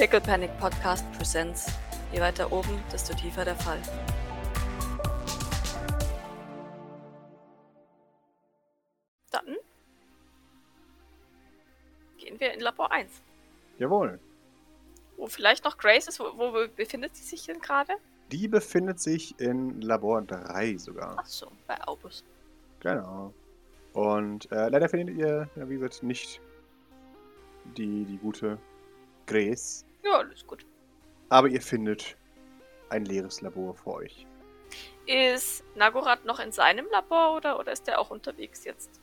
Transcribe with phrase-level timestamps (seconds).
[0.00, 1.66] Pickle Panic Podcast Presents.
[2.10, 3.78] Je weiter oben, desto tiefer der Fall.
[9.30, 9.58] Dann
[12.16, 13.10] gehen wir in Labor 1.
[13.76, 14.18] Jawohl.
[15.18, 16.18] Wo vielleicht noch Grace ist.
[16.18, 17.92] Wo, wo befindet sie sich denn gerade?
[18.32, 21.16] Die befindet sich in Labor 3 sogar.
[21.20, 22.24] Ach so, bei Aubus.
[22.80, 23.34] Genau.
[23.92, 26.40] Und äh, leider findet ihr, ja, wie gesagt, nicht
[27.76, 28.56] die, die gute
[29.26, 29.84] Grace.
[30.04, 30.64] Ja, alles gut.
[31.28, 32.16] Aber ihr findet
[32.88, 34.26] ein leeres Labor vor euch.
[35.06, 39.00] Ist Nagorath noch in seinem Labor oder, oder ist der auch unterwegs jetzt?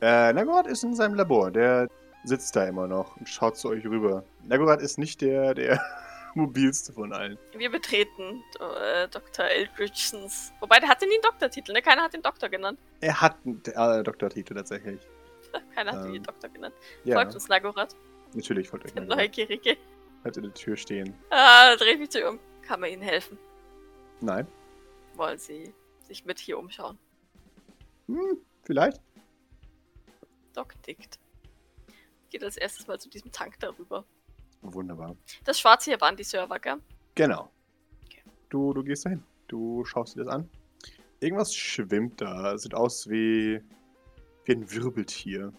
[0.00, 1.50] Äh, Nagorath ist in seinem Labor.
[1.50, 1.88] Der
[2.24, 4.24] sitzt da immer noch und schaut zu euch rüber.
[4.44, 5.80] Nagorath ist nicht der, der
[6.34, 7.38] mobilste von allen.
[7.56, 9.44] Wir betreten äh, Dr.
[9.44, 10.52] Eldridgesons.
[10.60, 11.82] Wobei, der hatte nie einen Doktortitel, ne?
[11.82, 12.78] Keiner hat den Doktor genannt.
[13.00, 15.00] Er hat einen äh, Doktortitel tatsächlich.
[15.74, 16.74] Keiner hat Ähm, den Doktor genannt.
[17.04, 17.94] Ja, Folgt uns Nagorath,
[18.34, 19.18] natürlich folgt euch der Nagorath.
[19.18, 19.76] Neugierige.
[20.24, 21.14] Hat in der Tür stehen.
[21.30, 22.38] Ah, da dreht mich zu ihr um.
[22.62, 23.38] Kann man Ihnen helfen?
[24.20, 24.46] Nein.
[25.16, 26.98] Wollen Sie sich mit hier umschauen?
[28.06, 29.00] Hm, vielleicht.
[30.54, 31.18] Doc tickt.
[32.30, 34.04] Geht als erstes mal zu diesem Tank darüber.
[34.62, 35.16] Wunderbar.
[35.44, 36.78] Das Schwarze hier waren die Server, gell?
[37.14, 37.50] Genau.
[38.06, 38.22] Okay.
[38.48, 39.22] Du, du gehst dahin.
[39.46, 40.48] Du schaust dir das an.
[41.20, 42.56] Irgendwas schwimmt da.
[42.56, 43.62] Sieht aus wie,
[44.44, 45.52] wie ein Wirbeltier.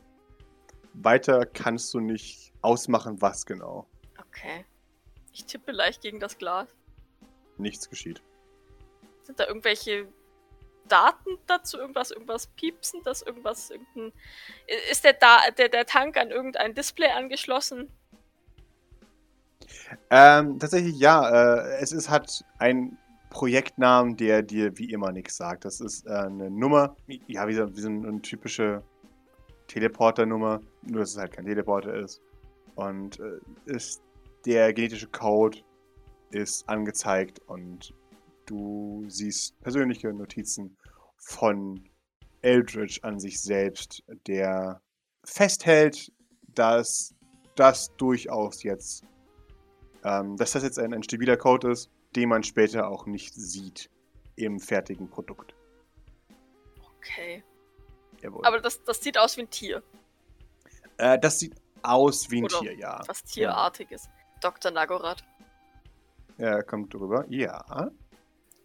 [0.94, 3.88] Weiter kannst du nicht ausmachen, was genau.
[4.36, 4.66] Okay.
[5.32, 6.68] Ich tippe leicht gegen das Glas.
[7.58, 8.22] Nichts geschieht.
[9.24, 10.08] Sind da irgendwelche
[10.88, 11.78] Daten dazu?
[11.78, 14.12] Irgendwas, irgendwas piepsen, das irgendwas, irgendein.
[14.92, 17.90] Ist der, da der, der Tank an irgendein Display angeschlossen?
[20.10, 21.30] Ähm, tatsächlich ja.
[21.30, 22.98] Äh, es ist, hat einen
[23.30, 25.66] Projektnamen, der dir wie immer nichts sagt.
[25.66, 26.96] Das ist äh, eine Nummer.
[27.28, 28.84] Ja, wie so, wie so eine typische
[29.68, 30.62] Teleporter-Nummer.
[30.84, 32.22] Nur, dass es halt kein Teleporter ist.
[32.76, 34.02] Und äh, ist
[34.46, 35.60] der genetische Code
[36.32, 37.94] ist angezeigt und
[38.46, 40.78] du siehst persönliche Notizen
[41.18, 41.90] von
[42.42, 44.82] Eldridge an sich selbst, der
[45.24, 46.12] festhält,
[46.54, 47.16] dass
[47.56, 49.04] das durchaus jetzt,
[50.04, 53.90] ähm, dass das jetzt ein, ein stabiler Code ist, den man später auch nicht sieht
[54.36, 55.56] im fertigen Produkt.
[56.98, 57.44] Okay.
[58.22, 58.46] Jawohl.
[58.46, 59.82] Aber das, das sieht aus wie ein Tier.
[60.98, 63.02] äh, das sieht aus wie ein Oder Tier, ja.
[63.08, 64.10] Was Tierartiges.
[64.46, 64.70] Dr.
[64.72, 65.24] Nagorath,
[66.38, 67.26] Er kommt drüber.
[67.30, 67.90] Ja.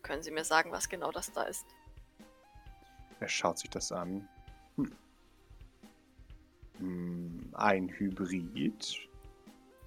[0.02, 1.64] können Sie mir sagen, was genau das da ist?
[3.18, 4.28] Er schaut sich das an.
[4.76, 4.92] Hm.
[6.80, 9.08] Hm, ein Hybrid.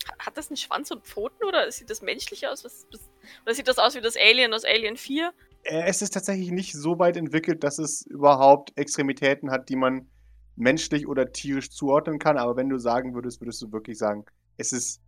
[0.09, 2.65] Ha- Hat das einen Schwanz und Pfoten oder sieht das menschlich aus?
[2.65, 3.01] Was, was,
[3.45, 5.31] oder sieht das aus wie das Alien aus Alien 4?
[5.63, 10.09] Äh, Es ist tatsächlich nicht so weit entwickelt, dass es überhaupt Extremitäten hat, die man
[10.55, 12.37] menschlich oder tierisch zuordnen kann.
[12.39, 14.25] Aber wenn du sagen würdest, würdest du wirklich sagen,
[14.57, 15.02] es ist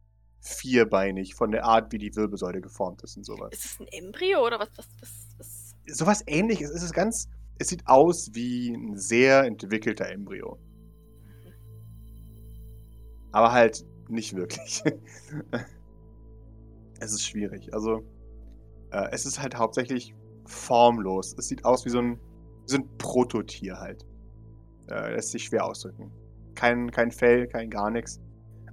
[0.45, 3.51] vierbeinig von der Art, wie die Wirbelsäule geformt ist und sowas.
[3.51, 4.69] Ist es ein Embryo oder was?
[4.77, 5.97] was, was, was?
[5.97, 6.69] Sowas ähnliches.
[6.69, 7.27] Es ist ganz.
[7.57, 10.59] Es sieht aus wie ein sehr entwickelter Embryo.
[13.31, 14.83] Aber halt nicht wirklich.
[16.99, 17.73] es ist schwierig.
[17.73, 18.03] Also,
[18.91, 20.13] äh, es ist halt hauptsächlich
[20.45, 21.33] formlos.
[21.39, 22.19] Es sieht aus wie so ein,
[22.65, 24.05] wie so ein Prototier halt.
[24.89, 26.11] Äh, lässt sich schwer ausdrücken.
[26.53, 28.21] Kein, kein Fell, kein gar nichts.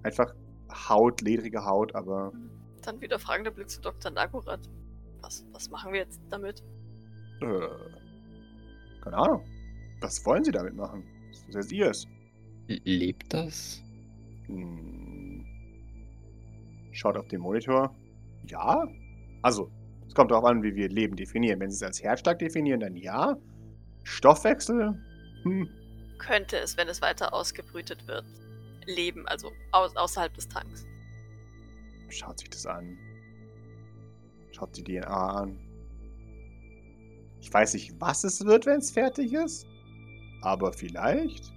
[0.03, 0.35] Einfach
[0.73, 2.33] Haut, ledrige Haut, aber
[2.83, 4.11] Dann wieder fragender Blick zu Dr.
[4.11, 4.69] Nagorath.
[5.21, 6.63] Was, was machen wir jetzt damit?
[7.41, 7.69] äh,
[9.03, 9.45] keine Ahnung.
[10.01, 11.05] Was wollen sie damit machen?
[11.53, 12.07] Das ist ihr es.
[12.67, 13.83] Lebt das?
[14.47, 15.45] Hm.
[16.93, 17.95] Schaut auf den Monitor.
[18.47, 18.87] Ja.
[19.43, 19.71] Also,
[20.07, 21.61] es kommt darauf an, wie wir Leben definieren.
[21.61, 23.37] Wenn Sie es als herzstark definieren, dann ja.
[24.05, 24.95] Stoffwechsel?
[25.45, 25.69] Hm.
[26.19, 28.25] Könnte es, wenn es weiter ausgebrütet wird,
[28.87, 30.87] leben, also aus, außerhalb des Tanks?
[32.09, 32.99] Schaut sich das an.
[34.53, 35.59] Schaut die DNA an.
[37.41, 39.67] Ich weiß nicht, was es wird, wenn es fertig ist.
[40.43, 41.53] Aber vielleicht.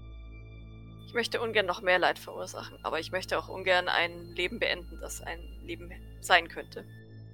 [1.08, 5.00] Ich möchte ungern noch mehr Leid verursachen, aber ich möchte auch ungern ein Leben beenden,
[5.00, 5.92] das ein Leben
[6.22, 6.86] sein könnte.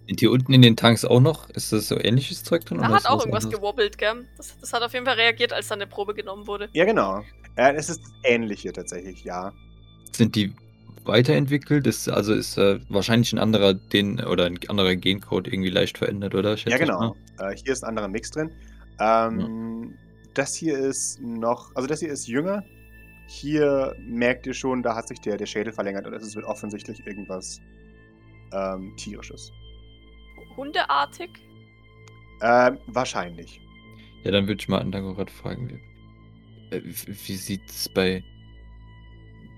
[0.07, 1.49] Sind hier unten in den Tanks auch noch?
[1.51, 2.79] Ist das so ähnliches Zeug drin?
[2.79, 3.61] Da oder hat auch was irgendwas anderes?
[3.61, 4.27] gewobbelt, gell?
[4.37, 6.69] Das, das hat auf jeden Fall reagiert, als da eine Probe genommen wurde.
[6.73, 7.23] Ja, genau.
[7.55, 9.53] Äh, es ist das Ähnliche tatsächlich, ja.
[10.11, 10.53] Sind die
[11.05, 11.87] weiterentwickelt?
[11.87, 16.35] Ist, also ist äh, wahrscheinlich ein anderer den oder ein anderer Gencode irgendwie leicht verändert,
[16.35, 16.55] oder?
[16.57, 17.15] Ja, genau.
[17.39, 18.51] Äh, hier ist ein anderer Mix drin.
[18.99, 19.93] Ähm,
[20.33, 22.63] Das hier ist noch, also das hier ist jünger.
[23.27, 27.05] Hier merkt ihr schon, da hat sich der, der Schädel verlängert und es wird offensichtlich
[27.05, 27.59] irgendwas
[28.53, 29.51] ähm, tierisches.
[30.55, 31.29] Hundeartig?
[32.41, 33.61] Ähm, wahrscheinlich.
[34.23, 35.69] Ja, dann würde ich mal an Dagorath fragen.
[35.69, 38.23] Wie, äh, wie wie sieht es bei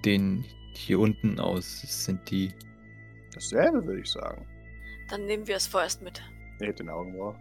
[0.05, 1.81] den hier unten aus?
[2.05, 2.53] Sind die.
[3.33, 4.45] Das Dasselbe, würde ich sagen.
[5.09, 6.21] Dann nehmen wir es vorerst mit.
[6.59, 7.35] Er hebt den Augenbrauen.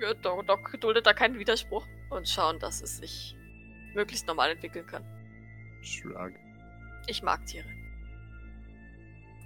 [0.00, 3.36] Ja, Doc, Doc duldet da keinen Widerspruch und schauen, dass es sich
[3.94, 5.04] möglichst normal entwickeln kann.
[5.82, 6.32] Shrug.
[7.06, 7.66] Ich mag Tiere.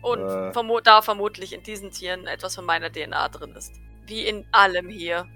[0.03, 0.53] Und Äh.
[0.53, 3.73] vermo da vermutlich in diesen Tieren etwas von meiner DNA drin ist.
[4.07, 5.27] Wie in allem hier.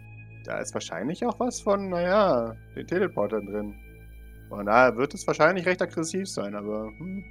[0.45, 3.79] Da ist wahrscheinlich auch was von, naja, den Teleportern drin.
[4.49, 7.25] Von daher wird es wahrscheinlich recht aggressiv sein, aber hm,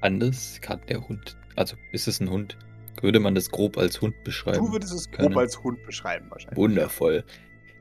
[0.00, 1.36] Anders kann der Hund.
[1.56, 2.56] Also ist es ein Hund?
[3.00, 4.58] Würde man das grob als Hund beschreiben?
[4.58, 5.38] du würdest es grob können.
[5.38, 6.56] als Hund beschreiben wahrscheinlich.
[6.56, 7.24] Wundervoll.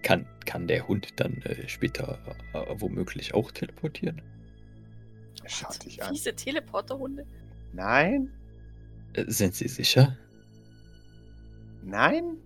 [0.04, 2.20] Kann, kann der Hund dann äh, später
[2.54, 4.22] äh, womöglich auch teleportieren?
[5.44, 6.14] Er Schaut dich an.
[6.14, 7.26] Fiese Teleporterhunde.
[7.74, 8.32] Nein?
[9.14, 10.16] Äh, sind Sie sicher?
[11.84, 12.38] Nein?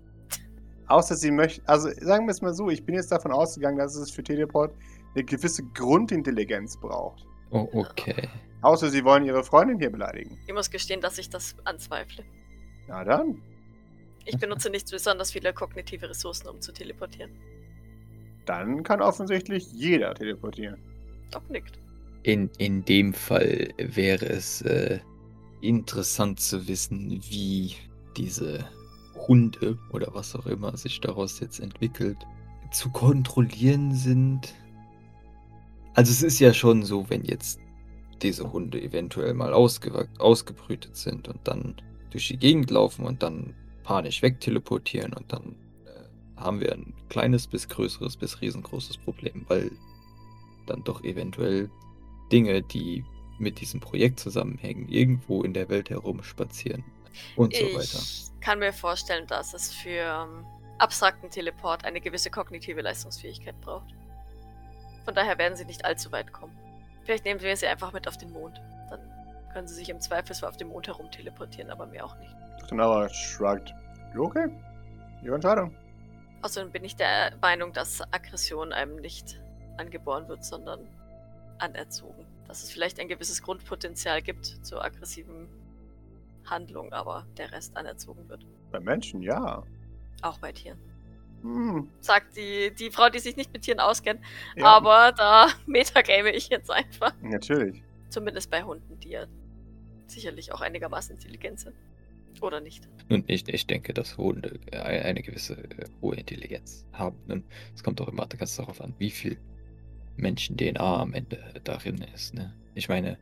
[0.88, 3.96] Außer sie möchten, also sagen wir es mal so, ich bin jetzt davon ausgegangen, dass
[3.96, 4.74] es für Teleport
[5.14, 7.26] eine gewisse Grundintelligenz braucht.
[7.50, 8.30] Oh, okay.
[8.62, 10.38] Außer sie wollen ihre Freundin hier beleidigen.
[10.48, 12.24] Ich muss gestehen, dass ich das anzweifle.
[12.88, 13.42] Na dann.
[14.26, 17.32] Ich benutze nicht besonders viele kognitive Ressourcen, um zu teleportieren.
[18.46, 20.80] Dann kann offensichtlich jeder teleportieren.
[21.32, 21.80] Doc nickt.
[22.24, 25.00] In, in dem Fall wäre es äh,
[25.62, 27.76] interessant zu wissen, wie
[28.16, 28.66] diese
[29.28, 32.18] Hunde oder was auch immer sich daraus jetzt entwickelt,
[32.72, 34.54] zu kontrollieren sind.
[35.94, 37.60] Also es ist ja schon so, wenn jetzt
[38.22, 41.76] diese Hunde eventuell mal ausgebrütet sind und dann
[42.12, 43.54] durch die Gegend laufen und dann
[43.84, 45.56] panisch wegteleportieren und dann
[45.86, 49.72] äh, haben wir ein kleines bis größeres bis riesengroßes Problem, weil
[50.68, 51.70] dann doch eventuell
[52.32, 53.04] Dinge, die
[53.40, 56.84] mit diesem Projekt zusammenhängen, irgendwo in der Welt herumspazieren
[57.36, 58.00] und so weiter.
[58.00, 60.46] Ich kann mir vorstellen, dass es für ähm,
[60.78, 63.94] abstrakten Teleport eine gewisse kognitive Leistungsfähigkeit braucht.
[65.06, 66.56] Von daher werden sie nicht allzu weit kommen.
[67.04, 68.62] Vielleicht nehmen wir sie einfach mit auf den Mond.
[68.90, 69.00] Dann
[69.54, 72.36] können sie sich im Zweifelsfall auf dem Mond herum teleportieren, aber mehr auch nicht.
[72.72, 73.74] Nauer shrugged.
[74.18, 74.50] Okay.
[75.24, 75.76] Ihre Entscheidung.
[76.42, 79.40] Außerdem bin ich der Meinung, dass Aggression einem nicht
[79.78, 80.88] angeboren wird, sondern
[81.58, 82.26] anerzogen.
[82.48, 85.48] Dass es vielleicht ein gewisses Grundpotenzial gibt zur aggressiven
[86.46, 88.46] Handlung, aber der Rest anerzogen wird.
[88.72, 89.64] Bei Menschen, ja.
[90.22, 90.80] Auch bei Tieren.
[91.42, 94.22] Hm, Sagt die, die Frau, die sich nicht mit Tieren auskennt.
[94.56, 94.66] ja.
[94.66, 97.14] Aber da metagame ich jetzt einfach.
[97.22, 97.82] Natürlich.
[98.10, 99.26] Zumindest bei Hunden, die ja
[100.08, 101.76] sicherlich auch einigermaßen intelligent sind.
[102.42, 102.88] Oder nicht.
[103.10, 107.18] Nun, ich, ich denke, dass Hunde äh, eine gewisse äh, hohe Intelligenz haben.
[107.28, 107.44] Nun,
[107.76, 109.38] es kommt auch immer ganz darauf an, wie viel
[110.18, 112.34] Menschen-DNA am Ende darin ist.
[112.34, 112.54] Ne?
[112.74, 113.18] Ich meine,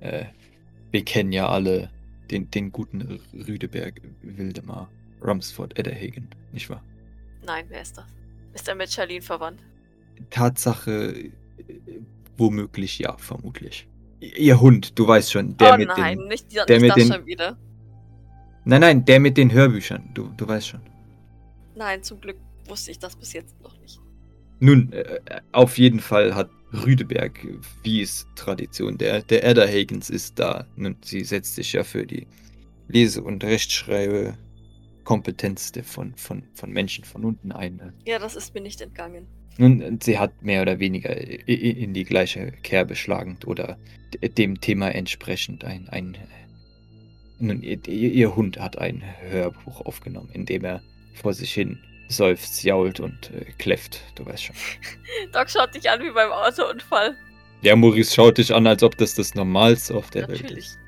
[0.00, 0.26] äh,
[0.90, 1.90] wir kennen ja alle
[2.30, 4.90] den, den guten Rüdeberg, Wildemar,
[5.22, 6.82] Rumsford, Edderhagen, nicht wahr?
[7.46, 8.04] Nein, wer ist das?
[8.54, 9.62] Ist er mit Charlene verwandt?
[10.30, 11.30] Tatsache, äh,
[12.36, 13.88] womöglich ja, vermutlich.
[14.20, 16.28] Ihr Hund, du weißt schon, der oh mit nein, den.
[16.28, 17.56] nicht, dieser, der mit das den- schon wieder.
[18.64, 20.80] Nein, nein, der mit den Hörbüchern, du, du weißt schon.
[21.76, 24.00] Nein, zum Glück wusste ich das bis jetzt noch nicht.
[24.58, 25.20] Nun, äh,
[25.52, 27.38] auf jeden Fall hat Rüdeberg,
[27.84, 30.66] wie es Tradition der, der Edderhagens ist, da.
[30.74, 32.26] Nun, sie setzt sich ja für die
[32.88, 34.45] Lese- und Rechtschreibe-Kompetenz
[35.08, 37.76] der von, von, von Menschen von unten ein.
[37.76, 37.94] ne?
[38.04, 39.26] Ja, das ist mir nicht entgangen.
[39.58, 43.78] Nun, sie hat mehr oder weniger in die gleiche Kerbe schlagend oder
[44.36, 45.88] dem Thema entsprechend ein.
[45.88, 46.16] ein
[47.38, 50.82] nun, ihr, ihr Hund hat ein Hörbuch aufgenommen, in dem er
[51.14, 51.78] vor sich hin
[52.08, 54.00] seufzt, jault und äh, kläfft.
[54.14, 54.56] Du weißt schon.
[55.32, 57.16] Doc schaut dich an wie beim Autounfall.
[57.62, 60.66] Der Maurice schaut dich an, als ob das das Normalste auf der Welt Natürlich.
[60.66, 60.78] ist.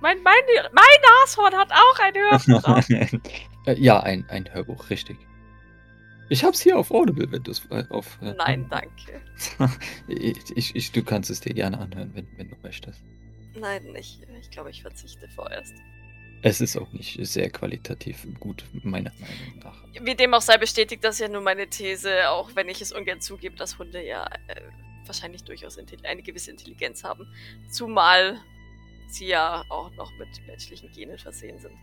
[0.00, 0.34] Mein, mein,
[0.72, 0.84] mein
[1.24, 2.14] Nashorn hat auch ein
[3.10, 3.20] Hörbuch.
[3.68, 5.18] Äh, ja, ein, ein Hörbuch, richtig.
[6.30, 8.18] Ich hab's hier auf Audible, wenn du es äh, auf.
[8.22, 9.20] äh, Nein, danke.
[10.08, 13.02] ich, ich, ich, du kannst es dir gerne anhören, wenn, wenn du möchtest.
[13.54, 14.20] Nein, nicht.
[14.40, 15.74] Ich glaube, ich verzichte vorerst.
[16.40, 19.84] Es ist auch nicht sehr qualitativ gut, meiner Meinung nach.
[20.00, 23.20] Wie dem auch sei, bestätigt das ja nur meine These, auch wenn ich es ungern
[23.20, 24.60] zugebe, dass Hunde ja äh,
[25.04, 27.26] wahrscheinlich durchaus eine gewisse Intelligenz haben.
[27.70, 28.38] Zumal
[29.08, 31.74] sie ja auch noch mit menschlichen Genen versehen sind.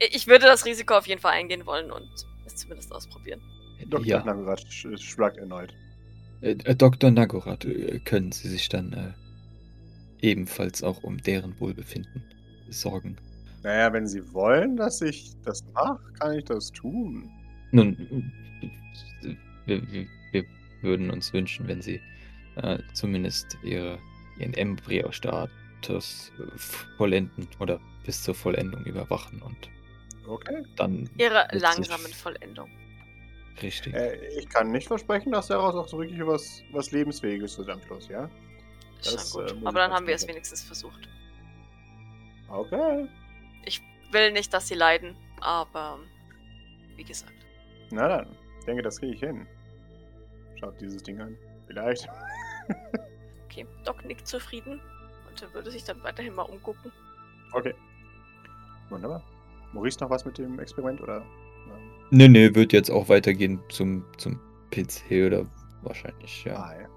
[0.00, 2.08] I- Ich würde das Risiko auf jeden Fall eingehen wollen und
[2.46, 3.40] es zumindest ausprobieren.
[3.88, 4.06] Dr.
[4.06, 4.24] Ja.
[4.24, 5.74] Nagorat sch- shrugged erneut.
[6.40, 7.10] Äh, äh, Dr.
[7.10, 9.12] Nagorat, äh, können Sie sich dann äh,
[10.26, 12.22] ebenfalls auch um deren Wohlbefinden
[12.70, 13.16] sorgen?
[13.62, 17.30] Naja, wenn Sie wollen, dass ich das mache, kann ich das tun.
[17.72, 18.30] Nun,
[19.66, 20.44] wir, wir, wir
[20.82, 22.00] würden uns wünschen, wenn Sie
[22.56, 23.98] äh, zumindest ihre,
[24.38, 26.58] ihren Embryostatus äh,
[26.98, 29.56] vollenden oder bis zur Vollendung überwachen und
[30.26, 30.62] Okay.
[30.76, 32.70] dann Ihre langsamen Vollendung.
[33.62, 33.94] richtig.
[33.94, 37.80] Äh, ich kann nicht versprechen, dass daraus auch so wirklich was, was Lebensfähiges wird am
[37.82, 38.28] Schluss, ja?
[39.00, 39.60] Ist Das, schon äh, gut.
[39.60, 41.08] ich Aber dann haben wir es wenigstens versucht.
[42.48, 43.08] Okay.
[43.64, 45.98] Ich will nicht, dass sie leiden, aber
[46.96, 47.32] wie gesagt.
[47.90, 49.46] Na dann, ich denke, das kriege ich hin.
[50.58, 51.36] Schaut dieses Ding an.
[51.66, 52.08] Vielleicht.
[53.46, 54.80] Okay, Doc nickt zufrieden
[55.28, 56.90] und er würde sich dann weiterhin mal umgucken.
[57.52, 57.72] Okay.
[58.88, 59.22] Wunderbar.
[59.74, 61.18] Maurice noch was mit dem Experiment oder?
[61.18, 64.40] ähm, Nee, nee, wird jetzt auch weitergehen zum, zum
[64.70, 65.46] PC oder
[65.82, 66.56] wahrscheinlich, ja.
[66.56, 66.88] Ah, ja.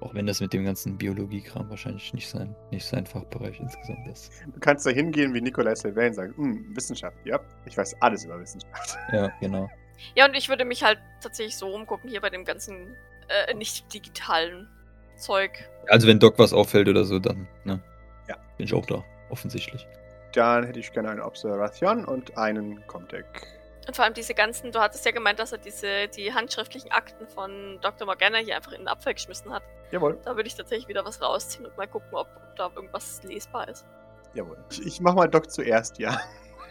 [0.00, 4.32] Auch wenn das mit dem ganzen Biologiekram wahrscheinlich nicht sein, nicht sein Fachbereich insgesamt ist.
[4.52, 8.24] Du kannst da hingehen wie Nicolas Sylvain und sagen, hm, Wissenschaft, ja, ich weiß alles
[8.24, 8.98] über Wissenschaft.
[9.12, 9.70] Ja, genau.
[10.14, 12.96] Ja, und ich würde mich halt tatsächlich so umgucken hier bei dem ganzen
[13.28, 14.68] äh, nicht digitalen
[15.16, 15.50] Zeug.
[15.88, 17.80] Also wenn Doc was auffällt oder so, dann, ne?
[18.28, 18.36] Ja.
[18.58, 19.86] Bin ich auch da, offensichtlich.
[20.34, 23.24] Dann hätte ich gerne eine Observation und einen Comtech.
[23.86, 27.26] Und vor allem diese ganzen, du hattest ja gemeint, dass er diese, die handschriftlichen Akten
[27.28, 28.06] von Dr.
[28.06, 29.62] Morgana hier einfach in den Abfall geschmissen hat.
[29.90, 33.22] Jawohl, Da würde ich tatsächlich wieder was rausziehen und mal gucken, ob, ob da irgendwas
[33.24, 33.84] lesbar ist.
[34.32, 34.56] jawohl.
[34.70, 36.20] Ich, ich mach mal Doc zuerst, ja.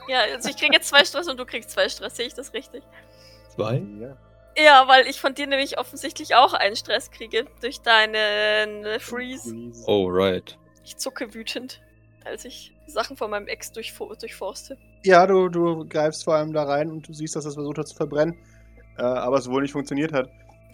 [0.09, 2.51] Ja, also ich kriege jetzt zwei Stress und du kriegst zwei Stress, sehe ich das
[2.53, 2.83] richtig?
[3.55, 3.81] Zwei?
[4.01, 4.17] ja.
[4.57, 9.55] Ja, weil ich von dir nämlich offensichtlich auch einen Stress kriege durch deinen Freeze.
[9.87, 10.57] Oh, right.
[10.83, 11.81] Ich zucke wütend,
[12.25, 14.77] als ich Sachen von meinem Ex durchfor durchforste.
[15.03, 17.87] Ja, du, du greifst vor allem da rein und du siehst, dass es versucht hat
[17.87, 18.37] zu verbrennen,
[18.97, 20.29] äh, aber es wohl nicht funktioniert hat.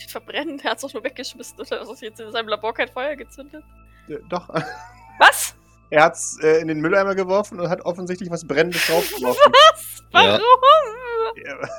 [0.08, 3.16] Verbrennen, er hat es doch nur weggeschmissen oder ist jetzt in seinem Labor kein Feuer
[3.16, 3.64] gezündet?
[4.08, 4.48] Äh, doch,
[5.20, 5.56] Was?
[5.90, 9.52] er hat es äh, in den Mülleimer geworfen und hat offensichtlich was Brennendes draufgeworfen.
[9.52, 10.04] Was?
[10.14, 10.40] Ja.
[10.40, 11.38] Warum?
[11.46, 11.70] Ja,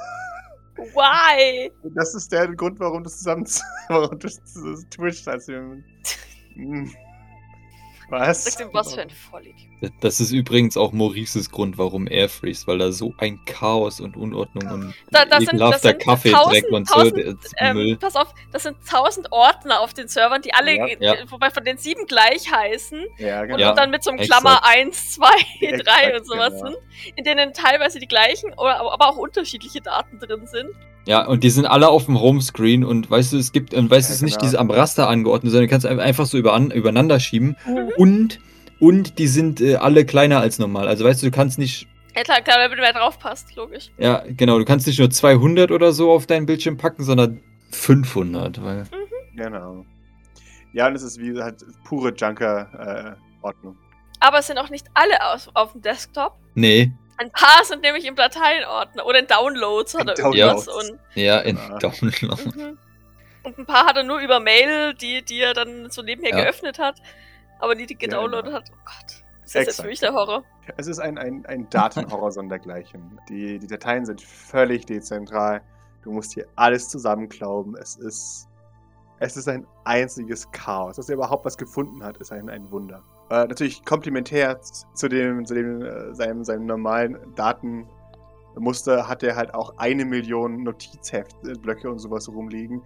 [0.81, 1.71] Why?
[1.95, 3.47] das ist der Grund, warum du zusammen
[3.89, 4.41] warum du das
[4.91, 5.29] twitcht.
[5.29, 5.53] Also,
[6.55, 6.93] hm.
[8.11, 8.45] Was?
[8.45, 9.69] Sag dem, was für ein Vollidiot.
[10.01, 14.15] Das ist übrigens auch Maurices Grund, warum er freest, weil da so ein Chaos und
[14.17, 17.13] Unordnung und Da- das sind- das sind Kaffeedreck tausend- und so
[17.57, 17.97] Ähm, Müll.
[17.97, 20.87] pass auf, das sind tausend Ordner auf den Servern, die alle, Ja.
[21.01, 21.15] Ja.
[21.31, 23.59] wobei von den sieben gleich heißen Ja, und, genau.
[23.59, 24.43] Ja, und dann mit so einem exakt.
[24.43, 25.27] Klammer 1, 2,
[25.61, 26.67] 3 Exakt, und sowas genau.
[26.73, 26.77] sind,
[27.17, 30.69] in denen teilweise die gleichen, aber auch unterschiedliche Daten drin sind.
[31.11, 34.09] Ja, und die sind alle auf dem Homescreen und weißt du, es gibt, und weißt
[34.09, 34.45] du, Ja, es ist nicht genau.
[34.47, 37.89] diese am Raster angeordnet, sondern du kannst einfach so überan, übereinander schieben Mhm.
[37.97, 38.41] und,
[38.79, 40.87] und die sind äh, alle kleiner als normal.
[40.87, 43.91] Also weißt du, du kannst nicht, Ja klar, klar, damit mehr drauf passt, logisch.
[43.99, 47.41] ja, genau, du kannst nicht nur 200 oder so auf deinen Bildschirm packen, sondern
[47.73, 48.85] 500, weil,
[49.35, 49.85] Genau.
[50.73, 53.77] Ja, und es ist wie halt pure Junker-Ordnung.
[54.21, 56.35] Aber es sind auch nicht alle aus, auf dem Desktop.
[56.55, 60.67] nee, Ein paar sind nämlich im Dateienordner oder in Downloads In oder Downloads.
[60.67, 60.91] irgendwas.
[60.91, 61.79] Und, ja, in Ah.
[61.79, 62.43] Download.
[62.57, 62.79] mhm.
[63.45, 66.45] und ein paar hat er nur über Mail, die, die er dann so nebenher Ja.
[66.45, 66.97] geöffnet hat,
[67.59, 68.57] aber nie die Ja, gedownloadet genau.
[68.59, 68.71] hat.
[68.73, 69.25] Oh Gott.
[69.43, 70.45] Das ist jetzt für mich der Horror.
[70.77, 73.19] Es ist ein, ein, ein Datenhorror sondergleichen.
[73.29, 75.61] Die, die Dateien sind völlig dezentral.
[76.03, 77.77] Du musst hier alles zusammenklauben.
[77.77, 78.47] Es ist,
[79.19, 80.97] es ist ein einziges Chaos.
[80.97, 83.03] Dass er überhaupt was gefunden hat, ist ein, ein Wunder.
[83.31, 89.55] Äh, natürlich komplementär zu dem, zu dem äh, seinem, seinem normalen Datenmuster hat er halt
[89.55, 92.83] auch eine Million Notizheftblöcke und sowas rumliegen,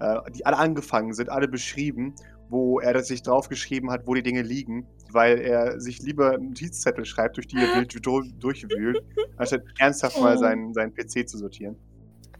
[0.00, 2.14] äh, die alle angefangen sind, alle beschrieben,
[2.48, 7.36] wo er sich draufgeschrieben hat, wo die Dinge liegen, weil er sich lieber Notizzettel schreibt,
[7.36, 9.02] durch die er wild dur- durchwühlt,
[9.36, 11.76] anstatt ernsthaft mal seinen, seinen PC zu sortieren.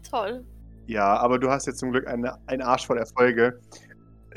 [0.09, 0.45] Toll.
[0.87, 3.59] Ja, aber du hast jetzt zum Glück eine, einen Arsch voll Erfolge.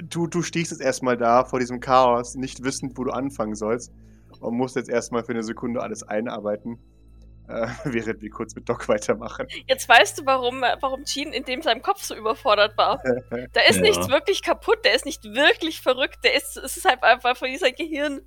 [0.03, 3.93] Du, du stehst jetzt erstmal da vor diesem Chaos, nicht wissend, wo du anfangen sollst.
[4.41, 6.79] Und musst jetzt erstmal für eine Sekunde alles einarbeiten.
[7.49, 9.47] Äh, während wir kurz mit Doc weitermachen.
[9.67, 13.03] Jetzt weißt du, warum, warum Jean in dem seinem Kopf so überfordert war.
[13.53, 13.83] Da ist Ja.
[13.83, 17.57] nichts wirklich kaputt, der ist nicht wirklich verrückt, der ist, es ist halt einfach, wie
[17.59, 18.23] sein Gehirn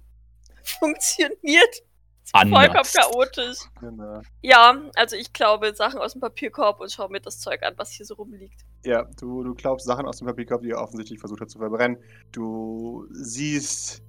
[0.64, 1.84] funktioniert.
[2.32, 3.60] Vollkommen chaotisch.
[3.80, 4.22] Genau.
[4.42, 7.92] Ja, also ich glaube Sachen aus dem Papierkorb und schau mir das Zeug an, was
[7.92, 8.65] hier so rumliegt.
[8.86, 11.98] Ja, du, du glaubst Sachen aus dem Papierkorb, die er offensichtlich versucht hat zu verbrennen.
[12.32, 14.04] Du siehst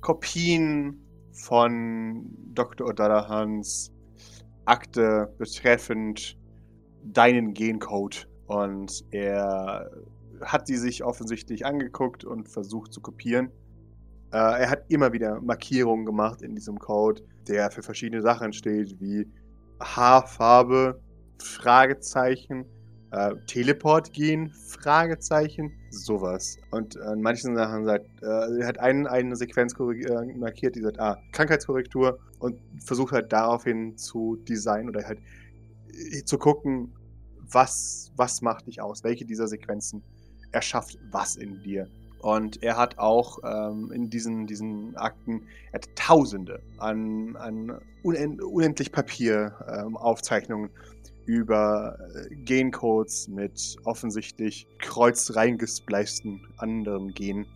[0.00, 2.88] Kopien von Dr.
[2.88, 3.90] O'Dallahans
[4.64, 6.38] Akte betreffend
[7.02, 8.28] deinen Gencode.
[8.46, 9.90] Und er
[10.40, 13.50] hat die sich offensichtlich angeguckt und versucht zu kopieren.
[14.32, 19.00] Äh, er hat immer wieder Markierungen gemacht in diesem Code, der für verschiedene Sachen steht,
[19.00, 19.26] wie
[19.80, 21.00] Haarfarbe,
[21.42, 22.66] Fragezeichen,
[23.12, 26.56] äh, Teleport gehen, Fragezeichen, sowas.
[26.70, 31.00] Und an manchen Sachen sagt, äh, er hat einen, eine Sequenz äh, markiert, die sagt,
[31.00, 35.20] ah, Krankheitskorrektur und versucht halt daraufhin zu designen oder halt
[36.12, 36.92] äh, zu gucken,
[37.52, 40.02] was, was macht dich aus, welche dieser Sequenzen
[40.52, 41.88] erschafft was in dir.
[42.20, 48.42] Und er hat auch ähm, in diesen, diesen Akten, er hat Tausende an, an unend,
[48.42, 50.70] unendlich Papier ähm, Aufzeichnungen
[51.26, 57.46] über äh, Gencodes mit offensichtlich kreuz reingespleisten anderen Genen,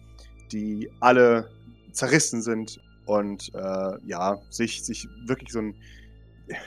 [0.53, 1.51] die alle
[1.93, 5.75] zerrissen sind und äh, ja, sich, sich wirklich so ein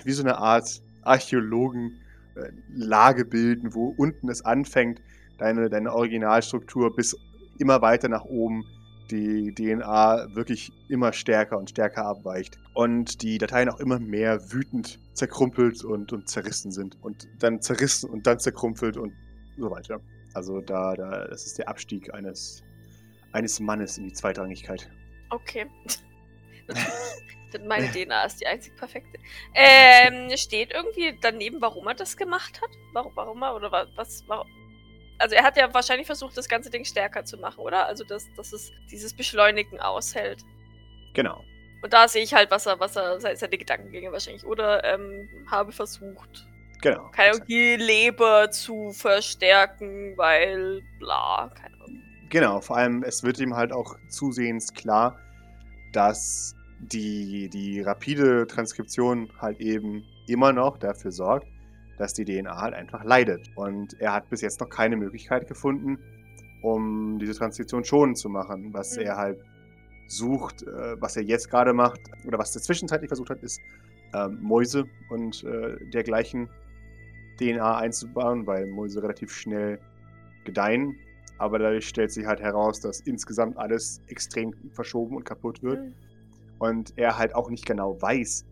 [0.03, 1.99] wie so eine Art Archäologen
[2.35, 5.01] äh, bilden, wo unten es anfängt,
[5.37, 7.15] deine, deine Originalstruktur bis
[7.59, 8.65] immer weiter nach oben
[9.11, 12.57] die DNA wirklich immer stärker und stärker abweicht.
[12.73, 16.97] Und die Dateien auch immer mehr wütend zerkrumpelt und, und zerrissen sind.
[17.01, 19.13] Und dann zerrissen und dann zerkrumpelt und
[19.57, 19.99] so weiter.
[20.33, 22.63] Also da, da, das ist der Abstieg eines,
[23.31, 24.89] eines Mannes in die Zweitrangigkeit.
[25.29, 25.65] Okay.
[27.53, 29.17] Denn meine DNA ist die einzig perfekte.
[29.53, 32.69] Ähm, steht irgendwie daneben, warum er das gemacht hat?
[32.93, 34.47] Warum, warum er, oder was, warum?
[35.19, 37.85] Also er hat ja wahrscheinlich versucht, das ganze Ding stärker zu machen, oder?
[37.87, 40.43] Also dass, dass es dieses Beschleunigen aushält.
[41.13, 41.43] Genau.
[41.81, 44.45] Und da sehe ich halt, was er, was er, seine Gedankengänge wahrscheinlich.
[44.45, 46.47] Oder ähm, habe versucht,
[46.81, 47.09] Genau.
[47.47, 52.01] die Leber zu verstärken, weil bla, keine Ahnung.
[52.29, 55.17] Genau, vor allem, es wird ihm halt auch zusehends klar,
[55.91, 61.47] dass die, die rapide Transkription halt eben immer noch dafür sorgt,
[61.97, 63.49] dass die DNA halt einfach leidet.
[63.55, 65.97] Und er hat bis jetzt noch keine Möglichkeit gefunden,
[66.61, 68.73] um diese Transkription schonend zu machen.
[68.73, 69.03] Was Mhm.
[69.03, 69.39] er halt
[70.07, 73.59] sucht, äh, was er jetzt gerade macht, oder was er zwischenzeitlich versucht hat, ist
[74.13, 76.49] ähm, Mäuse und äh, dergleichen
[77.39, 79.79] DNA einzubauen, weil Mäuse relativ schnell
[80.45, 80.95] gedeihen.
[81.39, 85.79] Aber dadurch stellt sich halt heraus, dass insgesamt alles extrem verschoben und kaputt wird.
[85.79, 85.93] Hm.
[86.59, 88.45] Und er halt auch nicht genau weiß,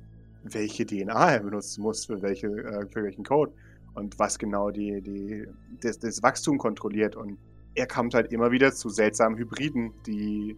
[0.45, 3.51] welche DNA er benutzen muss für, welche, äh, für welchen Code
[3.95, 5.47] und was genau die, die,
[5.81, 7.15] das, das Wachstum kontrolliert.
[7.15, 7.37] Und
[7.73, 10.55] er kommt halt immer wieder zu seltsamen Hybriden, die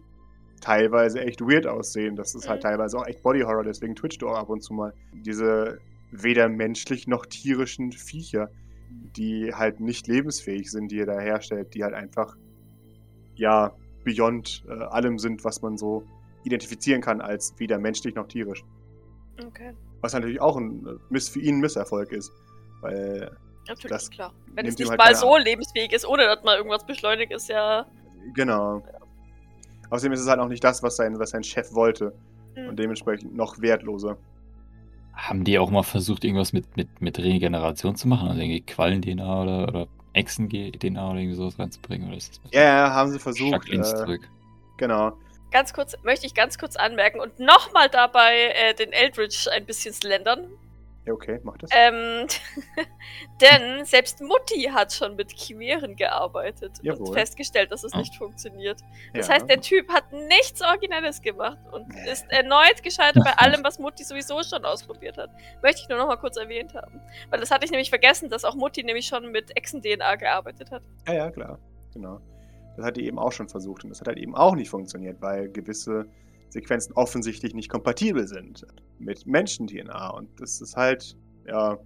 [0.60, 2.16] teilweise echt weird aussehen.
[2.16, 2.68] Das ist halt Mhm.
[2.68, 4.92] teilweise auch echt Body Horror, deswegen twitcht du auch ab und zu mal.
[5.12, 5.78] Diese
[6.10, 8.50] weder menschlich noch tierischen Viecher,
[9.16, 12.36] die halt nicht lebensfähig sind, die er da herstellt, die halt einfach,
[13.36, 13.72] ja,
[14.04, 16.02] beyond äh, allem sind, was man so
[16.44, 18.64] identifizieren kann als weder menschlich noch tierisch.
[19.46, 19.72] Okay.
[20.00, 22.32] Was natürlich auch ein äh, Miss, für ihn ein Misserfolg ist.
[22.80, 23.30] Weil,
[23.68, 24.32] Natürlich, Das klar.
[24.54, 27.86] Wenn es nicht halt mal so lebensfähig ist, ohne dass mal irgendwas beschleunigt ist, ja.
[28.34, 28.82] genau.
[29.90, 32.14] Außerdem ist es halt auch nicht das, was sein, was sein Chef wollte.
[32.54, 32.68] Hm.
[32.68, 34.16] Und dementsprechend noch wertloser.
[35.12, 38.28] Haben die auch mal versucht, irgendwas mit, mit, mit Regeneration zu machen?
[38.28, 42.08] Also irgendwie Quallen-DNA oder, oder Echsen-DNA oder irgendwie sowas reinzubringen?
[42.08, 43.68] Oder ist das Ja, ja, haben sie versucht.
[43.68, 44.28] Äh, zurück.
[44.78, 45.12] genau.
[45.50, 49.94] Ganz kurz, möchte ich ganz kurz anmerken und nochmal dabei äh, den Eldritch ein bisschen
[49.94, 50.48] slendern.
[51.06, 51.70] Ja, okay, mach das.
[51.72, 52.26] Ähm,
[53.40, 57.14] denn selbst Mutti hat schon mit Chimären gearbeitet und Jawohl.
[57.14, 57.98] festgestellt, dass es Oh.
[57.98, 58.80] nicht funktioniert.
[59.14, 59.34] Das ja.
[59.34, 64.04] heißt, der Typ hat nichts Originelles gemacht und ist erneut gescheitert bei allem, was Mutti
[64.04, 65.30] sowieso schon ausprobiert hat.
[65.62, 67.00] Möchte ich nur noch mal kurz erwähnt haben.
[67.30, 70.82] Weil das hatte ich nämlich vergessen, dass auch Mutti nämlich schon mit Echsen-DNA gearbeitet hat.
[71.06, 71.58] Ja, ja, klar.
[71.94, 72.20] Genau.
[72.78, 75.20] Das hat die eben auch schon versucht und das hat halt eben auch nicht funktioniert,
[75.20, 76.06] weil gewisse
[76.48, 78.64] Sequenzen offensichtlich nicht kompatibel sind
[79.00, 80.10] mit Menschen-DNA.
[80.10, 81.76] Und das ist halt, ja,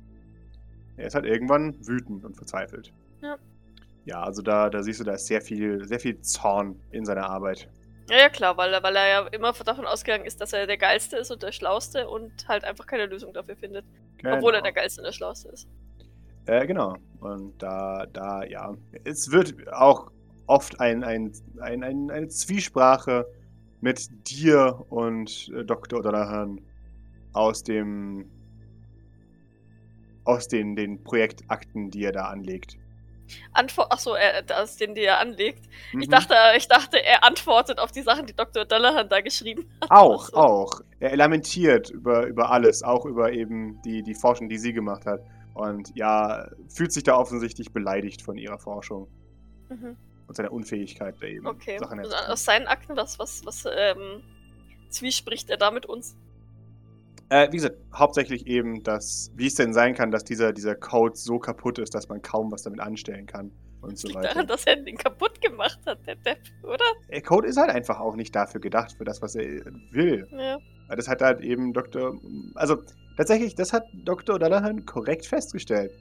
[0.99, 2.93] er ist halt irgendwann wütend und verzweifelt.
[3.23, 3.39] Ja.
[4.05, 7.25] Ja, also da, da siehst du, da ist sehr viel, sehr viel Zorn in seiner
[7.31, 7.71] Arbeit.
[8.11, 10.77] Ja, ja, klar, weil, er- weil er ja immer davon ausgegangen ist, dass er der
[10.77, 13.87] Geilste ist und der Schlauste und halt einfach keine Lösung dafür findet.
[14.19, 14.63] Obwohl er Genau.
[14.65, 15.67] der Geilste und der Schlauste ist.
[16.45, 16.97] Äh, genau.
[17.21, 18.75] Und da, da, ja.
[19.05, 20.11] Es wird auch
[20.47, 23.27] oft ein, ein, ein, ein, eine Zwiesprache
[23.81, 26.01] mit dir und äh, Dr.
[26.01, 26.61] O'Donohan
[27.33, 28.31] aus dem
[30.25, 32.79] aus den, den Projektakten, die er da anlegt.
[33.53, 35.67] Antwort, achso, er, das, den, die er anlegt.
[35.99, 36.11] Ich, Mhm.
[36.11, 38.65] dachte, ich dachte, er antwortet auf die Sachen, die Dr.
[38.65, 39.91] Dallahan da geschrieben hat.
[39.91, 40.37] Auch, so.
[40.37, 40.81] auch.
[41.01, 45.23] Er lamentiert über, über alles, auch über eben die, die Forschung, die sie gemacht hat.
[45.55, 49.09] Und ja, fühlt sich da offensichtlich beleidigt von ihrer Forschung
[49.71, 49.97] Mhm.
[50.33, 51.79] Und seiner Unfähigkeit, da eben Okay.
[51.79, 54.23] Sachen Also aus seinen Akten, was, was, was ähm,
[54.89, 56.17] zwiespricht er da mit uns?
[57.29, 61.17] Äh, wie gesagt, hauptsächlich eben, dass, wie es denn sein kann, dass dieser, dieser Code
[61.17, 63.51] so kaputt ist, dass man kaum was damit anstellen kann
[63.83, 64.29] und so Liegt weiter.
[64.29, 66.85] daran, dass er den kaputt gemacht hat, der Depp, oder?
[67.11, 69.45] Der Code ist halt einfach auch nicht dafür gedacht, für das, was er
[69.91, 70.27] will.
[70.31, 70.59] Ja.
[70.89, 72.19] Das hat halt eben Dr.
[72.55, 72.79] Also
[73.19, 74.37] tatsächlich, das hat Dr.
[74.37, 75.93] O'Dallahan korrekt festgestellt,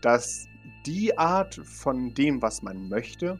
[0.00, 0.46] dass
[0.86, 3.38] die Art von dem, was man möchte,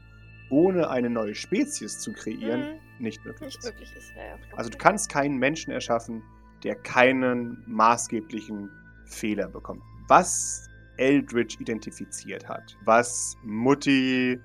[0.50, 3.02] ohne eine neue Spezies zu kreieren, Mhm.
[3.04, 3.64] nicht möglich Nicht ist.
[3.64, 4.36] möglich ist, ja, ja.
[4.56, 6.22] Also du kannst keinen Menschen erschaffen,
[6.62, 8.70] der keinen maßgeblichen
[9.06, 9.82] Fehler bekommt.
[10.08, 14.40] Was Eldritch identifiziert hat, was Mutti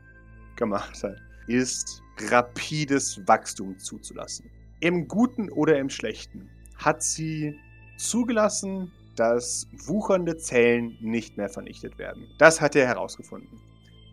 [0.55, 4.49] gemacht hat, ist rapides Wachstum zuzulassen.
[4.81, 7.55] Im Guten oder im Schlechten hat sie
[7.97, 12.27] zugelassen, dass wuchernde Zellen nicht mehr vernichtet werden.
[12.39, 13.59] Das hat er herausgefunden.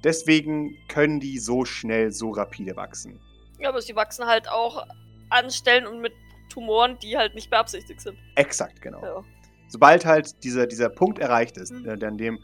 [0.04, 3.20] Deswegen können die so schnell, so rapide wachsen.
[3.58, 4.87] Ja, aber sie wachsen halt auch
[5.30, 6.12] an Stellen und mit
[6.48, 8.16] Tumoren, die halt nicht beabsichtigt sind.
[8.37, 9.02] Exakt, genau.
[9.02, 9.24] Ja.
[9.68, 11.87] Sobald halt dieser, dieser Punkt erreicht ist, Mhm.
[11.88, 12.38] äh, an dem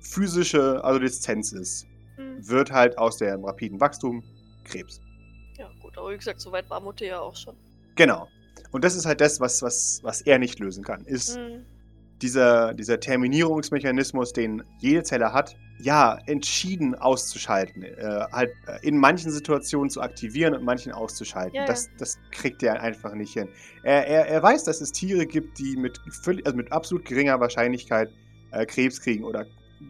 [0.00, 2.48] physische Adoleszenz ist, Hm.
[2.48, 4.22] wird halt aus dem rapiden Wachstum
[4.64, 5.00] Krebs.
[5.58, 7.54] Ja, gut, aber wie gesagt, so weit war Mutter ja auch schon.
[7.96, 8.28] Genau.
[8.72, 11.04] Und das ist halt das, was, was, was er nicht lösen kann.
[11.04, 11.66] Ist Hm.
[12.22, 17.82] Dieser, dieser Terminierungsmechanismus, den jede Zelle hat, ja, entschieden auszuschalten.
[17.82, 21.54] Äh, halt äh, in manchen Situationen zu aktivieren und manchen auszuschalten.
[21.54, 21.64] Ja.
[21.64, 23.48] Das, das kriegt er einfach nicht hin.
[23.82, 27.40] Er, er, er weiß, dass es Tiere gibt, die mit, völlig, also mit absolut geringer
[27.40, 28.10] Wahrscheinlichkeit
[28.50, 29.46] äh, Krebs kriegen oder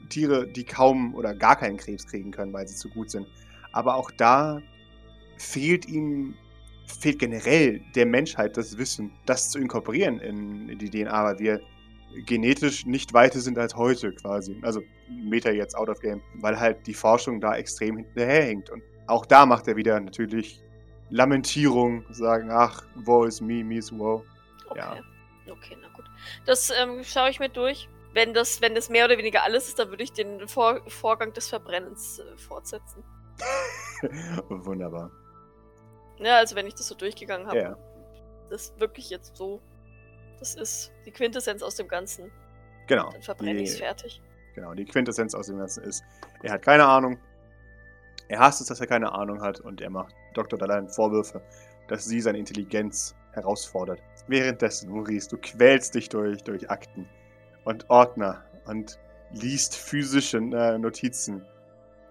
[0.09, 3.27] Tiere, die kaum oder gar keinen Krebs kriegen können, weil sie zu gut sind.
[3.73, 4.62] Aber auch da
[5.38, 6.35] fehlt ihm,
[6.87, 11.61] fehlt generell der Menschheit das Wissen, das zu inkorporieren in, in die DNA, weil wir
[12.27, 14.59] genetisch nicht weiter sind als heute quasi.
[14.62, 18.70] Also Meta jetzt out of game, weil halt die Forschung da extrem hinterherhinkt.
[18.70, 20.62] Und auch da macht er wieder natürlich
[21.11, 24.23] Lamentierung, sagen, ach, woe is me, me is woe.
[24.68, 24.79] Okay.
[24.79, 24.96] Ja.
[25.51, 26.05] Okay, na gut.
[26.46, 27.88] Das ähm, schaue ich mir durch.
[28.12, 31.33] Wenn das, wenn das mehr oder weniger alles ist, dann würde ich den Vor Vorgang
[31.33, 33.03] des Verbrennens äh, fortsetzen.
[34.49, 35.11] Wunderbar.
[36.18, 37.77] Ja, also wenn ich das so durchgegangen habe, Ja.
[38.49, 39.61] das wirklich jetzt so,
[40.40, 42.33] das ist die Quintessenz aus dem Ganzen.
[42.87, 43.11] Genau.
[43.11, 44.20] Dann verbrenne ich es fertig.
[44.55, 46.03] Genau, die Quintessenz aus dem Ganzen ist,
[46.42, 47.18] er hat keine Ahnung.
[48.29, 50.59] Er hasst es, dass er keine Ahnung hat und er macht Dr.
[50.59, 51.40] Dalai Vorwürfe,
[51.88, 54.00] dass sie seine Intelligenz herausfordert.
[54.26, 57.09] Währenddessen, Maurice, du quälst dich durch, durch Akten
[57.64, 58.98] und Ordner und
[59.33, 61.44] liest physische äh, Notizen.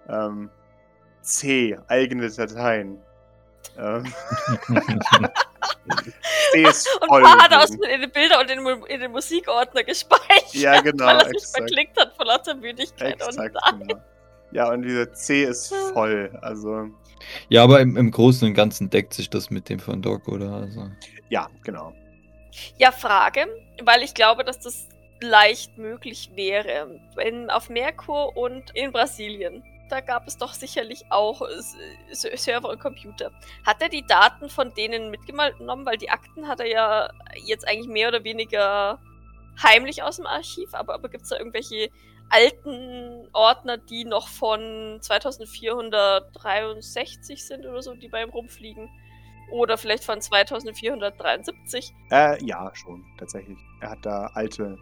[0.08, 0.50] Ähm,
[1.22, 2.98] C, eigene Dateien.
[3.76, 4.04] Ähm,
[6.54, 7.22] Und voll.
[7.22, 10.54] Pa hat aus in den Bilder und in, in den Musikordner gespeichert.
[10.54, 11.56] Ja, genau, Weil er sich exakt.
[11.56, 13.14] verklickt hat vor lauter Müdigkeit.
[13.14, 14.00] Exakt, und genau.
[14.52, 16.36] Ja, und dieser C ist voll.
[16.42, 16.88] Also,
[17.48, 20.52] Ja, aber im, im Großen und Ganzen deckt sich das mit dem von Doc, oder?
[20.52, 20.90] Also.
[21.28, 21.92] ja, genau.
[22.76, 23.46] Ja, Frage,
[23.84, 24.88] weil ich glaube, dass das
[25.20, 27.00] leicht möglich wäre.
[27.14, 31.60] Wenn auf Merkur und in Brasilien, da gab es doch sicherlich auch äh,
[32.12, 33.30] Server und Computer.
[33.66, 35.86] Hat er die Daten von denen mitgenommen?
[35.86, 37.10] Weil die Akten hat er ja
[37.44, 38.98] jetzt eigentlich mehr oder weniger
[39.62, 41.90] heimlich aus dem Archiv, aber, aber gibt es da irgendwelche
[42.30, 48.88] alten Ordner, die noch von 2463 sind oder so, die bei ihm rumfliegen?
[49.50, 51.92] Oder vielleicht von 2473?
[52.10, 53.58] Äh, ja, schon, tatsächlich.
[53.80, 54.78] Er hat da alte,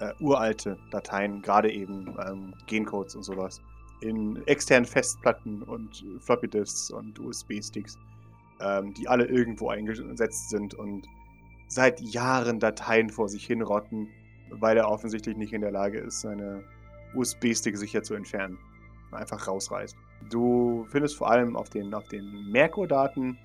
[0.00, 3.60] äh, uralte Dateien, gerade eben ähm, Gencodes und sowas.
[4.02, 7.96] In externen Festplatten und Floppy Disks und USB-Sticks,
[8.60, 11.06] ähm, die alle irgendwo eingesetzt sind und
[11.68, 14.08] seit Jahren Dateien vor sich hinrotten,
[14.50, 16.62] weil er offensichtlich nicht in der Lage ist, seine
[17.14, 18.58] USB-Stick sicher zu entfernen.
[19.12, 19.96] Einfach rausreißt.
[20.30, 23.38] Du findest vor allem auf den, auf den Merkur-Daten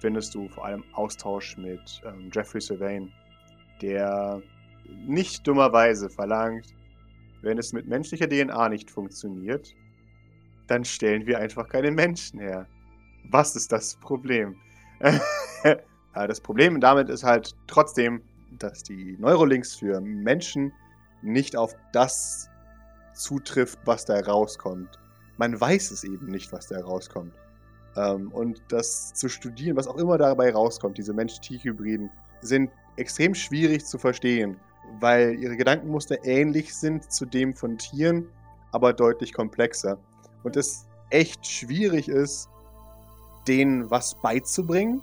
[0.00, 3.12] findest du vor allem Austausch mit ähm, Jeffrey Sylvain,
[3.82, 4.42] der
[5.06, 6.74] nicht dummerweise verlangt,
[7.42, 9.74] wenn es mit menschlicher DNA nicht funktioniert,
[10.66, 12.66] dann stellen wir einfach keine Menschen her.
[13.30, 14.56] Was ist das Problem?
[16.14, 18.20] Das Problem damit ist halt trotzdem,
[18.58, 20.72] dass die Neurolinks für Menschen
[21.22, 22.50] nicht auf das
[23.14, 24.98] zutrifft, was da rauskommt.
[25.36, 27.34] Man weiß es eben nicht, was da rauskommt.
[27.96, 33.84] Ähm, und das zu studieren, was auch immer dabei rauskommt, diese Mensch-Tier-Hybriden, sind extrem schwierig
[33.84, 34.56] zu verstehen,
[35.00, 38.28] weil ihre Gedankenmuster ähnlich sind zu dem von Tieren,
[38.72, 39.98] aber deutlich komplexer.
[40.42, 42.48] Und es echt schwierig ist,
[43.46, 45.02] denen was beizubringen.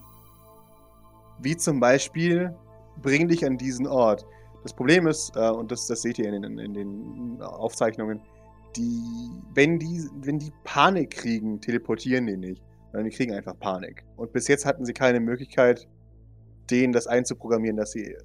[1.40, 2.56] Wie zum Beispiel,
[3.02, 4.26] bring dich an diesen Ort.
[4.64, 8.22] Das Problem ist, äh, und das, das seht ihr in den, in den Aufzeichnungen,
[8.76, 12.64] die, wenn die, wenn die Panik kriegen, teleportieren die nicht.
[12.92, 14.06] Sondern die kriegen einfach Panik.
[14.16, 15.88] Und bis jetzt hatten sie keine Möglichkeit,
[16.70, 18.16] denen das einzuprogrammieren, dass sie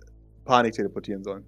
[0.51, 1.45] Panik teleportieren sollen.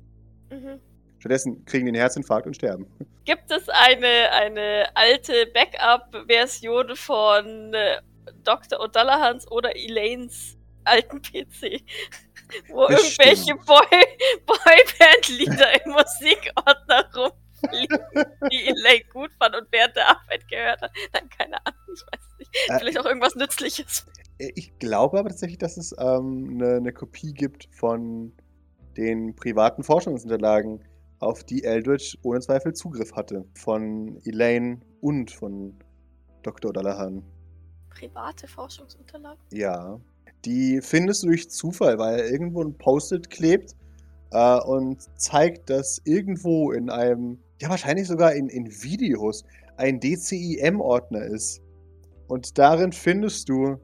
[0.50, 0.80] Mhm.
[1.18, 2.86] Stattdessen kriegen die einen Herzinfarkt und sterben.
[3.24, 8.00] Gibt es eine, eine alte Backup-Version von äh,
[8.44, 8.80] Dr.
[8.80, 11.82] O'Dullahans oder Elaines alten PC?
[12.68, 13.18] Wo Bestimmt.
[13.18, 14.04] irgendwelche Boy
[14.46, 17.98] Boyband-Lieder im Musikordner rumfliegen,
[18.52, 20.92] die Elaine gut fand und während der Arbeit gehört hat.
[21.12, 22.50] Nein, keine Ahnung, ich weiß nicht.
[22.68, 24.06] Äh, Vielleicht auch irgendwas Nützliches.
[24.38, 28.32] Äh, Ich glaube aber tatsächlich, dass es ähm, eine, eine Kopie gibt von
[28.96, 30.80] den privaten Forschungsunterlagen,
[31.18, 33.44] auf die Eldritch ohne Zweifel Zugriff hatte.
[33.54, 35.74] Von Elaine und von
[36.42, 36.72] Dr.
[36.72, 37.22] O'Dallahan.
[37.90, 39.40] Private Forschungsunterlagen?
[39.52, 40.00] Ja.
[40.44, 43.76] Die findest du durch Zufall, weil irgendwo ein Post-it klebt
[44.32, 49.44] äh, und zeigt, dass irgendwo in einem, ja wahrscheinlich sogar in, in Videos,
[49.76, 51.60] ein DCIM-Ordner ist.
[52.26, 53.78] Und darin findest du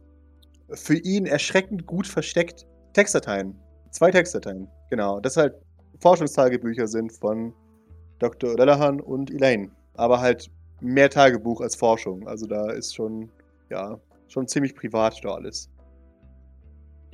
[0.70, 3.54] für ihn erschreckend gut versteckt Textdateien.
[3.90, 4.68] Zwei Textdateien.
[4.90, 5.20] Genau.
[5.20, 5.54] Das halt
[6.00, 7.52] Forschungstagebücher sind von
[8.18, 8.56] Dr.
[8.56, 9.70] Lellahan und Elaine.
[9.94, 12.26] Aber halt mehr Tagebuch als Forschung.
[12.28, 13.30] Also da ist schon,
[13.70, 13.98] ja,
[14.28, 15.70] schon ziemlich privat da alles.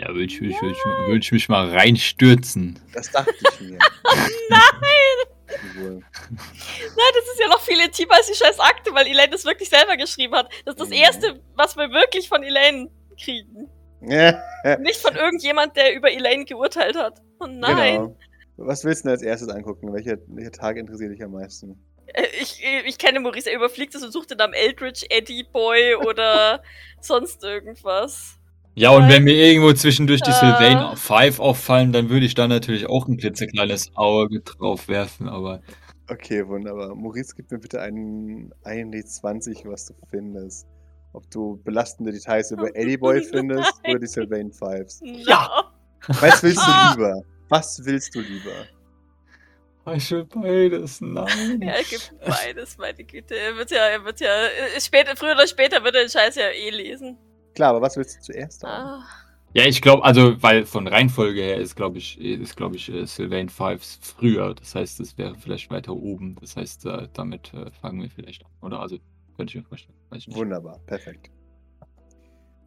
[0.00, 2.78] Ja, würde ich, würd ich, würd ich, würd ich mich mal reinstürzen.
[2.92, 3.78] Das dachte ich mir.
[4.50, 4.60] Nein!
[5.76, 6.04] Nein,
[7.14, 9.96] das ist ja noch viel intimer als die scheiß Akte, weil Elaine das wirklich selber
[9.96, 10.50] geschrieben hat.
[10.64, 10.94] Das ist das Mhm.
[10.94, 12.90] Erste, was wir wirklich von Elaine
[13.22, 13.68] kriegen.
[14.80, 17.22] Nicht von irgendjemand, der über Elaine geurteilt hat.
[17.40, 17.96] Oh nein.
[17.96, 18.16] Genau.
[18.56, 19.92] Was willst du denn als erstes angucken?
[19.92, 21.76] Welcher, welcher Tag interessiert dich am meisten?
[22.06, 25.96] Äh, Ich, ich kenne Maurice, er überfliegt es und sucht den Namen Eldritch, Eddie Boy
[25.96, 26.62] oder
[27.00, 28.38] sonst irgendwas.
[28.76, 30.34] Ja, und wenn mir irgendwo zwischendurch die Äh.
[30.34, 35.60] Sylvain 5 auffallen, dann würde ich da natürlich auch ein klitzekleines Auge drauf werfen, aber
[36.10, 36.94] Okay, wunderbar.
[36.94, 40.66] Maurice, gib mir bitte einen, einen D20, was du findest.
[41.14, 43.92] Ob du belastende Details über Eddie Boy findest Nein.
[43.92, 45.00] oder die Sylvain Fives.
[45.02, 45.70] Ja.
[46.08, 46.92] Was willst du Ah.
[46.94, 47.22] lieber?
[47.48, 48.66] Was willst du lieber?
[49.94, 51.60] ich will beides, nein.
[51.62, 53.36] Ja, er gibt beides, meine Güte.
[53.36, 56.36] Er wird ja, er wird ja, äh, später, früher oder später wird er den Scheiß
[56.36, 57.18] ja eh lesen.
[57.54, 59.02] Klar, aber was willst du zuerst haben?
[59.02, 59.04] Ah.
[59.52, 63.06] Ja, ich glaube, also, weil von Reihenfolge her ist, glaube ich, ist, glaube ich, äh,
[63.06, 64.52] Sylvain 5 früher.
[64.54, 66.36] Das heißt, es wäre vielleicht weiter oben.
[66.40, 68.50] Das heißt, äh, damit äh, fangen wir vielleicht an.
[68.62, 68.96] Oder also,
[69.36, 69.94] könnte ich mir vorstellen.
[70.10, 70.36] Weiß ich nicht.
[70.36, 71.30] Wunderbar, perfekt.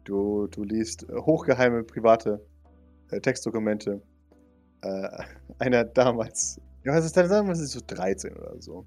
[0.04, 2.40] Du, du liest hochgeheime private
[3.10, 4.02] äh, Textdokumente
[4.82, 5.08] äh,
[5.58, 7.60] einer damals, ja, was ist denn damals?
[7.60, 8.86] Ist so 13 oder so.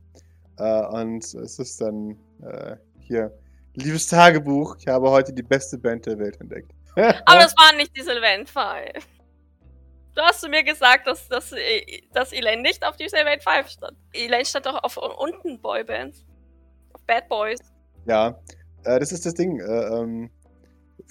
[0.57, 3.31] Äh, und es ist dann äh, hier,
[3.73, 6.71] liebes Tagebuch, ich habe heute die beste Band der Welt entdeckt.
[6.95, 9.07] Aber das waren nicht die Sylvain Five.
[10.13, 11.53] Du hast zu mir gesagt, dass, dass,
[12.11, 13.97] dass Elaine nicht auf die Sylvain Five stand.
[14.11, 16.25] Elaine stand doch auf unten Boybands.
[16.91, 17.59] Auf Bad Boys.
[18.05, 18.37] Ja,
[18.83, 19.59] äh, das ist das Ding.
[19.61, 20.29] Äh, ähm,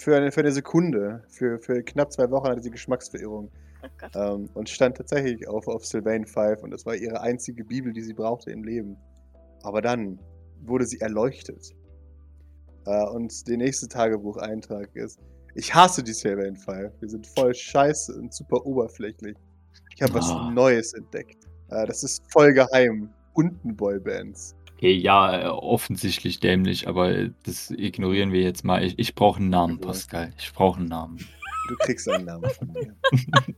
[0.01, 3.51] für, eine, für eine Sekunde, für, für knapp zwei Wochen hatte sie Geschmacksverirrung.
[3.83, 4.19] Oh.
[4.19, 8.01] Ähm, und stand tatsächlich auf, auf Sylvain 5 und das war ihre einzige Bibel, die
[8.01, 8.97] sie brauchte im Leben.
[9.63, 10.19] Aber dann
[10.63, 11.71] wurde sie erleuchtet.
[12.85, 15.19] Äh, und der nächste Tagebucheintrag ist:
[15.55, 16.93] Ich hasse die Sylvain 5.
[16.99, 19.37] Wir sind voll scheiße und super oberflächlich.
[19.95, 20.51] Ich habe was Ah.
[20.51, 21.47] Neues entdeckt.
[21.69, 23.09] Äh, das ist voll geheim.
[23.33, 24.55] Unten Boybands.
[24.81, 28.83] Okay, ja, äh, offensichtlich dämlich, aber äh, das ignorieren wir jetzt mal.
[28.83, 29.79] Ich, ich brauche einen Namen.
[29.79, 30.33] Pascal.
[30.39, 31.19] Ich brauche einen Namen.
[31.69, 32.95] Du kriegst einen Namen von mir.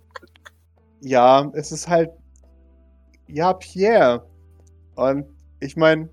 [0.99, 2.09] ja, es ist halt.
[3.29, 4.27] Ja, Pierre.
[4.95, 5.23] Und
[5.62, 6.09] ich meine,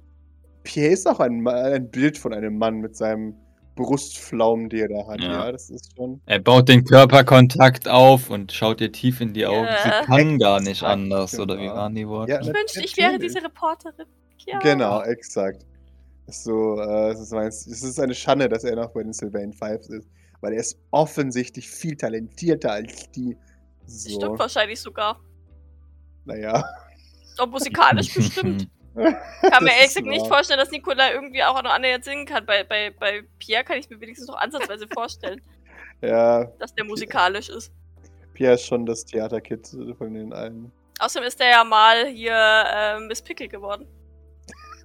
[0.62, 3.34] Pierre ist auch ein, ein Bild von einem Mann mit seinem
[3.74, 5.20] Brustflaum, die er da hat.
[5.20, 5.50] Ja, Ja.
[5.50, 6.20] das ist schon.
[6.26, 9.66] Er baut den Körperkontakt auf und schaut ihr tief in die Augen.
[9.66, 10.02] Ja.
[10.02, 11.74] Sie kann gar nicht anders, oder wie genau.
[11.74, 12.30] waren die Worte?
[12.30, 14.06] Ja, Ich wünschte, ich wäre diese Reporterin.
[14.46, 14.59] Ja.
[14.61, 15.64] Genau, exakt.
[16.26, 19.53] So, äh, es, ist, meins- es ist eine Schande, dass er noch bei den Sylvain
[19.53, 20.09] Fives ist,
[20.40, 23.37] weil er ist offensichtlich viel talentierter als die.
[23.87, 25.20] So, Stimmt wahrscheinlich sogar.
[26.24, 26.64] naja.
[27.38, 28.68] Auch musikalisch bestimmt.
[28.94, 32.44] Kann mir ehrlich gesagt nicht vorstellen, dass Nicola irgendwie auch noch annähernd singen kann.
[32.44, 35.40] Bei, bei, bei Pierre kann ich mir wenigstens noch ansatzweise vorstellen,
[36.03, 37.72] Ja, dass der musikalisch ist.
[38.35, 40.70] Pierre ist schon das Theaterkid von den allen.
[40.98, 43.87] Außerdem ist der ja mal hier äh, Miss Pickle geworden.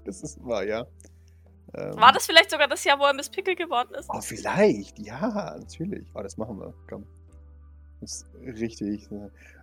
[0.08, 0.86] Das ist wahr, ja.
[1.74, 4.08] Ähm, War das vielleicht sogar das Jahr, wo er Miss Pickle geworden ist?
[4.14, 4.98] Oh, vielleicht.
[5.00, 6.08] Ja, natürlich.
[6.14, 6.74] Oh, das machen wir.
[6.90, 7.06] Komm.
[8.02, 8.28] Das ist
[8.60, 9.10] richtig.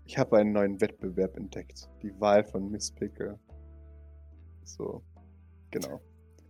[0.04, 1.88] Ich habe einen neuen Wettbewerb entdeckt.
[2.02, 3.38] Die Wahl von Miss Pickle.
[4.64, 5.02] So.
[5.70, 6.00] Genau.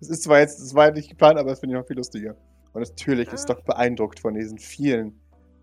[0.01, 2.35] Es ist zwar jetzt, es war nicht geplant, aber das finde ich noch viel lustiger.
[2.73, 3.55] Und natürlich ist Ah.
[3.55, 5.09] doch beeindruckt von diesen vielen.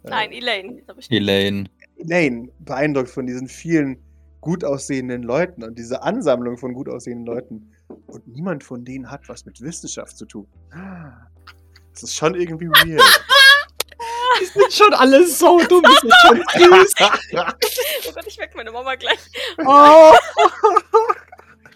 [0.03, 0.81] äh, Nein, Elaine.
[1.09, 1.69] Elaine.
[1.97, 3.97] Elaine beeindruckt von diesen vielen
[4.39, 7.71] gut aussehenden Leuten und diese Ansammlung von gut aussehenden Leuten.
[7.89, 10.47] Und niemand von denen hat was mit Wissenschaft zu tun.
[11.93, 13.01] Das ist schon irgendwie weird.
[14.41, 16.93] Die sind schon alle so dumm, die sind schon süß.
[18.07, 19.19] Oh Gott, ich weck meine Mama gleich.
[19.65, 20.13] Oh.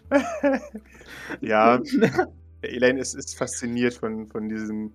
[1.41, 1.81] ja,
[2.61, 4.93] Elaine ist, ist fasziniert von, von diesen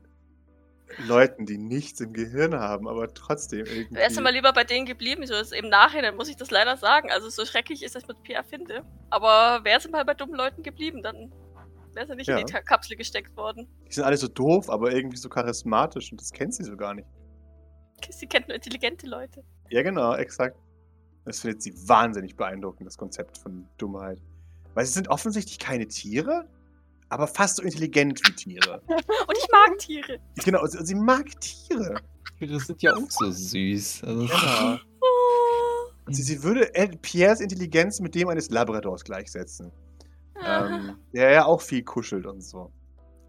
[1.06, 3.94] Leuten, die nichts im Gehirn haben, aber trotzdem irgendwie.
[3.96, 5.26] Wärst du mal lieber bei denen geblieben?
[5.26, 7.10] So ist im Nachhinein muss ich das leider sagen.
[7.10, 8.84] Also so schrecklich ist, ich mit Pierre finde.
[9.10, 11.32] Aber wärst du mal bei dummen Leuten geblieben, dann
[11.94, 12.38] wärst du nicht Ja.
[12.38, 13.68] in die Kapsel gesteckt worden.
[13.88, 16.94] die sind alle so doof, aber irgendwie so charismatisch und das kennt sie so gar
[16.94, 17.08] nicht.
[18.10, 19.42] Sie kennt nur intelligente Leute.
[19.70, 20.56] Ja, genau, exakt.
[21.24, 24.20] Das findet sie wahnsinnig beeindruckend, das Konzept von Dummheit.
[24.74, 26.46] Weil sie sind offensichtlich keine Tiere,
[27.08, 28.82] aber fast so intelligent wie Tiere.
[28.88, 30.18] Und ich mag Tiere.
[30.44, 32.00] genau, sie, sie mag Tiere.
[32.40, 34.04] Das sind ja auch so süß.
[34.04, 34.78] Also, Genau.
[35.00, 36.10] Oh.
[36.10, 36.70] Sie, sie würde
[37.02, 39.72] Pierres Intelligenz mit dem eines Labradors gleichsetzen.
[40.44, 42.70] Ähm, der ja auch viel kuschelt und so.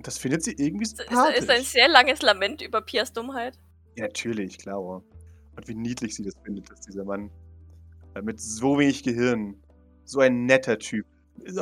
[0.02, 1.38] Das findet sie irgendwie Ist, ist, sympathisch.
[1.40, 3.58] ist ein sehr langes Lament über Piers Dummheit.
[3.96, 4.80] ja, natürlich, klar.
[4.80, 7.30] Und wie niedlich sie das findet, dass dieser Mann
[8.16, 9.56] äh, mit so wenig Gehirn
[10.06, 11.06] so ein netter Typ.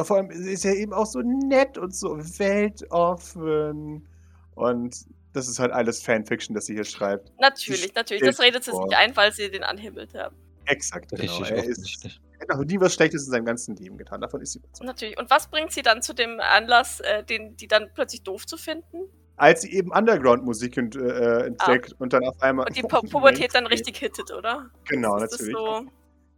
[0.04, 4.08] Vor allem ist er eben auch so nett und so weltoffen.
[4.56, 7.32] Und das ist halt alles Fanfiction, das sie hier schreibt.
[7.40, 8.24] Natürlich, Ich natürlich.
[8.24, 10.36] Das redet sie sich ein, weil sie den anhimmelt haben.
[10.66, 11.22] Exakt, genau.
[11.22, 14.22] Richtig Er ist, er hat noch nie was Schlechtes in seinem ganzen Leben getan.
[14.22, 14.86] Davon ist sie überzeugt.
[14.86, 15.18] Natürlich.
[15.18, 18.58] Und was bringt sie dann zu dem Anlass, äh, den, die dann plötzlich doof zu
[18.58, 19.10] finden?
[19.38, 22.66] Als sie eben Underground-Musik ent, äh, entdeckt und dann auf einmal.
[22.68, 24.70] Und die Pu Pubertät dann richtig hittet, oder?
[24.86, 25.54] Genau, natürlich.
[25.56, 25.86] so.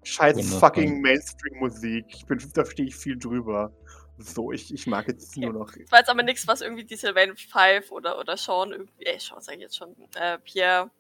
[0.09, 0.59] Scheiß Wundervoll.
[0.59, 2.05] fucking Mainstream-Musik.
[2.09, 3.71] Ich bin, da stehe ich viel drüber.
[4.17, 5.45] So, ich, ich mag jetzt Okay.
[5.45, 5.73] nur noch.
[5.89, 9.41] War jetzt aber nichts, was irgendwie die Sylvain Five oder, oder Sean irgendwie, äh, Sean
[9.41, 10.91] sag ich jetzt schon, äh, Pierre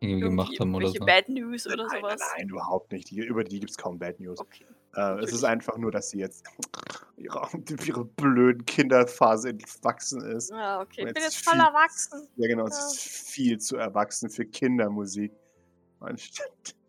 [0.00, 1.04] Irgendwie gemacht haben oder irgendwelche so.
[1.06, 2.20] Bad News oder nein, sowas.
[2.20, 3.10] nein, nein, überhaupt nicht.
[3.10, 4.38] Die, über die gibt es kaum Bad News.
[4.38, 4.64] Okay.
[4.94, 6.46] Äh, es ist einfach nur, dass sie jetzt
[7.16, 7.48] ihre,
[7.86, 10.50] ihre blöden Kinderphase entwachsen ist.
[10.50, 11.02] Ja, okay.
[11.02, 12.28] Und Ich bin jetzt voll viel- erwachsen.
[12.36, 12.86] Ja, genau, es Ja.
[12.86, 12.98] ist
[13.30, 15.32] viel zu erwachsen für Kindermusik.
[15.98, 16.20] Und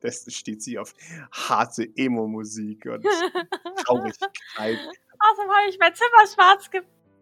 [0.01, 0.93] stattdessen steht sie auf
[1.31, 3.03] harte Emo-Musik und
[3.85, 4.79] Traurigkeit.
[5.19, 6.65] Außerdem habe ich mein Zimmer schwarz,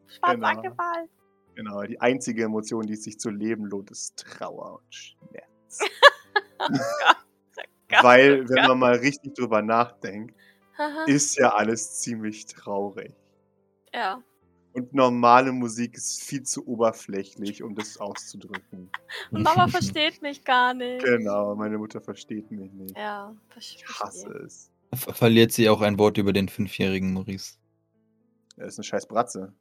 [0.07, 0.47] schwarz Genau.
[0.47, 1.09] angemalt.
[1.55, 5.79] Genau, die einzige Emotion, die es sich zu leben lohnt, ist Trauer und Schmerz.
[7.89, 8.67] Gott, Weil, oh wenn Gott.
[8.69, 10.35] man mal richtig drüber nachdenkt,
[11.07, 13.13] ist ja alles ziemlich traurig.
[13.93, 14.23] ja.
[14.79, 18.89] Und normale Musik ist viel zu oberflächlich, um das auszudrücken.
[19.31, 21.03] Und Mama versteht mich gar nicht.
[21.03, 22.97] Genau, meine Mutter versteht mich nicht.
[22.97, 24.45] Ja, ver- Ich hasse verstehe.
[24.45, 24.71] es.
[24.93, 27.55] Ver- Verliert sie auch ein Wort über den fünfjährigen Maurice.
[28.57, 29.53] Er ist eine scheiß Bratze.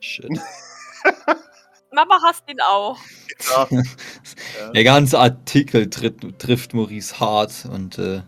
[0.00, 0.28] Shit.
[1.92, 2.96] Mama hasst ihn auch.
[3.50, 8.22] Ja, Der ganze Artikel tritt, trifft Maurice hart und äh,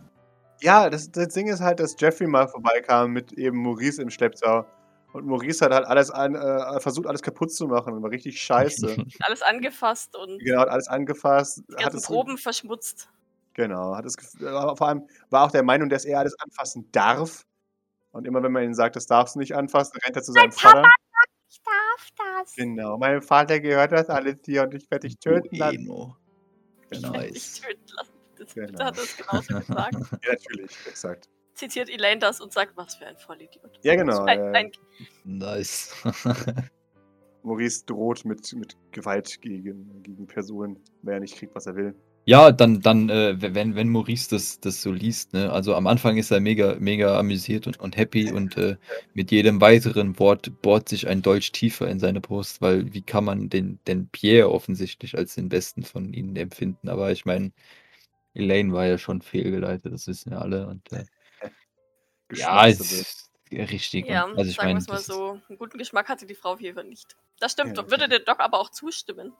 [0.61, 4.65] ja das, das Ding ist halt, dass Jeffrey mal vorbeikam mit eben Maurice im Schlepptau.
[5.13, 8.41] Und Maurice hat halt alles an, äh, versucht, alles kaputt zu machen und war richtig
[8.41, 8.97] scheiße.
[9.21, 11.63] Alles angefasst und genau, hat alles angefasst.
[11.69, 13.09] die Hat ganzen es, Proben verschmutzt.
[13.55, 17.45] Genau, hat es, gef- vor allem war auch der Meinung, dass er alles anfassen darf.
[18.13, 20.53] Und immer wenn man ihn sagt, das darfst du nicht anfassen, rennt er zu seinem
[20.53, 20.85] Vater.
[21.51, 22.09] Ich darf
[22.41, 22.55] das.
[22.57, 25.77] Genau, meinem Vater gehört das alles hier und ich werde dich töten lassen.
[25.77, 26.17] Emo.
[26.91, 27.13] Ich Genau.
[27.13, 28.13] werde dich töten lassen.
[28.39, 28.85] Das Genau.
[28.85, 29.95] hat er es genauso gesagt.
[30.25, 31.29] Ja, natürlich, exakt.
[31.55, 33.79] Zitiert Elaine das und sagt, was für ein Vollidiot.
[33.83, 34.25] Ja, genau.
[34.25, 34.73] Ein, ein,
[35.25, 35.95] Nice.
[37.43, 41.95] Maurice droht mit, mit Gewalt gegen, gegen Personen, wenn er nicht kriegt, was er will.
[42.25, 45.51] ja, dann, dann äh, wenn, wenn Maurice das, das so liest, ne?
[45.51, 48.77] Also am Anfang ist er mega, mega amüsiert und, und happy und äh,
[49.13, 53.25] mit jedem weiteren Wort bohrt sich ein Dolch tiefer in seine Brust, weil wie kann
[53.25, 56.89] man den, den Pierre offensichtlich als den besten von ihnen empfinden?
[56.89, 57.53] Aber ich meine,
[58.35, 60.69] Elaine war ja schon fehlgeleitet, das wissen wir alle.
[60.69, 61.05] Und äh,
[62.33, 63.01] ja, es Geschmackssache.
[63.01, 64.07] ist richtig.
[64.07, 65.41] ja, also ich sagen wir meine, es mal so.
[65.49, 67.17] Einen guten Geschmack hatte die Frau hier nicht.
[67.41, 67.77] Das stimmt.
[67.77, 69.33] Ja, würde der Doc aber auch zustimmen.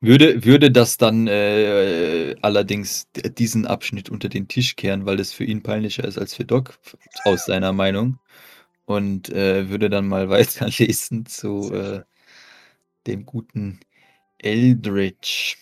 [0.00, 5.44] Würde, würde das dann äh, allerdings diesen Abschnitt unter den Tisch kehren, weil es für
[5.44, 6.78] ihn peinlicher ist als für Doc,
[7.24, 8.18] aus seiner Meinung.
[8.84, 12.02] Und äh, würde dann mal weiterlesen zu äh,
[13.06, 13.80] dem guten
[14.38, 15.56] Eldritch.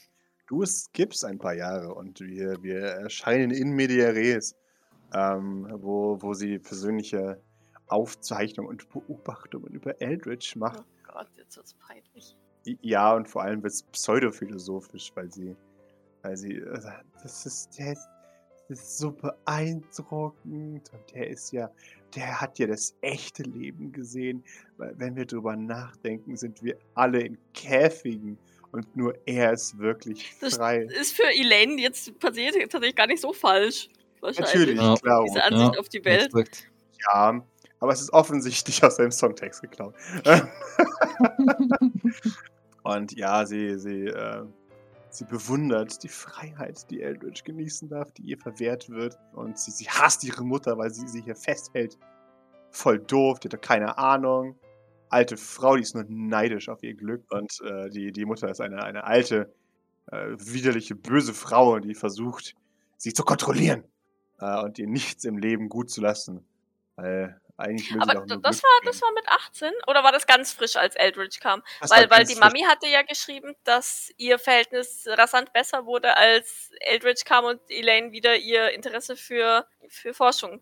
[0.49, 4.55] Du skippst ein paar Jahre und wir, wir erscheinen in Media Res,
[5.13, 7.41] ähm, wo, wo sie persönliche
[7.89, 10.85] Aufzeichnungen und Beobachtungen über Eldritch Oh macht.
[11.07, 12.37] Gott, jetzt wird's peinlich.
[12.81, 15.55] Ja, und vor allem wird es pseudophilosophisch, weil sie,
[16.23, 16.81] weil sie, äh,
[17.23, 18.09] das ist, der ist,
[18.69, 21.71] das ist so beeindruckend und der ist ja,
[22.17, 24.43] der hat ja das echte Leben gesehen.
[24.79, 28.37] Weil wenn wir drüber nachdenken, sind wir alle in Käfigen
[28.73, 30.83] und nur er ist wirklich Das frei.
[30.83, 33.89] Ist für Elaine jetzt passiert tatsächlich gar nicht so falsch.
[34.27, 34.55] Wahrscheinlich.
[34.55, 34.95] Natürlich, Ja.
[34.97, 35.25] klar.
[35.25, 36.27] Diese Ansicht Ja, auf die Welt.
[36.27, 36.71] Exakt.
[37.13, 37.43] Ja,
[37.81, 39.95] aber es ist offensichtlich aus seinem Songtext geklaut.
[42.83, 44.45] Und ja, sie, sie, äh,
[45.11, 49.19] sie bewundert die Freiheit, die Eldritch genießen darf, die ihr verwehrt wird.
[49.35, 51.99] Und sie, sie hasst ihre Mutter, weil sie sie hier festhält.
[52.71, 54.57] Voll doof, die hat doch keine Ahnung.
[55.09, 57.25] Alte Frau, die ist nur neidisch auf ihr Glück.
[57.31, 59.53] Und äh, die, die Mutter ist eine, eine alte,
[60.13, 62.55] äh, widerliche, böse Frau, die versucht,
[62.97, 63.85] sie zu kontrollieren.
[64.41, 66.47] Äh, und ihr nichts im Leben gut zu lassen.
[66.97, 69.73] Weil eigentlich will sie Aber doch nur das Glück war, das war mit 18?
[69.87, 71.63] Oder war das ganz frisch, als Eldridge kam?
[71.81, 72.41] Das Weil, weil die frisch.
[72.41, 78.13] Mami hatte ja geschrieben, dass ihr Verhältnis rasant besser wurde, als Eldridge kam und Elaine
[78.13, 80.61] wieder ihr Interesse für, für Forschung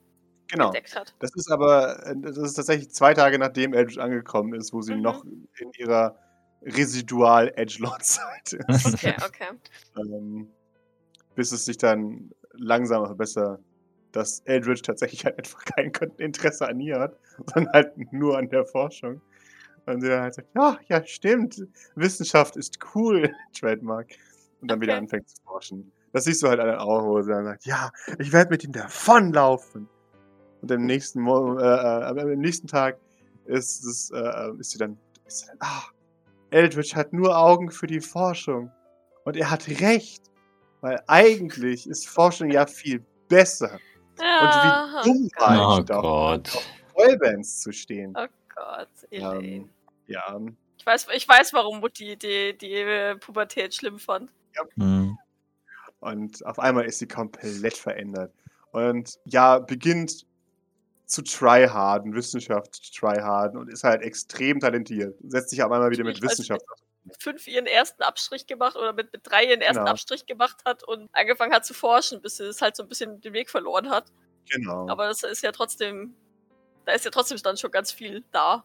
[0.48, 0.66] Genau.
[0.66, 1.14] entdeckt hat.
[1.20, 5.00] Das ist aber, das ist tatsächlich zwei Tage nachdem Eldritch angekommen ist, wo sie Mhm.
[5.02, 6.16] noch in ihrer
[6.62, 8.86] Residual-Edgelord-Zeit ist.
[8.94, 9.48] Okay, okay.
[9.96, 10.52] ähm,
[11.34, 13.58] bis es sich dann langsam aber besser,
[14.12, 17.18] dass Eldritch tatsächlich halt einfach kein Interesse an ihr hat,
[17.54, 19.20] sondern halt nur an der Forschung.
[19.86, 21.62] Und sie dann halt sagt, ja, ja, stimmt,
[21.94, 24.08] Wissenschaft ist cool, Trademark.
[24.60, 25.02] Und dann wieder Okay.
[25.02, 25.92] anfängt zu forschen.
[26.12, 28.64] Das siehst du halt an den Augen, wo sie dann sagt, ja, ich werde mit
[28.64, 29.88] ihm davonlaufen.
[30.62, 32.96] Und am nächsten, Mo äh, äh, am nächsten Tag
[33.44, 34.96] ist, es, äh, ist sie dann,
[35.26, 35.82] ist sie dann ah,
[36.50, 38.70] Eldritch hat nur Augen für die Forschung.
[39.24, 40.22] Und er hat recht.
[40.84, 43.78] Weil eigentlich ist Forschung ja viel besser.
[44.20, 46.54] Ja, Und wie dumm war Oh ich doch, Gott.
[46.54, 48.14] auf Vollbands zu stehen.
[48.14, 49.46] Oh Gott, Elaine.
[49.46, 49.70] Ähm,
[50.08, 50.38] ja,
[50.76, 54.30] Ich weiß, ich weiß, warum Mutti die, die äh, Pubertät schlimm fand.
[54.76, 55.16] Hm.
[56.00, 58.34] Und auf einmal ist sie komplett verändert.
[58.70, 60.26] Und ja, beginnt
[61.06, 65.16] zu tryharden, Wissenschaft zu tryharden und ist halt extrem talentiert.
[65.26, 66.60] Setzt sich auf einmal wieder mit Wissenschaft
[67.18, 69.90] fünf ihren ersten Abstrich gemacht oder mit, mit drei ihren ersten Genau.
[69.90, 73.20] Abstrich gemacht hat und angefangen hat zu forschen, bis sie es halt so ein bisschen
[73.20, 74.06] den Weg verloren hat.
[74.50, 74.88] Genau.
[74.88, 76.14] Aber das ist ja trotzdem,
[76.84, 78.64] da ist ja trotzdem dann schon ganz viel da.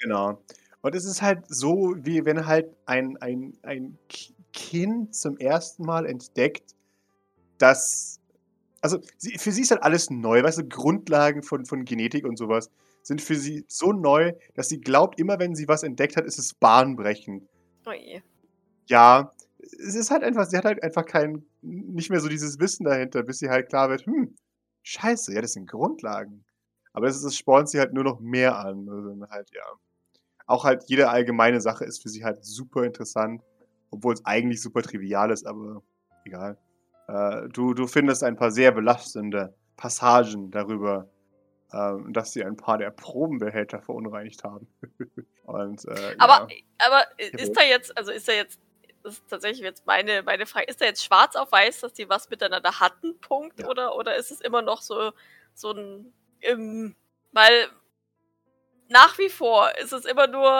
[0.00, 0.42] Genau.
[0.82, 5.84] Und es ist halt so, wie wenn halt ein, ein, ein Ki- Kind zum ersten
[5.84, 6.74] Mal entdeckt,
[7.58, 8.20] dass.
[8.82, 9.00] Also
[9.38, 12.70] für sie ist halt alles neu, weißt du, Grundlagen von, von Genetik und sowas
[13.02, 16.38] sind für sie so neu, dass sie glaubt, immer wenn sie was entdeckt hat, ist
[16.38, 17.48] es bahnbrechend.
[17.86, 17.92] Oh.
[18.88, 22.84] Ja, es ist halt einfach, sie hat halt einfach kein, nicht mehr so dieses Wissen
[22.84, 24.34] dahinter, bis sie halt klar wird, hm,
[24.82, 26.44] scheiße, ja, das sind Grundlagen.
[26.92, 28.88] Aber das, ist, das spornt sie halt nur noch mehr an.
[28.88, 29.62] Also halt, ja.
[30.46, 33.42] Auch halt jede allgemeine Sache ist für sie halt super interessant,
[33.90, 35.82] obwohl es eigentlich super trivial ist, aber
[36.24, 36.56] egal.
[37.08, 41.08] Äh, du, du findest ein paar sehr belastende Passagen darüber,
[41.72, 44.68] ähm, dass sie ein paar der Probenbehälter verunreinigt haben.
[45.44, 46.56] Und, äh, Aber, ja.
[46.78, 48.60] aber ist da jetzt, also ist da jetzt,
[49.02, 52.08] das ist tatsächlich jetzt meine, meine Frage, ist da jetzt schwarz auf weiß, dass die
[52.08, 53.60] was miteinander hatten, Punkt?
[53.60, 53.68] Ja.
[53.68, 55.12] Oder, oder ist es immer noch so,
[55.54, 56.96] so ein, ähm,
[57.32, 57.68] weil
[58.88, 60.50] nach wie vor ist es immer nur,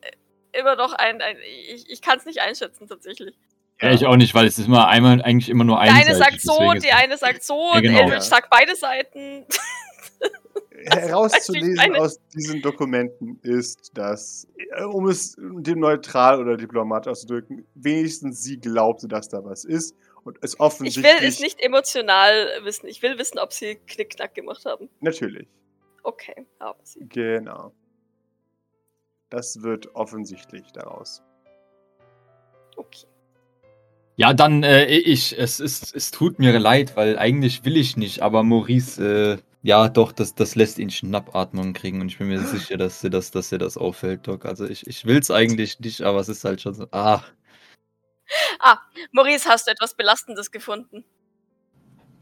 [0.00, 1.36] äh, immer noch ein, ein
[1.68, 3.36] ich, ich kann es nicht einschätzen tatsächlich.
[3.80, 6.14] Ja, ich auch nicht, weil es ist immer einmal eigentlich immer nur Der eine eine
[6.16, 8.00] sagt so, die eine sagt so, Ja, genau.
[8.00, 9.44] Eldritch sagt beide Seiten.
[10.92, 18.42] herauszulesen aus diesen Dokumenten ist, dass, äh, um es dem neutral oder diplomatisch auszudrücken, wenigstens
[18.42, 21.04] sie glaubte, dass da was ist und es Ich offensichtlich.
[21.04, 22.86] will es nicht emotional wissen.
[22.88, 24.88] Ich will wissen, ob sie Knickknack gemacht haben.
[25.00, 25.48] Natürlich,
[26.02, 27.00] Okay, haben sie.
[27.08, 27.72] genau.
[29.30, 31.22] Das wird offensichtlich daraus.
[32.76, 33.06] Okay.
[34.18, 38.22] Ja, dann, äh, ich, es, ist, es tut mir leid, weil eigentlich will ich nicht,
[38.22, 42.40] aber Maurice, äh, ja, doch, das, das lässt ihn Schnappatmung kriegen und ich bin mir
[42.40, 44.44] sicher, dass dir das, dass dir das auffällt, Doc.
[44.46, 47.20] Also ich, ich will es eigentlich nicht, aber es ist halt schon so, ah,
[49.10, 51.04] Maurice, hast du etwas Belastendes gefunden?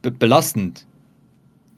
[0.00, 0.86] be belastend.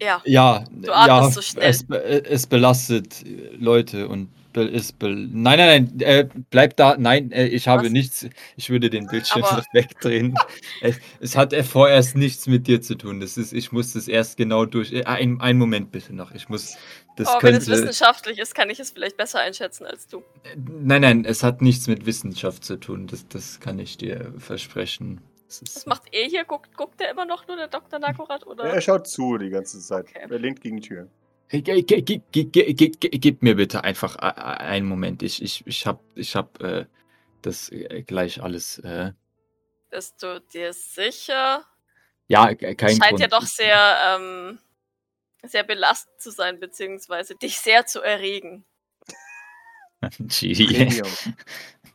[0.00, 0.20] Ja.
[0.24, 1.68] Ja, Du ja, atmest so schnell.
[1.68, 6.96] Es, es belastet äh, Leute und be ist be nein, nein, nein, äh, bleib da,
[6.98, 7.92] nein, äh, ich habe Was?
[7.92, 8.26] nichts,
[8.56, 10.34] ich würde den Bildschirm Aber- noch wegdrehen.
[10.80, 13.20] es, es hat äh, vorerst nichts mit dir zu tun.
[13.20, 14.92] Das ist, ich muss das erst genau durch.
[14.92, 16.32] Äh, ein, einen Moment bitte noch.
[16.32, 16.76] Ich muss.
[17.16, 17.82] Das Aber Oh, wenn es könnte.
[17.82, 20.22] wissenschaftlich ist, kann ich es vielleicht besser einschätzen als du.
[20.56, 23.06] Nein, nein, es hat nichts mit Wissenschaft zu tun.
[23.06, 25.20] Das, das kann ich dir versprechen.
[25.48, 26.44] Was macht er hier?
[26.44, 27.98] Guckt, guckt der immer noch nur der Dr.
[28.00, 28.46] Nakorat?
[28.46, 28.64] Oder?
[28.64, 30.06] Er schaut zu die ganze Zeit.
[30.08, 30.26] Okay.
[30.28, 31.08] Er lehnt gegen die Tür.
[31.48, 31.82] Ge-
[33.18, 35.22] Gib mir bitte einfach a- a- einen Moment.
[35.22, 36.86] Ich, ich, ich hab, ich hab äh,
[37.42, 38.78] das äh, gleich alles.
[38.80, 39.12] Äh,
[39.90, 41.64] Bist du dir sicher?
[42.28, 43.20] ja, ke- kein Scheint Grund.
[43.20, 44.58] ja doch sehr, ähm,
[45.44, 48.64] sehr belastend zu sein, beziehungsweise dich sehr zu erregen.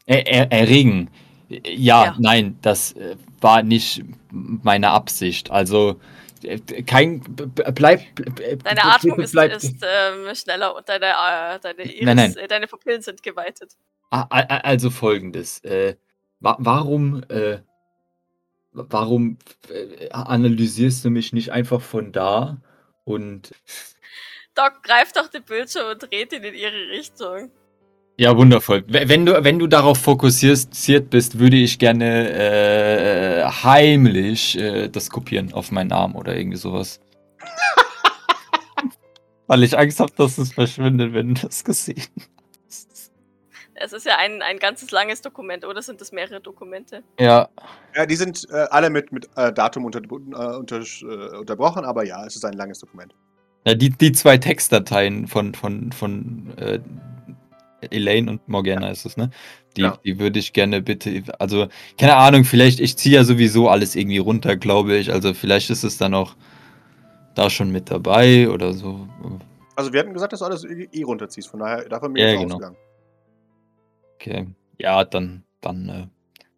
[0.07, 1.09] Er, er, erregen.
[1.49, 2.15] Ja, Ja.
[2.19, 5.51] nein, das äh, war nicht meine Absicht.
[5.51, 5.95] Also äh,
[6.85, 8.01] kein bleib.
[8.63, 12.37] Deine Atmung ist, bleib- ist ähm, schneller und deine, äh, deine, Iris, Nein, nein.
[12.37, 13.73] Äh, deine Pupillen sind geweitet.
[14.09, 15.63] Ah, Also folgendes.
[15.63, 15.95] Äh,
[16.39, 17.59] wa warum, äh,
[18.71, 19.37] warum
[19.69, 22.61] äh, analysierst du mich nicht einfach von da
[23.03, 23.53] und
[24.53, 27.51] Doc, greif doch den Bildschirm und dreht ihn in ihre Richtung.
[28.21, 28.83] Ja, wundervoll.
[28.87, 35.53] Wenn du, wenn du darauf fokussiert bist, würde ich gerne äh, heimlich äh, das kopieren
[35.53, 36.99] auf meinen Arm oder irgendwie sowas.
[39.47, 42.05] Weil ich Angst habe, dass es verschwindet, wenn du das gesehen
[42.67, 43.11] hast.
[43.73, 47.01] Es ist ja ein, ein ganzes langes Dokument, oder sind das mehrere Dokumente?
[47.19, 47.49] Ja,
[47.95, 52.05] Ja, die sind äh, alle mit, mit äh, Datum unter, äh, unter, äh, unterbrochen, aber
[52.05, 53.15] ja, es ist ein langes Dokument.
[53.65, 56.79] Ja, die, die zwei Textdateien von, von, von äh,
[57.89, 59.31] Elaine und Morgana ist es, ne?
[59.77, 59.97] Die, Ja.
[60.03, 61.67] die würde ich gerne bitte, also,
[61.97, 65.11] keine Ahnung, vielleicht, ich ziehe ja sowieso alles irgendwie runter, glaube ich.
[65.11, 66.35] Also vielleicht ist es dann auch
[67.35, 69.07] da schon mit dabei oder so.
[69.75, 72.33] Also wir hatten gesagt, dass du alles eh eh runterziehst, von daher davon bin Ja,
[72.33, 72.55] ich genau.
[72.55, 72.77] ausgegangen.
[74.15, 74.47] Okay.
[74.77, 76.07] Ja, dann, dann, äh,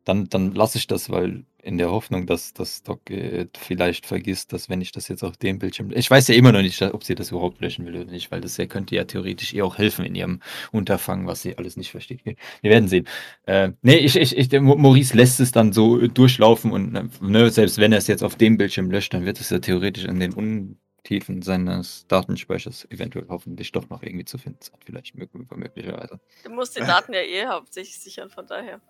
[0.04, 4.52] dann, dann lasse ich das, weil in der Hoffnung, dass das Doc äh, vielleicht vergisst,
[4.54, 5.92] dass wenn ich das jetzt auf dem Bildschirm.
[5.94, 8.42] Ich weiß ja immer noch nicht, ob sie das überhaupt löschen will oder nicht, weil
[8.42, 10.42] das ja könnte ja theoretisch ihr auch helfen in ihrem
[10.72, 12.22] Unterfangen, was sie alles nicht versteht.
[12.26, 13.08] Wir werden sehen.
[13.46, 17.94] Äh, nee, ich, ich, ich, Maurice lässt es dann so durchlaufen und ne, selbst wenn
[17.94, 21.42] er es jetzt auf dem Bildschirm löscht, dann wird es ja theoretisch in den Untiefen
[21.42, 24.80] seines Datenspeichers eventuell hoffentlich doch noch irgendwie zu finden sein.
[24.86, 26.20] Vielleicht möglicherweise.
[26.44, 28.82] Du musst die Daten ja eh hauptsächlich sichern, von daher.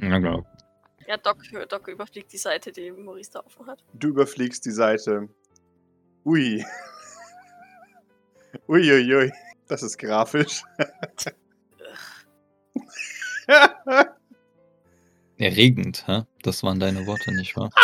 [0.00, 0.46] Ja, genau.
[1.06, 1.38] Ja, Doc,
[1.68, 3.84] Doc überfliegt die Seite, die Maurice da offen hat.
[3.94, 5.28] Du überfliegst die Seite.
[6.24, 6.64] Ui.
[8.68, 9.14] Uiuiui.
[9.14, 9.32] Ui, ui.
[9.68, 10.62] Das ist grafisch.
[15.38, 16.22] Erregend, hä?
[16.42, 17.70] Das waren deine Worte, nicht wahr?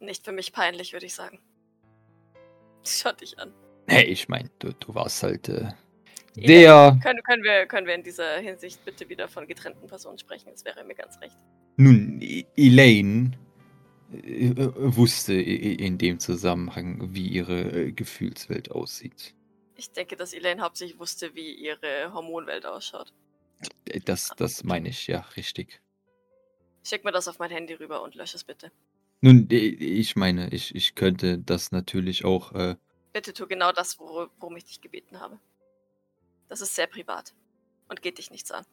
[0.00, 1.40] Nicht für mich peinlich, würde ich sagen.
[2.84, 3.54] Schau dich an.
[3.86, 5.68] Hey, ich meine, du, du warst halt äh,
[6.34, 6.98] der.
[7.00, 10.50] Können, können, wir, können wir in dieser Hinsicht bitte wieder von getrennten Personen sprechen?
[10.50, 11.36] Das wäre mir ganz recht.
[11.76, 12.20] Nun,
[12.56, 13.38] Elaine
[14.12, 19.34] äh, äh, wusste in dem Zusammenhang, wie ihre äh, Gefühlswelt aussieht.
[19.76, 23.12] Ich denke, dass Elaine hauptsächlich wusste, wie ihre Hormonwelt ausschaut.
[24.04, 25.80] Das, das meine ich, ja, richtig.
[26.84, 28.70] Schick mir das auf mein Handy rüber und lösche es bitte.
[29.20, 32.52] Nun, ich meine, ich, ich könnte das natürlich auch.
[32.52, 32.76] Äh
[33.12, 35.38] bitte tu genau das, worum ich dich gebeten habe.
[36.48, 37.34] Das ist sehr privat
[37.88, 38.64] und geht dich nichts an.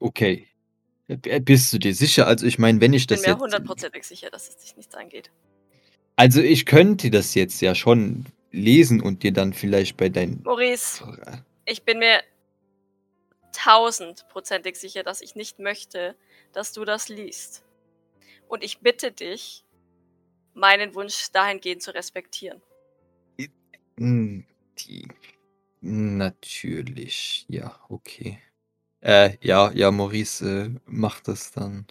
[0.00, 0.48] Okay.
[1.08, 2.26] Bist du dir sicher?
[2.26, 3.26] Also ich meine, wenn ich, ich das jetzt...
[3.26, 5.30] Ich bin mir hundertprozentig sicher, dass es dich nichts angeht.
[6.16, 10.42] Also ich könnte das jetzt ja schon lesen und dir dann vielleicht bei deinen...
[10.42, 11.04] Maurice,
[11.64, 12.22] ich bin mir
[13.52, 16.16] tausendprozentig sicher, dass ich nicht möchte,
[16.52, 17.64] dass du das liest.
[18.48, 19.64] Und ich bitte dich,
[20.54, 22.60] meinen Wunsch dahingehend zu respektieren.
[23.98, 24.44] Hm,
[24.78, 25.08] die
[25.88, 28.40] Natürlich, ja, okay.
[29.06, 31.86] Äh, ja, ja, Maurice äh, macht das dann.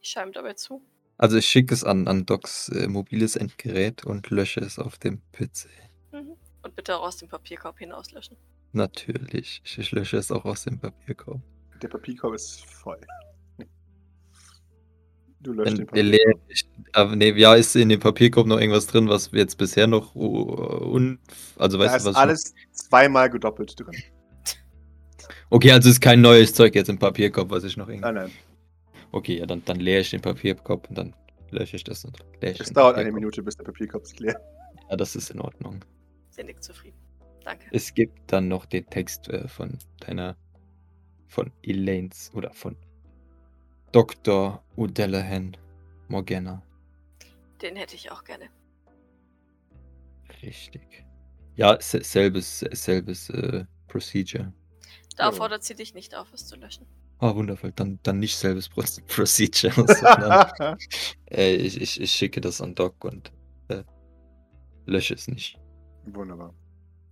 [0.00, 0.82] Ich schaue ihm dabei zu.
[1.16, 5.20] Also ich schicke es an, an Docs äh, mobiles Endgerät und lösche es auf dem
[5.30, 5.68] PC.
[6.10, 6.34] Mhm.
[6.64, 8.36] Und bitte auch aus dem Papierkorb hinauslöschen.
[8.72, 11.40] Natürlich, ich lösche es auch aus dem Papierkorb.
[11.80, 13.00] Der Papierkorb ist voll.
[15.38, 16.40] Du löscht den Papierkorb.
[16.92, 21.20] Aber nee, ja, ist in dem Papierkorb noch irgendwas drin, was jetzt bisher noch un,
[21.56, 22.10] also weißt da du was?
[22.10, 23.94] ist alles zweimal gedoppelt drin.
[25.50, 28.02] Okay, also ist kein neues Zeug jetzt im Papierkorb, was ich noch irgendwie.
[28.02, 28.30] Nein, nein.
[29.12, 31.14] Okay, ja, dann, dann leere ich den Papierkorb und dann
[31.50, 34.38] lösche ich das und leere Es dauert eine Minute, bis der Papierkorb sich leer.
[34.90, 35.82] Ja, das ist in Ordnung.
[36.30, 36.96] Sind zufrieden.
[37.44, 37.66] Danke.
[37.72, 40.36] Es gibt dann noch den Text äh, von deiner,
[41.28, 42.76] von Elaines oder von
[43.92, 44.62] Dr.
[44.76, 45.54] O'Dellahan
[46.08, 46.62] Morgana.
[47.62, 48.50] Den hätte ich auch gerne.
[50.42, 51.06] Richtig.
[51.56, 54.52] Ja, selbes, selbes äh, Procedure.
[55.18, 56.86] Da fordert sie dich nicht auf, es zu löschen.
[57.18, 57.72] Ah, wundervoll.
[57.72, 59.72] Dann, dann nicht selbes Pro Procedure.
[59.74, 60.78] sondern,
[61.30, 63.32] äh, ich, ich, ich schicke das an Doc und
[63.68, 63.82] äh,
[64.86, 65.58] lösche es nicht.
[66.06, 66.54] Wunderbar.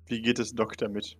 [0.06, 1.18] Wie geht es Doc damit?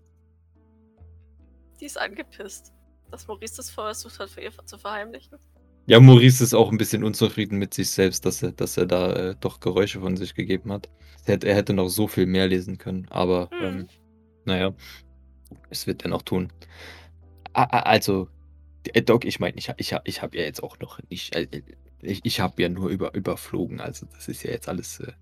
[1.80, 2.72] Die ist angepisst
[3.10, 5.38] dass Maurice das versucht hat, für ihr zu verheimlichen.
[5.86, 9.12] Ja, Maurice ist auch ein bisschen unzufrieden mit sich selbst, dass er, dass er da
[9.12, 10.88] äh, doch Geräusche von sich gegeben hat.
[11.24, 13.64] Er hätte, er hätte noch so viel mehr lesen können, aber hm.
[13.64, 13.88] ähm,
[14.44, 14.74] naja,
[15.70, 16.52] es wird er noch tun.
[17.52, 18.28] Also,
[18.92, 21.46] äh, Doc, ich meine, ich, ich, ich habe ja jetzt auch noch nicht, äh,
[22.02, 25.12] ich, ich habe ja nur über, überflogen, also das ist ja jetzt alles äh,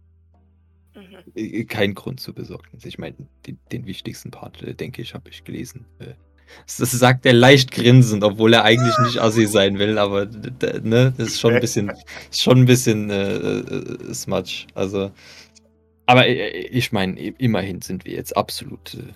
[1.35, 1.67] mhm.
[1.67, 2.85] kein Grund zur Besorgnis.
[2.85, 3.17] Ich meine,
[3.47, 5.87] den, den, wichtigsten Part, äh, denke ich, habe ich gelesen.
[5.99, 6.15] Äh,
[6.79, 11.29] das sagt er leicht grinsend, obwohl er eigentlich nicht assi sein will, aber ne, das
[11.29, 11.93] ist schon ein bisschen,
[12.31, 14.67] schon ein bisschen äh, äh, smudge.
[14.75, 15.11] Also,
[16.07, 19.13] aber äh, ich meine, immerhin sind wir jetzt absolut äh,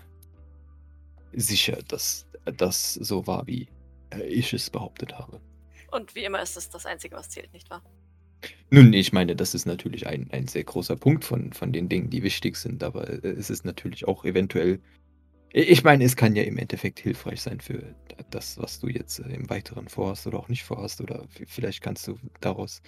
[1.41, 3.69] sicher, dass das so war, wie
[4.11, 5.41] äh, ich es behauptet habe.
[5.91, 7.83] Und wie immer ist es das Einzige, was zählt, nicht wahr?
[8.71, 12.11] Nun, ich meine, das ist natürlich ein, ein sehr großer Punkt von, von den Dingen,
[12.11, 14.81] die wichtig sind, aber äh, es ist natürlich auch eventuell
[15.51, 17.95] ich meine, es kann ja im Endeffekt hilfreich sein für
[18.31, 21.01] das, was du jetzt äh, im Weiteren vorhast oder auch nicht vorhast.
[21.01, 22.83] Oder vielleicht kannst du daraus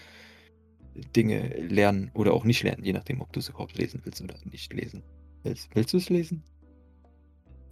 [1.17, 4.35] Dinge lernen oder auch nicht lernen, je nachdem, ob du es überhaupt lesen willst oder
[4.45, 5.03] nicht lesen
[5.43, 5.71] willst.
[5.75, 6.43] Willst du es lesen?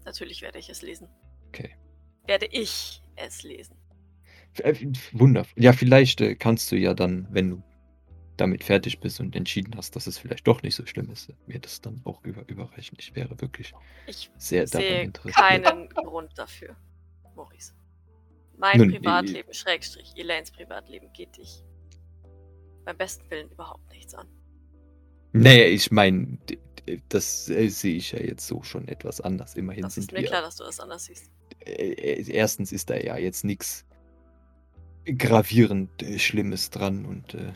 [0.09, 1.07] Natürlich werde ich es lesen.
[1.49, 1.77] Okay.
[2.27, 3.77] Werde ich es lesen.
[4.63, 4.75] Äh,
[5.13, 5.63] wundervoll.
[5.63, 7.63] Ja, vielleicht äh, kannst du ja dann, wenn du
[8.39, 11.59] damit fertig bist und entschieden hast, dass es vielleicht doch nicht so schlimm ist, mir
[11.59, 12.97] das dann auch über, überreichen.
[12.99, 13.75] Ich wäre wirklich
[14.07, 15.37] ich sehr daran interessiert.
[15.37, 16.75] keinen Grund dafür,
[17.37, 17.75] Maurice.
[18.57, 21.63] Mein Nun, Privatleben, ich, Schrägstrich, Elaines Privatleben geht dich
[22.87, 24.27] beim besten Willen überhaupt nichts an.
[25.43, 26.39] Nee, ich meine,
[27.09, 29.55] das äh, sehe ich ja jetzt so schon etwas anders.
[29.55, 31.31] Immerhin das ist mir wir, klar, dass du das anders siehst.
[31.65, 33.85] Äh, äh, erstens ist da ja jetzt nichts
[35.05, 37.53] gravierend äh, Schlimmes dran und äh,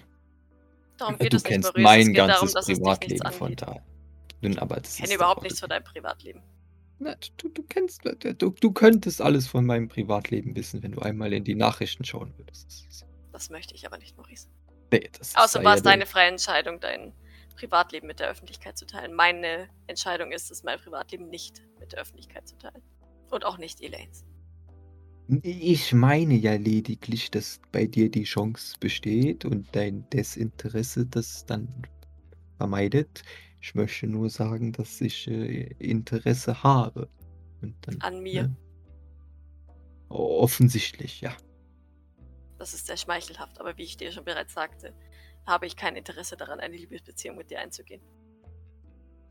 [0.99, 1.83] Darum geht du es nicht, kennst Maurice.
[1.83, 3.76] mein es geht ganzes darum, Privatleben von da.
[4.41, 6.43] Nun, aber das Ich kenne überhaupt nichts von deinem Privatleben.
[6.99, 11.33] Na, du, du kennst, du, du könntest alles von meinem Privatleben wissen, wenn du einmal
[11.33, 12.87] in die Nachrichten schauen würdest.
[13.33, 14.49] Das möchte ich aber nicht, Maurice.
[14.93, 17.12] nee, das Außer war es deine freie Entscheidung, dein
[17.55, 19.15] Privatleben mit der Öffentlichkeit zu teilen.
[19.15, 22.83] Meine Entscheidung ist es, mein Privatleben nicht mit der Öffentlichkeit zu teilen.
[23.31, 24.25] Und auch nicht Elaines.
[25.43, 31.69] Ich meine ja lediglich, dass bei dir die Chance besteht und dein Desinteresse das dann
[32.59, 33.23] vermeidet.
[33.61, 37.09] Ich möchte nur sagen, dass ich äh, Interesse habe.
[37.63, 38.43] Und dann, An mir.
[38.43, 38.57] ne?
[40.09, 41.35] Offensichtlich, ja.
[42.59, 44.95] Das ist sehr schmeichelhaft, aber wie ich dir schon bereits sagte,
[45.47, 48.03] habe ich kein Interesse daran, eine Liebesbeziehung mit dir einzugehen.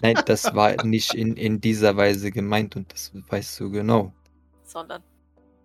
[0.02, 4.14] Nein, das war nicht in, in dieser Weise gemeint und das weißt du genau.
[4.64, 5.04] Sondern,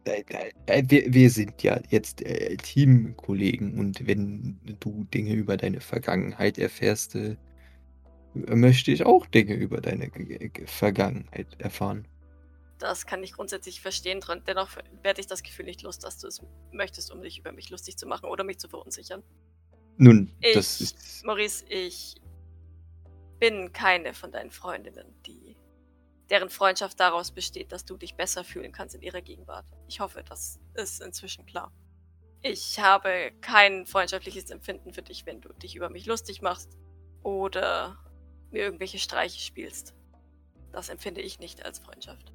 [0.07, 0.25] Äh,
[0.67, 6.59] äh, Wir, wir sind ja jetzt äh, Teamkollegen und wenn du Dinge über deine Vergangenheit
[6.59, 7.37] erfährst, äh,
[8.35, 12.07] möchte ich auch Dinge über deine G G Vergangenheit erfahren.
[12.79, 14.21] das kann ich grundsätzlich verstehen.
[14.21, 14.71] dran- Dennoch
[15.03, 16.43] werde ich das Gefühl nicht los, dass du es
[16.73, 19.23] möchtest, um dich über mich lustig zu machen oder mich zu verunsichern.
[19.97, 21.25] Nun, Ich, das ist.
[21.25, 22.17] Maurice, ich
[23.39, 25.57] bin keine von deinen Freundinnen, die
[26.31, 29.67] deren Freundschaft daraus besteht, dass du dich besser fühlen kannst in ihrer Gegenwart.
[29.89, 31.73] Ich hoffe, das ist inzwischen klar.
[32.43, 36.77] Ich habe kein freundschaftliches Empfinden für dich, wenn du dich über mich lustig machst
[37.23, 37.99] oder
[38.51, 39.95] mir irgendwelche Streiche spielst.
[40.73, 42.33] Das empfinde ich nicht als Freundschaft.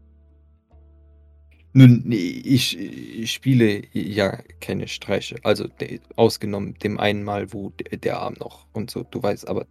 [1.74, 5.38] Nun, ich, ich spiele ja keine Streiche.
[5.44, 9.48] Also de, ausgenommen dem einen Mal, wo de, der Arm noch und so, du weißt,
[9.48, 9.66] aber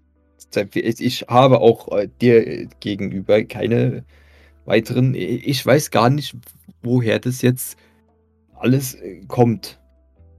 [0.75, 4.05] ich habe auch äh, dir gegenüber keine
[4.65, 5.15] weiteren.
[5.15, 6.35] Ich weiß gar nicht,
[6.83, 7.77] woher das jetzt
[8.55, 9.79] alles äh, kommt.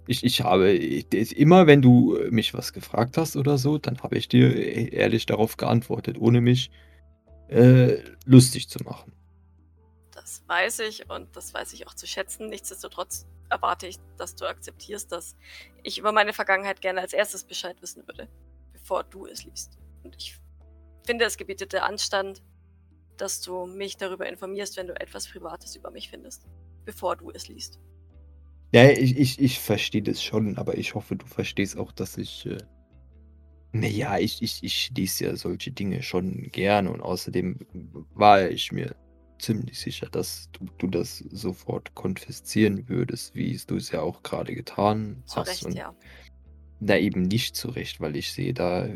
[0.07, 4.17] Ich, ich habe ich, immer, wenn du mich was gefragt hast oder so, dann habe
[4.17, 6.71] ich dir ehrlich darauf geantwortet, ohne mich
[7.49, 9.13] äh, lustig zu machen.
[10.51, 12.49] Weiß ich und das weiß ich auch zu schätzen.
[12.49, 15.37] Nichtsdestotrotz erwarte ich, dass du akzeptierst, dass
[15.81, 18.27] ich über meine Vergangenheit gerne als erstes Bescheid wissen würde,
[18.73, 19.77] bevor du es liest.
[20.03, 20.37] Und ich
[21.05, 22.43] finde, es gebietet der Anstand,
[23.15, 26.45] dass du mich darüber informierst, wenn du etwas Privates über mich findest,
[26.83, 27.79] bevor du es liest.
[28.73, 32.45] Ja, ich, ich, ich verstehe das schon, aber ich hoffe, du verstehst auch, dass ich.
[32.45, 32.57] Äh,
[33.71, 37.65] naja, ich, ich, ich lese ja solche Dinge schon gerne und außerdem
[38.13, 38.97] war ich mir
[39.41, 44.55] ziemlich sicher, dass du, du das sofort konfiszieren würdest, wie du es ja auch gerade
[44.55, 45.49] getan Zu hast.
[45.49, 45.95] Recht, und ja.
[46.79, 48.89] Na, eben nicht zu Recht, weil ich sehe da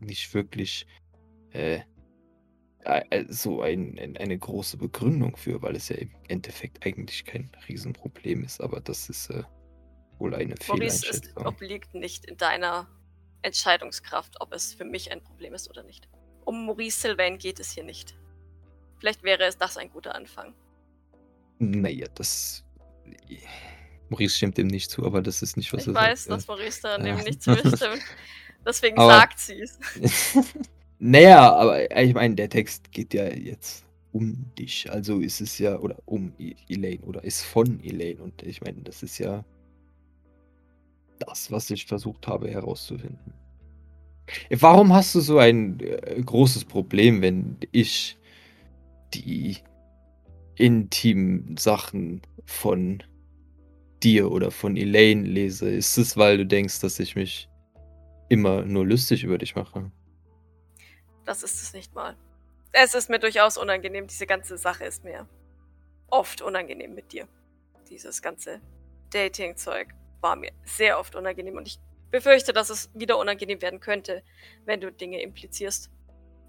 [0.00, 0.86] nicht wirklich
[1.50, 1.80] äh,
[3.28, 8.44] so ein, ein, eine große Begründung für, weil es ja im Endeffekt eigentlich kein Riesenproblem
[8.44, 9.42] ist, aber das ist äh,
[10.18, 11.46] wohl eine Maurice, es Fehleinschätzung.
[11.46, 12.88] obliegt nicht in deiner
[13.42, 16.08] Entscheidungskraft, ob es für mich ein Problem ist oder nicht.
[16.44, 18.16] Um Maurice Sylvain geht es hier nicht.
[19.04, 20.54] Vielleicht wäre es das ein guter Anfang.
[21.58, 22.64] Naja, das.
[24.08, 26.38] Maurice stimmt dem nicht zu, aber das ist nicht, was Ich er weiß, sagt.
[26.38, 27.14] dass Maurice da Ja.
[27.14, 27.78] dem nicht zustimmt.
[28.66, 29.78] Deswegen Aber- sagt sie es.
[30.98, 34.90] naja, aber ich meine, der Text geht ja jetzt um dich.
[34.90, 38.22] Also ist es ja, oder um E- Elaine, oder ist von Elaine.
[38.22, 39.44] Und ich meine, das ist ja
[41.18, 43.34] das, was ich versucht habe herauszufinden.
[44.48, 48.16] Warum hast du so ein äh, großes Problem, wenn ich
[49.14, 49.58] die
[50.56, 53.02] intimen Sachen von
[54.02, 55.70] dir oder von Elaine lese?
[55.70, 57.48] Ist es, weil du denkst, dass ich mich
[58.28, 59.90] immer nur lustig über dich mache?
[61.24, 62.16] Das ist es nicht mal.
[62.72, 64.06] Es ist mir durchaus unangenehm.
[64.06, 65.28] Diese ganze Sache ist mir
[66.08, 67.28] oft unangenehm mit dir.
[67.88, 68.60] Dieses ganze
[69.10, 69.88] Dating-Zeug
[70.20, 71.78] war mir sehr oft unangenehm und ich
[72.10, 74.22] befürchte, dass es wieder unangenehm werden könnte,
[74.64, 75.90] wenn du Dinge implizierst.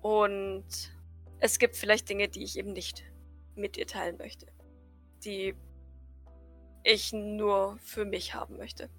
[0.02, 0.95] Und
[1.40, 3.04] es gibt vielleicht Dinge, die ich eben nicht
[3.56, 4.48] mit dir teilen möchte.
[5.24, 5.54] Die
[6.84, 8.90] ich nur für mich haben möchte.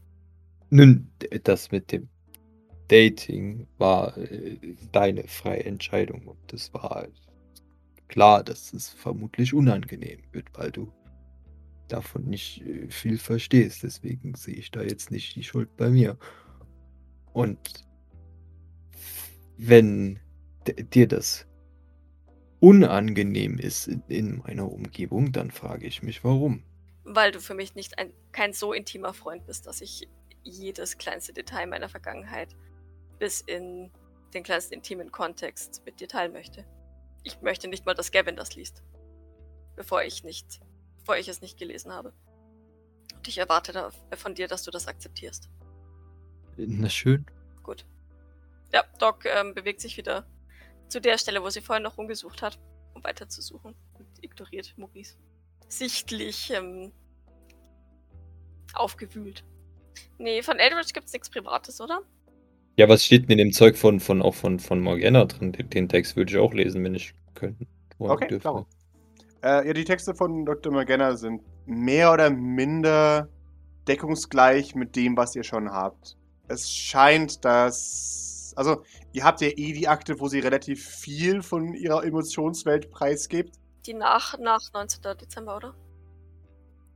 [0.71, 1.09] Nun,
[1.45, 2.09] das mit dem
[2.89, 4.59] Dating war äh,
[4.93, 7.07] deine freie Entscheidung und es war
[8.09, 10.93] klar, dass es vermutlich unangenehm wird, weil du
[11.89, 13.83] davon nicht äh, viel verstehst.
[13.83, 16.19] Deswegen sehe ich da jetzt nicht die Schuld bei mir.
[17.33, 17.87] Und
[19.57, 20.19] wenn
[20.93, 21.47] dir das
[22.67, 26.65] unangenehm ist in, in meiner Umgebung, dann frage ich mich, warum.
[27.05, 30.09] Weil du für mich nicht ein, kein so intimer Freund bist, dass ich
[30.43, 32.57] jedes kleinste Detail meiner Vergangenheit
[33.21, 33.93] bis in
[34.35, 36.67] den kleinsten intimen Kontext mit dir teilen möchte.
[37.23, 38.83] Ich möchte nicht mal, dass Gavin das liest.
[39.77, 40.61] Bevor ich nicht,
[40.99, 42.13] bevor ich es nicht gelesen habe.
[43.15, 45.49] Und ich erwarte von dir, dass du das akzeptierst.
[46.57, 47.27] Na schön.
[47.63, 47.87] Gut.
[48.73, 50.27] Ja, Doc ähm, bewegt sich wieder
[50.89, 52.59] zu der Stelle, wo sie vorhin noch rumgesucht hat,
[52.95, 53.75] um weiterzusuchen.
[53.95, 55.17] Und ignoriert Maurice.
[55.69, 56.93] Sichtlich ähm,
[58.75, 59.45] aufgewühlt.
[60.19, 62.03] Nee, von Eldridge gibt's nichts Privates, oder?
[62.77, 65.53] Ja, was steht denn in dem Zeug von, von auch von, von Morgana drin?
[65.53, 67.67] Den, den Text würde ich auch lesen, wenn ich könnte.
[67.99, 68.41] Okay, dürfte.
[68.41, 68.67] klar.
[69.43, 70.73] Äh, ja, die Texte von Dr.
[70.73, 73.29] Morgana sind mehr oder minder
[73.89, 76.17] deckungsgleich mit dem, was ihr schon habt.
[76.49, 78.53] Es scheint, dass.
[78.57, 78.83] Also,
[79.17, 83.57] ihr habt ja eh die Akte, wo sie relativ viel von ihrer Emotionswelt preisgibt.
[83.87, 85.03] Die nach, nach 19.
[85.19, 85.75] Dezember, oder?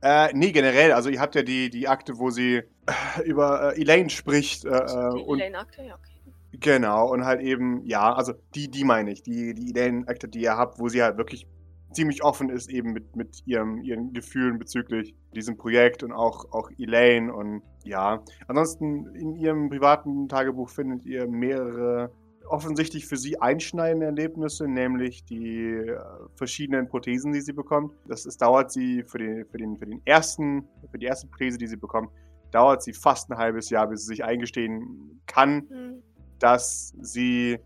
[0.03, 0.91] Äh, nee, generell.
[0.91, 4.65] Also, ihr habt ja die, die Akte, wo sie äh, über äh, Elaine spricht.
[4.65, 6.11] Äh, äh, Die Elaine-Akte, ja, okay.
[6.53, 10.57] Genau, und halt eben, ja, also die, die meine ich, die, die Ideenakte, die ihr
[10.57, 11.47] habt, wo sie halt wirklich
[11.91, 16.69] ziemlich offen ist, eben mit, mit ihrem, ihren Gefühlen bezüglich diesem Projekt und auch, auch
[16.77, 18.23] Elaine und ja.
[18.47, 22.11] Ansonsten in ihrem privaten Tagebuch findet ihr mehrere
[22.47, 25.97] offensichtlich für sie einschneidende Erlebnisse, nämlich die äh,
[26.35, 27.93] verschiedenen Prothesen, die sie bekommt.
[28.07, 31.57] Das ist, dauert sie für den, für, den, für den ersten, für die erste Prothese,
[31.57, 32.11] die sie bekommt,
[32.51, 36.03] dauert sie fast ein halbes Jahr, bis sie sich eingestehen kann, Hm.
[36.39, 37.59] dass sie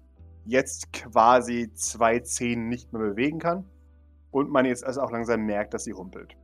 [0.46, 3.66] jetzt quasi zwei Zehen nicht mehr bewegen kann
[4.30, 6.38] und man jetzt also auch langsam merkt, dass sie humpelt.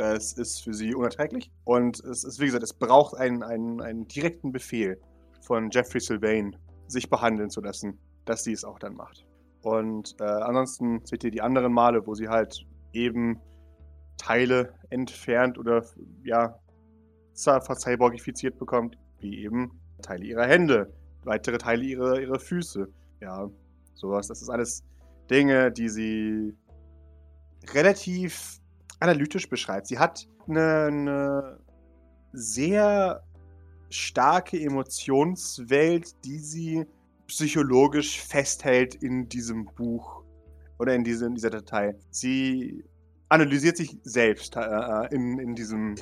[0.00, 4.08] Das ist für sie unerträglich und es ist, wie gesagt, es braucht einen, einen, einen
[4.08, 4.98] direkten Befehl
[5.42, 9.26] von Jeffrey Sylvain, sich behandeln zu lassen, dass sie es auch dann macht.
[9.60, 13.40] Und äh, ansonsten seht ihr die anderen Male, wo sie halt eben
[14.16, 15.84] Teile entfernt oder
[16.24, 16.58] ja,
[17.34, 20.94] verzeihborgifiziert bekommt, wie eben Teile ihrer Hände,
[21.24, 22.88] weitere Teile ihrer, ihrer Füße.
[23.20, 23.50] Ja,
[23.92, 24.28] sowas.
[24.28, 24.82] Das ist alles
[25.28, 26.54] Dinge, die sie
[27.74, 28.59] relativ
[29.00, 29.86] analytisch beschreibt.
[29.86, 31.58] Sie hat eine, eine
[32.32, 33.22] sehr
[33.88, 36.86] starke Emotionswelt, die sie
[37.26, 40.22] psychologisch festhält in diesem Buch
[40.78, 41.94] oder in, diese, in dieser Datei.
[42.10, 42.84] Sie
[43.28, 45.94] analysiert sich selbst äh, in, in, diesem,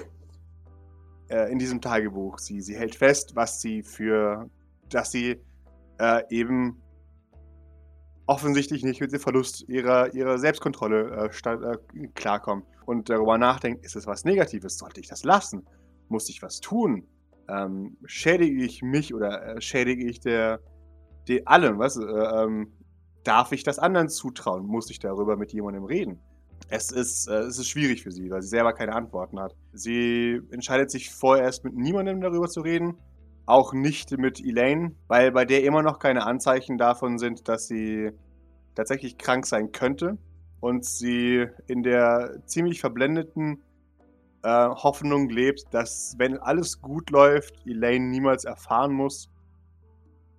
[1.29, 2.39] äh, in diesem Tagebuch.
[2.39, 4.49] Sie, sie hält fest, was sie für,
[4.89, 5.41] dass sie
[5.99, 6.81] äh, eben
[8.29, 13.85] offensichtlich nicht mit dem Verlust ihrer, ihrer Selbstkontrolle äh, sta- äh, klarkommen und darüber nachdenkt,
[13.85, 14.79] ist es was Negatives?
[14.79, 15.67] Sollte ich das lassen?
[16.09, 17.07] Muss ich was tun?
[17.49, 20.61] Ähm, schädige ich mich oder äh, schädige ich der,
[21.27, 21.79] der allem?
[21.79, 22.71] Was, äh, ähm,
[23.25, 24.67] darf ich das anderen zutrauen?
[24.67, 26.21] Muss ich darüber mit jemandem reden?
[26.69, 29.57] Es ist, äh, es ist schwierig für sie, weil sie selber keine Antworten hat.
[29.73, 32.99] Sie entscheidet sich vorerst mit niemandem darüber zu reden,
[33.49, 38.11] auch nicht mit Elaine, weil bei der immer noch keine Anzeichen davon sind, dass sie
[38.75, 40.19] tatsächlich krank sein könnte
[40.61, 43.63] und sie in der ziemlich verblendeten
[44.43, 49.31] äh, Hoffnung lebt, dass wenn alles gut läuft, Elaine niemals erfahren muss,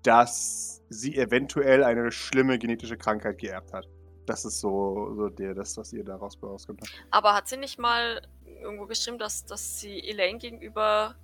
[0.03, 3.87] dass sie eventuell eine schlimme genetische Krankheit geerbt hat.
[4.27, 6.81] Das ist so, so der, das, was ihr daraus rauskommt.
[7.09, 8.21] Aber hat sie nicht mal
[8.61, 11.15] irgendwo geschrieben, dass, dass sie Elaine gegenüber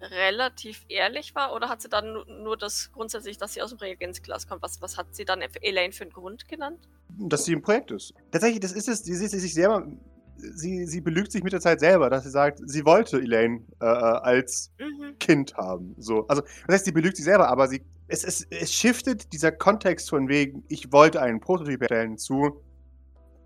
[0.00, 1.54] relativ ehrlich war?
[1.54, 4.62] Oder hat sie dann nu- nur das grundsätzlich, dass sie aus dem Reagenzglas kommt?
[4.62, 6.88] Was, was hat sie dann Elaine für einen Grund genannt?
[7.20, 8.12] dass sie im Projekt ist.
[8.30, 9.86] Tatsächlich, das ist es, sie sieht sich selber,
[10.36, 13.86] sie, sie belügt sich mit der Zeit selber, dass sie sagt, sie wollte Elaine äh,
[13.86, 15.18] äh, als Mhm.
[15.18, 15.94] Kind haben.
[15.98, 16.26] So.
[16.28, 20.10] Also, das heißt, sie belügt sich selber, aber sie, es, es, es shiftet dieser Kontext
[20.10, 22.62] von wegen, ich wollte einen Prototyp erstellen zu,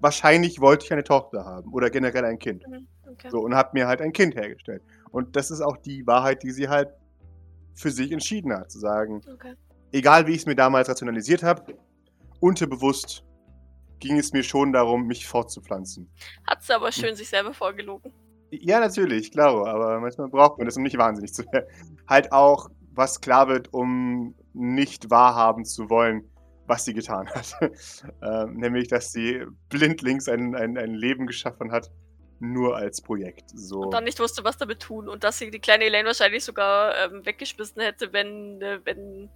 [0.01, 2.67] wahrscheinlich wollte ich eine Tochter haben oder generell ein Kind.
[2.69, 2.87] Mhm.
[3.11, 3.29] Okay.
[3.31, 4.83] So, und habe mir halt ein Kind hergestellt.
[5.13, 6.89] Und das ist auch die Wahrheit, die sie halt
[7.75, 9.55] für sich entschieden hat, zu sagen, okay.
[9.93, 11.77] egal wie ich es mir damals rationalisiert habe,
[12.41, 13.25] unterbewusst
[14.01, 16.11] ging es mir schon darum, mich fortzupflanzen.
[16.47, 18.13] Hat sie aber schön sich selber vorgelogen.
[18.51, 21.67] Ja, natürlich, klar, aber manchmal braucht man das, um nicht wahnsinnig zu werden.
[22.07, 26.29] Halt auch, was klar wird, um nicht wahrhaben zu wollen,
[26.67, 27.55] was sie getan hat.
[28.23, 31.91] ähm, nämlich, dass sie blindlings ein, ein, ein Leben geschaffen hat,
[32.43, 33.51] nur als Projekt.
[33.55, 33.83] So.
[33.83, 35.09] Und dann nicht wusste, was damit tun.
[35.09, 39.31] Und dass sie die kleine Elaine wahrscheinlich sogar ähm, weggeschmissen hätte, wenn, äh, wenn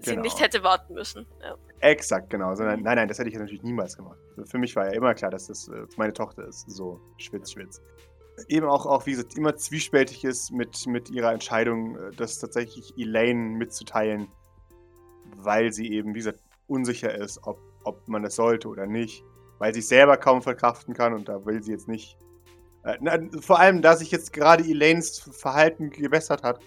[0.00, 0.22] sie Genau.
[0.22, 1.26] nicht hätte warten müssen.
[1.42, 1.56] Ja.
[1.80, 2.54] Exakt, genau.
[2.54, 4.18] Sondern, nein, nein, das hätte ich natürlich niemals gemacht.
[4.44, 6.70] Für mich war ja immer klar, dass das äh, meine Tochter ist.
[6.70, 7.80] So, schwitz, schwitz.
[8.48, 12.92] Eben auch, auch, wie gesagt, immer zwiespältig ist mit, mit ihrer Entscheidung, äh, das tatsächlich
[12.98, 14.28] Elaine mitzuteilen,
[15.36, 19.24] weil sie eben, wie gesagt, unsicher ist, ob, ob man das sollte oder nicht.
[19.58, 22.18] Weil sie es selber kaum verkraften kann und da will sie jetzt nicht.
[22.86, 26.60] Äh, vor allem, da sich jetzt gerade Elaines Verhalten gebessert hat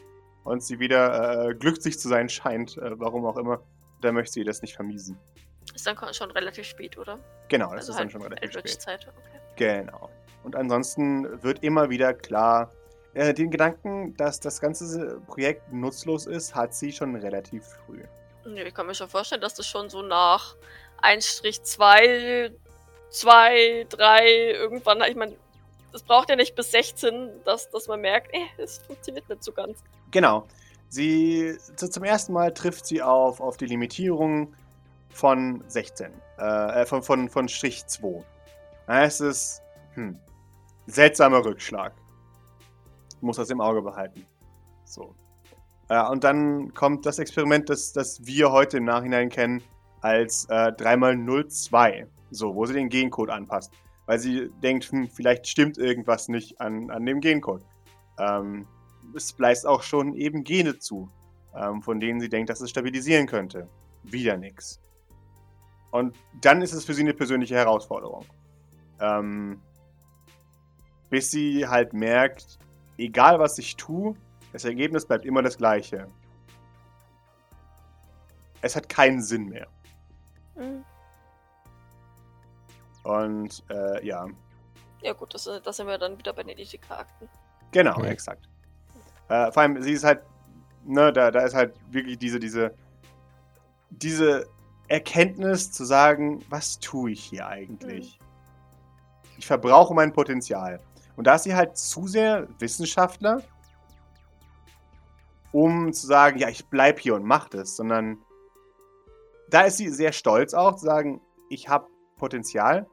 [0.44, 3.62] und sie wieder äh, glücklich zu sein scheint, äh, warum auch immer,
[4.02, 5.18] da möchte sie das nicht vermiesen.
[5.74, 7.20] Ist dann schon relativ spät, oder?
[7.48, 8.56] Genau, das also ist halt dann schon relativ spät.
[8.56, 9.08] Eldritch-Zeit.
[9.08, 9.82] Okay.
[9.82, 10.10] Genau.
[10.44, 12.72] Und ansonsten wird immer wieder klar,
[13.14, 18.04] äh, den Gedanken, dass das ganze Projekt nutzlos ist, hat sie schon relativ früh.
[18.46, 20.56] Nee, Ich kann mir schon vorstellen, dass das schon so nach
[21.02, 22.52] 1-2,
[23.10, 25.36] 2, 3 irgendwann, ich meine,
[25.94, 29.52] es braucht ja nicht bis 16, dass, dass man merkt, eh, es funktioniert nicht so
[29.52, 29.84] ganz.
[30.12, 30.46] Genau.
[30.90, 34.54] Sie zum ersten Mal trifft sie auf, auf die Limitierung
[35.10, 36.12] von 16.
[36.38, 38.24] Äh, von, von, von Strich 2.
[38.88, 39.62] Da heißt es,
[39.94, 40.18] hm,
[40.88, 41.94] seltsamer Rückschlag.
[43.22, 44.26] Muss das im Auge behalten.
[44.86, 45.14] So.
[45.90, 49.62] Äh, und dann kommt das Experiment, das, das wir heute im Nachhinein kennen,
[50.02, 52.08] als äh, 3x02.
[52.32, 53.72] So, wo sie den Gencode anpasst.
[54.10, 57.64] Weil sie denkt, hm, vielleicht stimmt irgendwas nicht an, an dem Gencode.
[58.18, 58.66] Ähm,
[59.16, 61.12] es spleißt auch schon eben Gene zu,
[61.55, 63.70] ähm, von denen sie denkt, dass es stabilisieren könnte.
[64.01, 64.82] Wieder nix.
[65.91, 68.26] Und dann ist es für sie eine persönliche Herausforderung.
[68.99, 69.62] Ähm,
[71.12, 72.57] bis sie halt merkt,
[72.97, 74.16] egal was ich tue,
[74.53, 76.07] das Ergebnis bleibt immer das gleiche.
[78.62, 79.68] Es hat keinen Sinn mehr.
[80.55, 80.84] Mhm.
[83.10, 84.28] Und äh, ja,
[85.01, 87.28] Ja gut, das, das sind wir dann wieder bei den Ethika-Akten.
[87.72, 88.10] genau, Ja.
[88.10, 88.47] exakt.
[89.30, 90.22] Äh, vor allem, sie ist halt,
[90.86, 92.76] ne, da, da ist halt wirklich diese, diese,
[93.89, 94.47] diese
[94.88, 98.20] Erkenntnis zu sagen, was tue ich hier eigentlich?
[99.38, 100.80] Ich verbrauche mein Potenzial.
[101.16, 103.41] Und da ist sie halt zu sehr Wissenschaftler,
[105.51, 108.18] um zu sagen, ja, ich bleib hier und mach das, sondern
[109.49, 111.88] da ist sie sehr stolz auch zu sagen, ich habe
[112.18, 112.88] Potenzial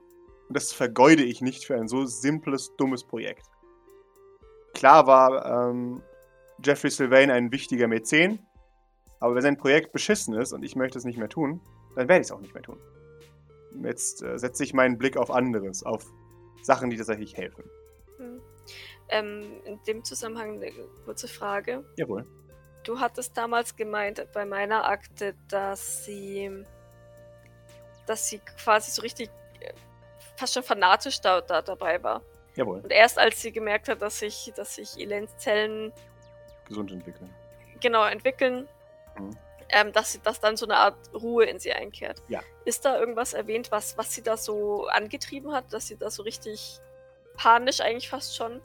[0.48, 3.46] und das vergeude ich nicht für ein so simples, dummes Projekt.
[4.74, 6.02] Klar war ähm,
[6.64, 8.46] Jeffrey Sylvain ein wichtiger Mäzen,
[9.20, 11.60] aber wenn sein Projekt beschissen ist und ich möchte es nicht mehr tun,
[11.96, 12.78] dann werde ich es auch nicht mehr tun.
[13.82, 16.06] Jetzt äh, setze ich meinen Blick auf anderes, auf
[16.62, 17.64] Sachen, die tatsächlich helfen.
[18.18, 18.40] Mhm.
[19.08, 20.72] Ähm, in dem Zusammenhang eine
[21.04, 21.84] kurze Frage.
[21.96, 22.26] Jawohl.
[22.84, 26.64] Du hattest damals gemeint bei meiner Akte, dass sie,
[28.06, 29.30] dass sie quasi so richtig
[30.36, 32.22] fast schon fanatisch da, da dabei war.
[32.54, 32.80] Jawohl.
[32.80, 35.92] Und erst als sie gemerkt hat, dass sich, dass sich Elens Zellen
[36.66, 37.30] Gesund entwickeln.
[37.80, 38.66] genau entwickeln,
[39.18, 39.36] Mhm.
[39.70, 42.22] ähm, dass sie, dass dann so eine Art Ruhe in sie einkehrt.
[42.28, 42.40] Ja.
[42.64, 46.22] Ist da irgendwas erwähnt, was, was sie da so angetrieben hat, dass sie da so
[46.22, 46.78] richtig
[47.36, 48.60] panisch eigentlich fast schon?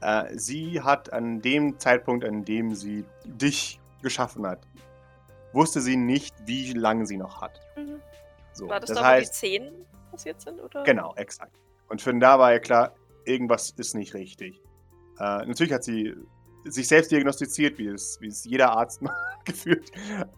[0.00, 4.58] Äh, sie hat an dem Zeitpunkt, an dem sie dich geschaffen hat,
[5.54, 7.58] wusste sie nicht, wie lange sie noch hat.
[7.76, 8.02] Mhm.
[8.52, 10.82] So, War das, das da, wo die heißt, Zehn passiert sind, oder?
[10.84, 11.56] Genau, exakt.
[11.88, 12.94] Und für da war ja klar,
[13.24, 14.60] irgendwas ist nicht richtig.
[15.18, 16.14] Äh, natürlich hat sie
[16.64, 19.90] sich selbst diagnostiziert, wie es, wie es jeder Arzt macht, gefühlt.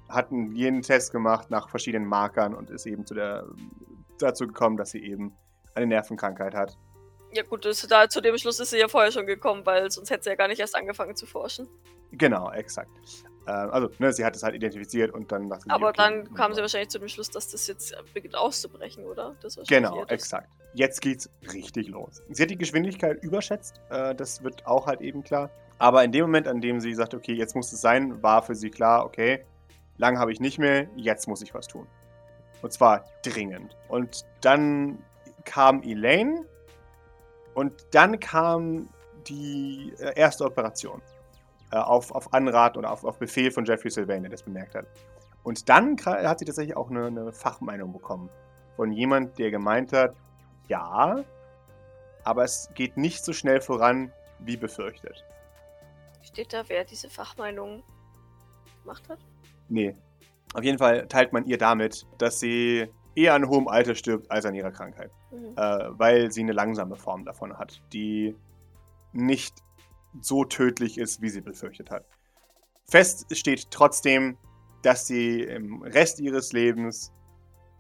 [0.09, 3.47] Hat einen- jeden Test gemacht nach verschiedenen Markern und ist eben zu der,
[4.19, 5.37] dazu gekommen, dass sie eben
[5.75, 6.77] eine Nervenkrankheit hat.
[7.33, 10.11] Ja gut, das, da, zu dem Schluss ist sie ja vorher schon gekommen, weil sonst
[10.11, 11.69] hätte sie ja gar nicht erst angefangen zu forschen.
[12.13, 12.91] Genau, exakt.
[13.47, 16.35] Äh, also, ne, sie hat es halt identifiziert und dann dachte sie, Aber okay, dann
[16.35, 19.35] kam sie wahrscheinlich zu dem Schluss, dass das jetzt beginnt auszubrechen, oder?
[19.69, 20.49] Genau, exakt.
[20.75, 22.23] Jetzt geht's richtig los.
[22.29, 25.51] Sie hat die Geschwindigkeit überschätzt, äh, das wird auch halt eben klar.
[25.79, 28.55] Aber in dem Moment, an dem sie sagt, okay, jetzt muss es sein, war für
[28.55, 29.45] sie klar, okay,
[29.99, 31.87] lang habe ich nicht mehr, jetzt muss ich was tun.
[32.63, 33.77] Und zwar dringend.
[33.89, 34.99] Und dann
[35.45, 36.45] kam Elaine
[37.55, 38.89] und dann kam
[39.29, 41.01] die äh, erste Operation.
[41.73, 44.87] Äh, auf, auf Anrat oder auf, auf Befehl von Jeffrey Sylvain, der das bemerkt hat.
[45.43, 48.31] Und dann hat sie tatsächlich auch eine, eine Fachmeinung bekommen.
[48.77, 50.15] Von jemand, der gemeint hat,
[50.69, 51.25] ja,
[52.25, 55.25] aber es geht nicht so schnell voran, wie befürchtet.
[56.23, 57.83] Steht da, wer diese Fachmeinung
[58.83, 59.19] gemacht hat?
[59.69, 59.95] Nee.
[60.55, 64.45] Auf jeden Fall teilt man ihr damit, dass sie eher an hohem Alter stirbt als
[64.45, 65.11] an ihrer Krankheit.
[65.31, 65.55] Mhm.
[65.57, 68.37] Äh, weil sie eine langsame Form davon hat, die
[69.13, 69.63] nicht
[70.21, 72.05] so tödlich ist, wie sie befürchtet hat.
[72.85, 74.37] Fest steht trotzdem,
[74.83, 77.13] dass sie im Rest ihres Lebens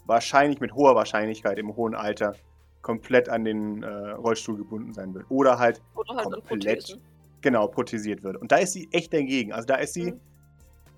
[0.07, 2.34] wahrscheinlich mit hoher Wahrscheinlichkeit im hohen Alter
[2.82, 5.26] komplett an den äh, Rollstuhl gebunden sein wird.
[5.28, 6.99] Oder halt Oder halt komplett
[7.41, 8.37] genau protesiert wird.
[8.37, 9.53] Und da ist sie echt dagegen.
[9.53, 10.20] Also da ist sie Mhm.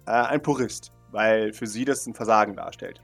[0.06, 3.02] äh, ein Purist, weil für sie das ein Versagen darstellt.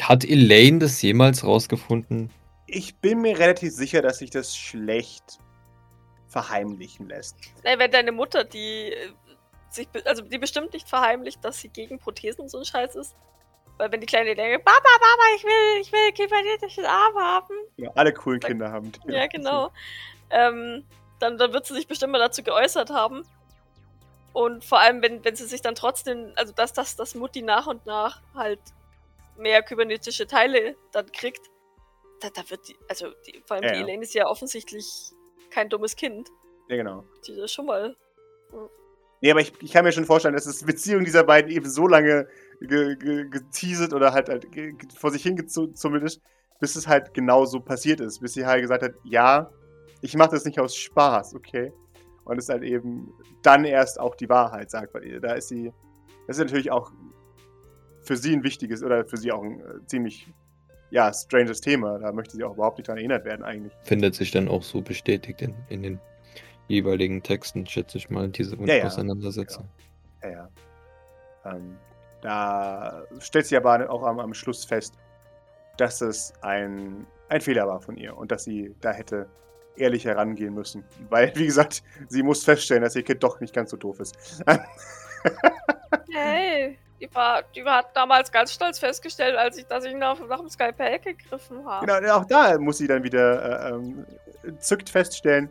[0.00, 2.30] Hat Elaine das jemals rausgefunden?
[2.66, 5.38] Ich bin mir relativ sicher, dass sich das schlecht
[6.34, 7.36] verheimlichen lässt.
[7.62, 9.12] Nein, wenn deine Mutter, die äh,
[9.70, 13.14] sich, also die bestimmt nicht verheimlicht, dass sie gegen Prothesen und so ein Scheiß ist.
[13.78, 17.54] Weil wenn die Kleine denkt, Papa, Papa, ich will, ich will kybernetisches Arm haben.
[17.76, 18.90] Ja, alle coolen Sag- Kinder haben.
[18.92, 19.12] die.
[19.12, 19.70] Ja, genau.
[20.30, 20.84] Ähm,
[21.20, 23.24] dann, dann wird sie sich bestimmt mal dazu geäußert haben.
[24.32, 27.66] Und vor allem, wenn, wenn sie sich dann trotzdem, also dass, dass, dass Mutti nach
[27.68, 28.60] und nach halt
[29.36, 31.46] mehr kybernetische Teile dann kriegt,
[32.20, 33.80] da, da wird die, also die, vor allem Ja, die.
[33.82, 35.12] Elaine ist ja offensichtlich
[35.54, 36.28] kein dummes Kind.
[36.68, 37.04] Ja, genau.
[37.26, 37.96] Die ist schon mal.
[39.20, 41.86] Nee, aber ich, ich kann mir schon vorstellen, dass die Beziehung dieser beiden eben so
[41.86, 42.28] lange
[42.60, 44.46] ge, ge, geteasert oder halt, halt
[44.94, 46.20] vor sich hingezummelt ist,
[46.60, 48.20] bis es halt genau so passiert ist.
[48.20, 49.50] Bis sie halt gesagt hat, ja,
[50.02, 51.72] ich mache das nicht aus Spaß, okay?
[52.24, 55.20] Und es halt eben dann erst auch die Wahrheit sagt bei ihr.
[55.20, 55.72] Da ist sie,
[56.26, 56.92] das ist natürlich auch
[58.02, 60.32] für sie ein wichtiges oder für sie auch ein äh, ziemlich,
[60.94, 61.98] ja, stranges Thema.
[61.98, 63.72] Da möchte sie auch überhaupt nicht dran erinnert werden eigentlich.
[63.82, 66.00] Findet sich dann auch so bestätigt in, in den
[66.68, 68.84] jeweiligen Texten, schätze ich mal, diese Ja, ja.
[68.86, 69.68] Auseinandersetzung.
[70.22, 70.48] Ja, ja.
[71.46, 71.76] Ähm,
[72.20, 74.94] da stellt sie aber auch am, am Schluss fest,
[75.78, 79.26] dass es ein, ein Fehler war von ihr und dass sie da hätte
[79.74, 80.84] ehrlich herangehen müssen.
[81.10, 84.16] Weil, wie gesagt, sie muss feststellen, dass ihr Kind doch nicht ganz so doof ist.
[86.12, 90.40] Hey, die, war, die hat damals ganz stolz festgestellt, als ich, dass ich nach, nach
[90.40, 91.86] dem Skalpell gegriffen habe.
[91.86, 94.04] genau, auch da muss sie dann wieder äh, ähm,
[94.58, 95.50] zückt feststellen,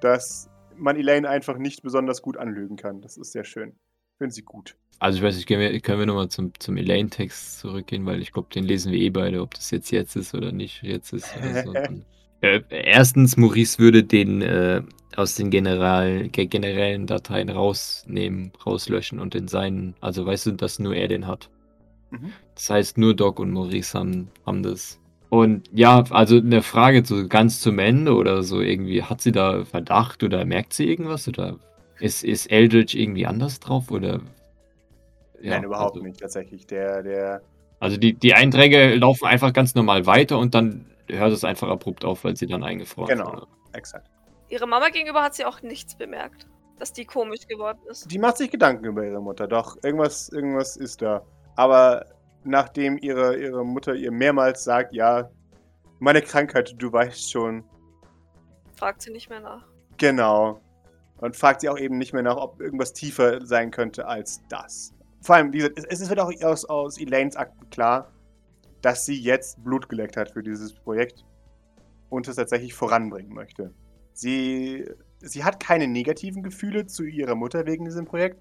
[0.00, 3.00] dass man Elaine einfach nicht besonders gut anlügen kann.
[3.00, 3.74] Das ist sehr schön.
[4.18, 4.76] Finden sie gut.
[4.98, 8.32] Also ich weiß nicht, können wir, können wir nochmal zum, zum Elaine-Text zurückgehen, weil ich
[8.32, 11.28] glaube, den lesen wir eh beide, ob das jetzt jetzt ist oder nicht jetzt ist.
[11.36, 11.74] Oder so.
[12.42, 14.82] Äh, erstens, Maurice würde den äh,
[15.16, 20.78] aus den General, ge- generellen Dateien rausnehmen, rauslöschen und in seinen, also weißt du, dass
[20.78, 21.50] nur er den hat.
[22.10, 22.32] Mhm.
[22.54, 24.98] Das heißt, nur Doc und Maurice haben, haben das.
[25.30, 29.64] Und ja, also eine Frage so ganz zum Ende oder so irgendwie, hat sie da
[29.64, 31.56] Verdacht oder merkt sie irgendwas oder
[32.00, 34.20] ist, ist Eldritch irgendwie anders drauf oder?
[35.40, 36.66] Ja, Nein, überhaupt also, nicht, tatsächlich.
[36.66, 37.42] Der, der,
[37.80, 42.04] Also die, die Einträge laufen einfach ganz normal weiter und dann hört es einfach abrupt
[42.04, 43.32] auf, weil sie dann eingefroren Genau.
[43.32, 43.46] wurde.
[43.72, 44.08] exakt.
[44.52, 46.46] Ihre Mama gegenüber hat sie auch nichts bemerkt,
[46.78, 48.10] dass die komisch geworden ist.
[48.10, 49.82] Die macht sich Gedanken über ihre Mutter, doch.
[49.82, 51.24] Irgendwas, irgendwas ist da.
[51.56, 52.04] Aber
[52.44, 55.30] nachdem ihre, ihre Mutter ihr mehrmals sagt, ja,
[56.00, 57.64] meine Krankheit, du weißt schon,
[58.76, 59.64] Fragt sie nicht mehr nach.
[59.96, 60.60] genau.
[61.16, 64.92] Und fragt sie auch eben nicht mehr nach, ob irgendwas tiefer sein könnte als das.
[65.22, 68.12] Vor allem, wie gesagt, es, es wird auch aus, aus Elaines Akten klar,
[68.82, 71.24] dass sie jetzt Blut geleckt hat für dieses Projekt
[72.10, 73.72] und es tatsächlich voranbringen möchte.
[74.12, 74.84] Sie,
[75.20, 78.40] sie hat keine negativen Gefühle zu ihrer Mutter wegen diesem Projekt,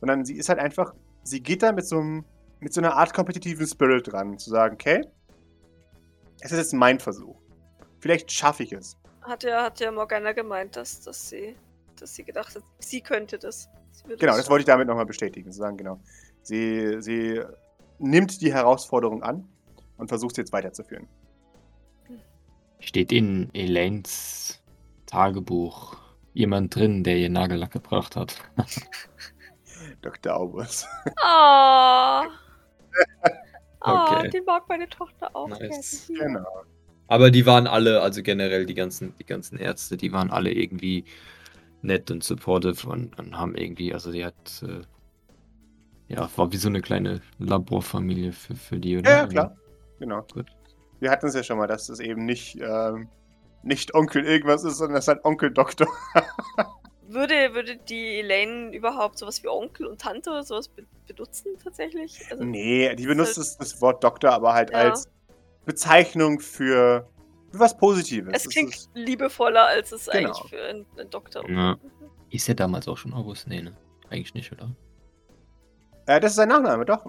[0.00, 2.24] sondern sie ist halt einfach, sie geht da mit so, einem,
[2.60, 5.06] mit so einer Art kompetitiven Spirit dran, zu sagen, okay,
[6.40, 7.36] es ist jetzt mein Versuch.
[8.00, 8.96] Vielleicht schaffe ich es.
[9.22, 11.56] Hat ja, hat ja Morgana gemeint, dass, dass sie,
[11.98, 13.68] dass sie gedacht hat, sie könnte das.
[13.92, 15.50] Sie würde Genau, das wollte ich damit nochmal bestätigen.
[15.50, 16.00] Zu sagen, genau.
[16.42, 17.40] Sie, sie
[17.98, 19.48] nimmt die Herausforderung an
[19.96, 21.08] und versucht sie jetzt weiterzuführen.
[22.80, 24.62] Steht in Elaines
[25.14, 25.96] Tagebuch
[26.32, 28.34] jemand drin, der ihr Nagellack gebracht hat?
[30.02, 30.34] Dr.
[30.34, 30.86] Aubus.
[31.24, 32.22] Oh.
[33.86, 34.30] Oh, Okay.
[34.30, 36.10] die mag meine Tochter auch Nice.
[36.12, 36.64] Genau.
[37.06, 41.04] Aber die waren alle, also generell die ganzen, die ganzen Ärzte, die waren alle irgendwie
[41.82, 44.80] nett und supportive und, und haben irgendwie, also die hat, äh,
[46.12, 49.10] ja, war wie so eine kleine Laborfamilie für, für die, oder?
[49.10, 49.56] Ja, ja, klar.
[50.00, 50.22] Genau.
[50.32, 50.46] Gut.
[50.98, 53.08] Wir hatten es ja schon mal, dass es eben nicht, ähm,
[53.64, 55.88] nicht Onkel irgendwas ist, sondern es ist halt Onkel Doktor.
[57.06, 62.18] Würde, würde die Elaine überhaupt sowas wie Onkel und Tante oder sowas be benutzen tatsächlich?
[62.30, 64.78] Also, Nee, die benutzt halt- das, Wort Doktor aber halt Ja.
[64.78, 65.06] als
[65.66, 67.06] Bezeichnung für,
[67.52, 68.32] für was Positives.
[68.34, 70.30] Es klingt ist- liebevoller, als es Genau.
[70.30, 71.76] eigentlich für einen, einen Doktor Ja.
[72.30, 73.46] Ist ja damals auch schon August?
[73.48, 73.76] Nee, ne?
[74.08, 74.70] Eigentlich nicht, oder?
[76.06, 77.04] äh, das ist sein Nachname, doch.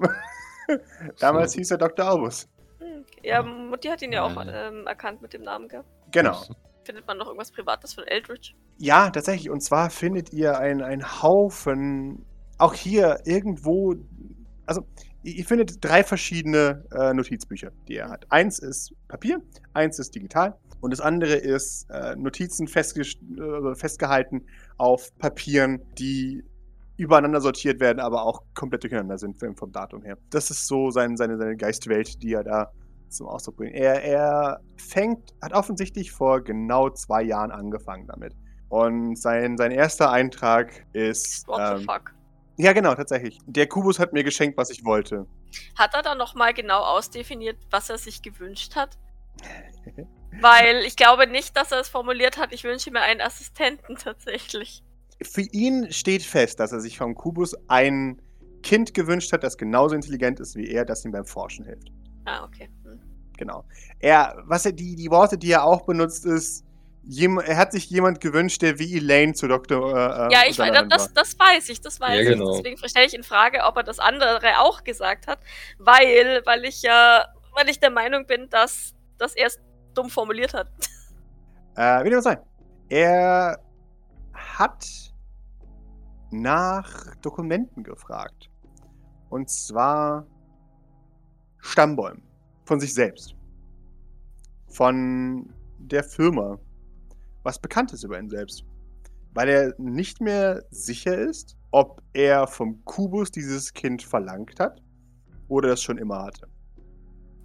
[1.20, 1.58] Damals So.
[1.60, 2.10] hieß er Dr.
[2.12, 2.50] Aubus.
[2.80, 4.68] Hm, Ja, Mutti hat ihn ja auch Äh.
[4.68, 5.84] ähm, erkannt mit dem Namen, gell?
[6.16, 6.42] Genau.
[6.84, 8.56] Findet man noch irgendwas Privates von Eldritch?
[8.78, 9.50] Ja, tatsächlich.
[9.50, 12.26] Und zwar findet ihr einen Haufen,
[12.58, 13.96] auch hier irgendwo,
[14.66, 14.82] also
[15.24, 18.26] ihr ihr findet drei verschiedene äh, Notizbücher, die er hat.
[18.30, 19.42] Eins ist Papier,
[19.74, 24.46] eins ist digital und das andere ist äh, Notizen festgest- äh, festgehalten
[24.78, 26.44] auf Papieren, die
[26.98, 30.18] übereinander sortiert werden, aber auch komplett durcheinander sind vom vom Datum her.
[30.30, 32.72] Das ist so sein, seine, seine Geistwelt, die er da
[33.10, 33.76] zum Ausdruck bringt.
[33.76, 38.36] Er, er fängt, hat offensichtlich vor genau zwei Jahren angefangen damit.
[38.70, 41.48] Und sein, sein erster Eintrag ist.
[41.48, 42.14] What the Ähm, fuck?
[42.58, 43.40] ja, genau, tatsächlich.
[43.46, 45.26] Der Kubus hat mir geschenkt, was ich wollte.
[45.78, 48.98] Hat er dann nochmal genau ausdefiniert, was er sich gewünscht hat?
[50.42, 54.84] Weil ich glaube nicht, dass er es formuliert hat, ich wünsche mir einen Assistenten tatsächlich.
[55.22, 58.22] Für ihn steht fest, dass er sich vom Kubus ein
[58.64, 61.90] Kind gewünscht hat, das genauso intelligent ist wie er, das ihm beim Forschen hilft.
[62.26, 62.70] Ah, okay.
[63.38, 63.66] Genau.
[64.00, 66.66] Er, was er, die, die Worte, die er auch benutzt, ist,
[67.04, 69.90] jem, er hat sich jemand gewünscht, der wie Elaine zu Dr.
[69.92, 71.10] Äh, Ja, ich das, war.
[71.14, 72.28] das weiß ich, das weiß Ja, ich.
[72.30, 72.58] genau.
[72.58, 75.40] Deswegen stelle ich in Frage, ob er das andere auch gesagt hat,
[75.78, 79.50] weil, weil ich ja, weil ich der Meinung bin, dass, dass er
[79.94, 80.68] dumm formuliert hat.
[81.78, 82.38] Äh, wie dem auch sei.
[82.88, 83.60] Er
[84.34, 84.88] hat
[86.32, 88.50] nach Dokumenten gefragt.
[89.30, 90.26] Und zwar
[91.60, 92.24] Stammbäumen
[92.66, 93.36] von sich selbst.
[94.68, 96.60] Von der Firma.
[97.44, 98.66] Was bekannt ist über ihn selbst.
[99.34, 104.82] Weil er nicht mehr sicher ist, ob er vom Kubus dieses Kind verlangt hat
[105.48, 106.48] oder das schon immer hatte.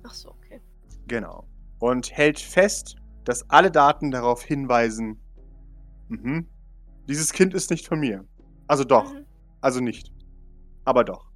[0.05, 0.61] Ach so, okay.
[1.09, 1.47] Genau.
[1.81, 5.19] Und hält fest, dass alle Daten darauf hinweisen,
[6.09, 6.47] mhm,
[7.09, 8.25] dieses Kind ist nicht von mir.
[8.67, 9.13] Also doch.
[9.13, 9.27] Mhm.
[9.61, 10.13] Also nicht.
[10.85, 11.31] Aber doch.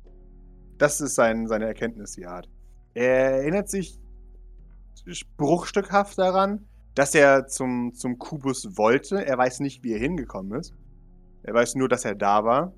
[0.78, 2.48] Das ist sein, seine Erkenntnis, die er hat.
[2.94, 3.98] Er erinnert sich
[5.36, 9.24] bruchstückhaft daran, dass er zum, zum Kubus wollte.
[9.24, 10.74] Er weiß nicht, wie er hingekommen ist.
[11.42, 12.72] Er weiß nur, dass er da war.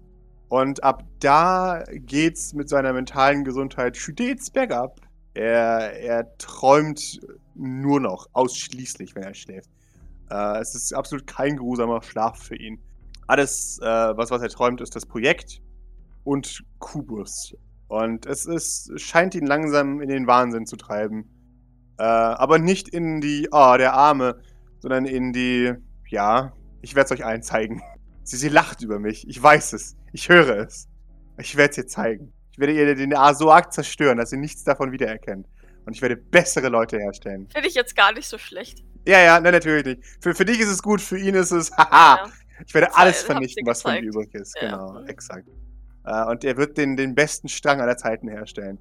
[0.48, 5.00] Und ab da geht's mit seiner mentalen Gesundheit stets bergab.
[5.34, 7.20] Er, er träumt
[7.54, 9.70] nur noch, ausschließlich, wenn er schläft.
[10.30, 12.80] Äh, es ist absolut kein grusamer Schlaf für ihn.
[13.26, 15.60] Alles, äh, was, was er träumt, ist das Projekt
[16.24, 17.54] und Kubus.
[17.88, 21.30] Und es ist, scheint ihn langsam in den Wahnsinn zu treiben.
[21.98, 24.40] Äh, aber nicht in die, oh, der Arme,
[24.80, 25.72] sondern in die,
[26.08, 27.82] ja, ich werde es euch allen zeigen.
[28.24, 29.28] Sie, sie lacht über mich.
[29.28, 29.96] Ich weiß es.
[30.12, 30.88] Ich höre es.
[31.38, 32.32] Ich werde es ihr zeigen.
[32.50, 35.46] Ich werde ihr den A so arg zerstören, dass sie nichts davon wiedererkennt.
[35.84, 37.48] Und ich werde bessere Leute herstellen.
[37.52, 38.82] Finde ich jetzt gar nicht so schlecht.
[39.06, 40.00] Ja, ja, nein, natürlich nicht.
[40.20, 42.16] Für, für dich ist es gut, für ihn ist es, haha.
[42.16, 42.32] Ja.
[42.66, 44.14] Ich werde alles vernichten, was von ihm gezeigt.
[44.14, 44.56] übrig ist.
[44.60, 44.70] Ja.
[44.70, 45.46] Genau, exakt.
[46.06, 48.78] Äh, und er wird den, den besten Strang aller Zeiten herstellen.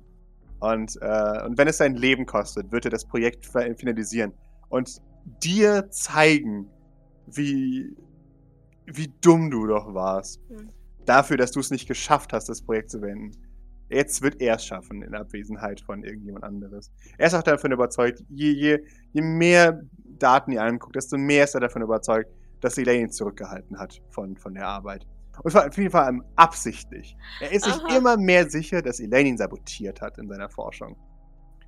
[0.60, 4.34] Und, äh, und wenn es sein Leben kostet, wird er das Projekt fi- finalisieren.
[4.70, 5.02] Und
[5.44, 6.70] dir zeigen,
[7.28, 7.96] wie,
[8.86, 10.40] wie dumm du doch warst.
[10.48, 10.70] Hm.
[11.06, 13.32] Dafür, dass du es nicht geschafft hast, das Projekt zu beenden.
[13.90, 16.92] Jetzt wird er es schaffen, in Abwesenheit von irgendjemand anderes.
[17.20, 18.80] Er ist auch davon überzeugt, je, je,
[19.14, 19.82] je mehr
[20.18, 24.56] Daten ihr anguckt, desto mehr ist er davon überzeugt, dass Elaine zurückgehalten hat von, von
[24.56, 25.06] der Arbeit.
[25.44, 27.16] Und zwar auf jeden Fall ähm, absichtlich.
[27.40, 27.98] Er ist sich Aha.
[27.98, 30.98] immer mehr sicher, dass Elaine ihn sabotiert hat in seiner Forschung.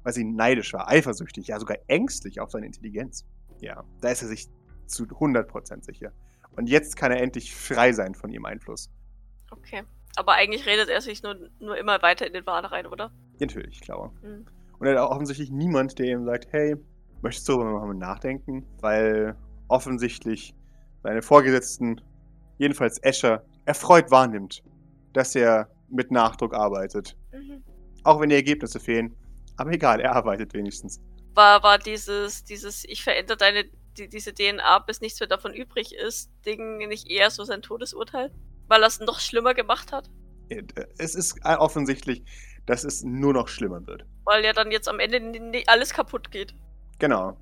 [0.03, 3.26] Weil sie neidisch war, eifersüchtig, ja sogar ängstlich auf seine Intelligenz.
[3.59, 4.47] Ja, da ist er sich
[4.86, 6.11] zu 100% sicher.
[6.55, 8.89] Und jetzt kann er endlich frei sein von ihrem Einfluss.
[9.51, 9.84] Okay.
[10.15, 13.11] Aber eigentlich redet er sich nur, nur immer weiter in den Wahn rein, oder?
[13.39, 14.11] Natürlich, klar.
[14.22, 14.45] Hm.
[14.80, 16.76] Und er hat auch offensichtlich niemand, der ihm sagt, hey,
[17.22, 18.65] möchtest du darüber mal nachdenken?
[18.82, 19.36] Weil
[19.68, 20.55] offensichtlich
[21.03, 22.01] seine Vorgesetzten,
[22.57, 24.63] jedenfalls Escher, erfreut wahrnimmt,
[25.13, 27.15] dass er mit Nachdruck arbeitet.
[27.34, 27.63] Mhm.
[28.03, 29.15] Auch wenn die Ergebnisse fehlen.
[29.57, 31.01] Aber egal, er arbeitet wenigstens.
[31.34, 33.65] War, war dieses, dieses, ich verändere deine,
[33.97, 38.32] die, diese DNA, bis nichts mehr davon übrig ist, Ding nicht eher so sein Todesurteil?
[38.68, 40.09] Weil er es noch schlimmer gemacht hat?
[40.49, 40.63] Äh,
[40.97, 42.24] Es ist äh, offensichtlich,
[42.65, 44.05] dass es nur noch schlimmer wird.
[44.24, 46.55] Weil ja dann jetzt am Ende alles kaputt geht.
[46.99, 47.38] Genau.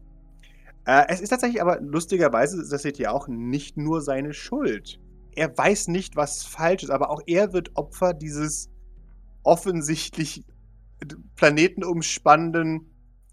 [0.85, 4.99] Äh, es ist tatsächlich aber lustigerweise, das seht ihr auch, nicht nur seine Schuld.
[5.35, 8.69] Er weiß nicht, was falsch ist, aber auch er wird Opfer dieses
[9.43, 10.43] offensichtlich
[11.35, 12.89] planetenumspannenden,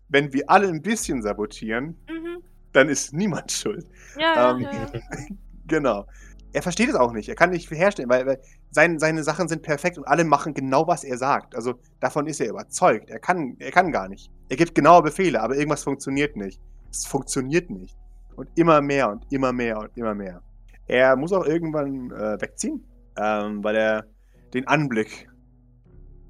[0.08, 2.42] wenn wir alle ein bisschen sabotieren, Mhm.
[2.72, 3.88] dann ist niemand schuld.
[4.18, 4.90] Ja, Ähm, ja, ja.
[5.68, 6.06] Genau.
[6.54, 7.30] Er versteht es auch nicht.
[7.30, 8.38] Er kann nicht viel herstellen, weil, weil
[8.70, 11.54] sein, seine Sachen sind perfekt und alle machen genau, was er sagt.
[11.54, 13.08] Also davon ist er überzeugt.
[13.08, 14.30] Er kann, er kann gar nicht.
[14.50, 16.60] Er gibt genaue Befehle, aber irgendwas funktioniert nicht.
[16.90, 17.96] Es funktioniert nicht.
[18.36, 20.42] Und immer mehr und immer mehr und immer mehr.
[20.86, 22.84] Er muss auch irgendwann äh, wegziehen,
[23.16, 24.06] ähm, weil er
[24.52, 25.28] den Anblick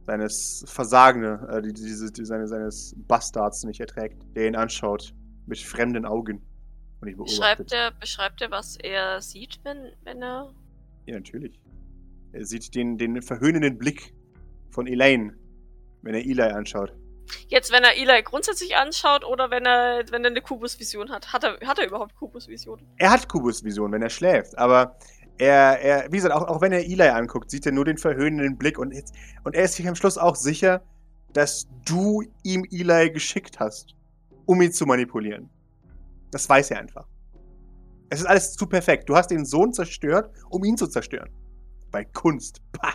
[0.04, 5.14] seines Versagene, äh, die, diese, die, seine, seines Bastards nicht erträgt, der ihn anschaut
[5.46, 6.42] mit fremden Augen.
[7.00, 7.36] Und beobachtet.
[7.36, 10.52] Beschreibt er, beschreibt er, was er sieht, wenn, wenn er.
[11.06, 11.58] Ja, natürlich.
[12.32, 14.14] Er sieht den, den verhöhnenden Blick
[14.70, 15.34] von Elaine,
[16.02, 16.92] wenn er Eli anschaut.
[17.48, 21.32] Jetzt, wenn er Eli grundsätzlich anschaut oder wenn er, wenn er eine Kubus-Vision hat.
[21.32, 22.86] Hat er, hat er überhaupt Kubus-Visionen?
[22.96, 24.96] Er hat Kubus-Vision, wenn er schläft, aber
[25.38, 28.56] er, er wie gesagt, auch, auch wenn er Eli anguckt, sieht er nur den verhöhnenden
[28.56, 30.82] Blick und, jetzt, und er ist sich am Schluss auch sicher,
[31.32, 33.94] dass du ihm Eli geschickt hast,
[34.46, 35.50] um ihn zu manipulieren.
[36.30, 37.06] Das weiß er einfach.
[38.10, 39.08] Es ist alles zu perfekt.
[39.08, 41.30] Du hast den Sohn zerstört, um ihn zu zerstören.
[41.90, 42.60] Bei Kunst.
[42.72, 42.94] Pah.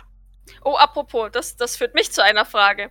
[0.64, 2.90] Oh, apropos, das, das führt mich zu einer Frage.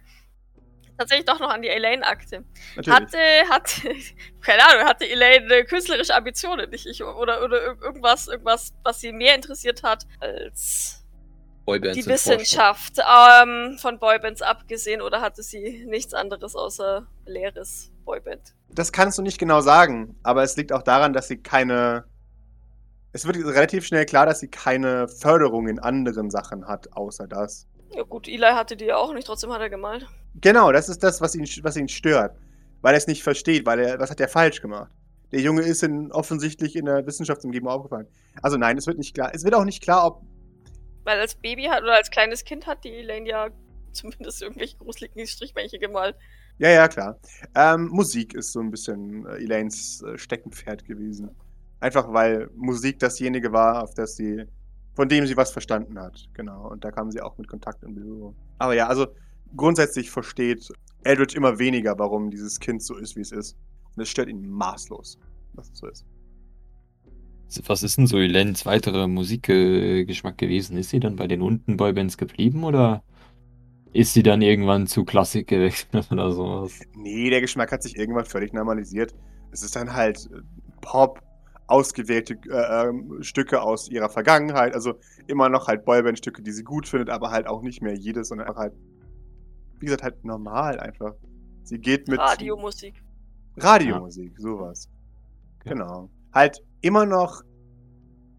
[0.98, 2.44] Tatsächlich doch noch an die Elaine-Akte.
[2.88, 3.18] Hatte,
[3.49, 3.95] hatte,
[4.41, 8.99] keine Ahnung, hatte Elaine äh, künstlerische Ambitionen, nicht ich, oder, oder ir- irgendwas, irgendwas, was
[8.99, 11.06] sie mehr interessiert hat als
[11.65, 12.06] Boybands die.
[12.07, 18.56] Wissenschaft, ähm, von Boybands abgesehen, oder hatte sie nichts anderes außer leeres Boyband?
[18.69, 22.06] Das kannst du nicht genau sagen, aber es liegt auch daran, dass sie keine.
[23.11, 27.68] Es wird relativ schnell klar, dass sie keine Förderung in anderen Sachen hat, außer das.
[27.96, 30.06] Ja gut, Eli hatte die ja auch nicht, trotzdem hat er gemalt.
[30.36, 32.36] Genau, das ist das, was ihn, was ihn stört.
[32.82, 34.92] weil er es nicht versteht, weil er, was hat er falsch gemacht?
[35.32, 38.08] Der Junge ist in, offensichtlich in der Wissenschaftsumgebung aufgefallen.
[38.42, 39.32] Also nein, es wird nicht klar.
[39.34, 40.22] Es wird auch nicht klar, ob.
[41.04, 43.50] Weil als Baby hat oder als kleines Kind hat die Elaine ja
[43.92, 46.16] zumindest irgendwelche gruseligen Strichmännchen gemalt.
[46.60, 47.20] Ja, ja, klar.
[47.56, 51.30] Ähm, Musik ist so ein bisschen äh, Elaines äh, Steckenpferd gewesen.
[51.80, 54.46] Einfach weil Musik dasjenige war, auf das sie,
[54.98, 56.28] von dem sie was verstanden hat.
[56.34, 56.72] Genau.
[56.72, 58.36] Und da kam sie auch mit Kontakt in Berührung.
[58.57, 59.06] Aber ja, also
[59.56, 60.68] grundsätzlich versteht
[61.03, 63.56] Eldritch immer weniger, warum dieses Kind so ist, wie es ist.
[63.95, 65.19] Und es stört ihn maßlos,
[65.53, 66.03] dass es so ist.
[67.68, 70.78] Was ist denn so Elens weiterer Musikgeschmack gewesen?
[70.78, 73.03] Ist sie dann bei den unten Boybands geblieben oder
[73.94, 76.72] ist sie dann irgendwann zu Klassik gewechselt oder sowas?
[76.95, 79.14] Nee, der Geschmack hat sich irgendwann völlig normalisiert.
[79.52, 80.41] Es ist dann halt äh,
[80.82, 81.22] Pop,
[81.68, 84.73] ausgewählte äh, ähm, Stücke aus ihrer Vergangenheit.
[84.73, 84.95] Also
[85.27, 88.56] immer noch halt Boyband-Stücke, die sie gut findet, aber halt auch nicht mehr jedes, sondern
[88.56, 88.73] halt,
[89.80, 91.14] wie gesagt, halt normal einfach.
[91.64, 92.19] Sie geht mit.
[92.19, 93.03] Radiomusik.
[93.57, 94.41] Radiomusik, ja.
[94.41, 94.89] sowas.
[95.60, 95.69] Okay.
[95.72, 96.10] Genau.
[96.34, 97.41] Halt immer noch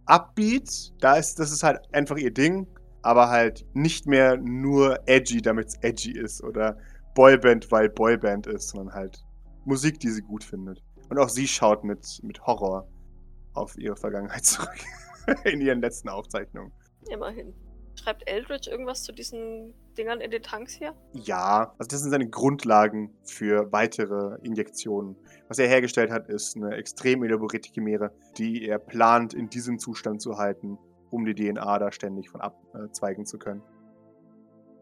[0.07, 2.67] Upbeat, da ist, das ist halt einfach ihr Ding,
[3.03, 6.79] aber halt nicht mehr nur edgy, damit es edgy ist oder
[7.15, 9.23] Boyband, weil Boyband ist, sondern halt
[9.67, 10.83] Musik, die sie gut findet.
[11.11, 12.89] Und auch sie schaut mit, mit Horror
[13.55, 14.79] auf ihre Vergangenheit zurück.
[15.45, 16.73] in ihren letzten Aufzeichnungen.
[17.11, 17.55] Immerhin.
[17.95, 20.95] Schreibt Eldritch irgendwas zu diesen Dingern in den Tanks hier?
[21.13, 25.17] Ja, also das sind seine Grundlagen für weitere Injektionen.
[25.49, 30.23] Was er hergestellt hat, ist eine extrem elaborierte Chimäre, die er plant, in diesem Zustand
[30.23, 30.79] zu halten,
[31.11, 33.63] um die DNA da ständig von abzweigen zu können.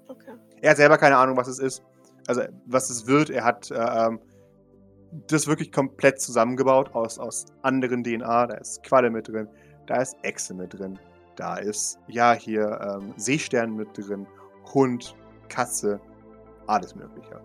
[0.09, 0.35] Okay.
[0.61, 1.83] Er hat selber keine Ahnung, was es ist.
[2.29, 3.31] Also, was es wird.
[3.31, 4.21] Er hat äh, ähm,
[5.29, 8.47] das wirklich komplett zusammengebaut aus, aus anderen DNA.
[8.47, 9.49] Da ist Qualle mit drin,
[9.87, 10.99] da ist Echse mit drin,
[11.37, 14.27] da ist, ja, hier ähm, Seestern mit drin,
[14.75, 15.15] Hund,
[15.49, 16.01] Katze,
[16.67, 17.41] alles Mögliche.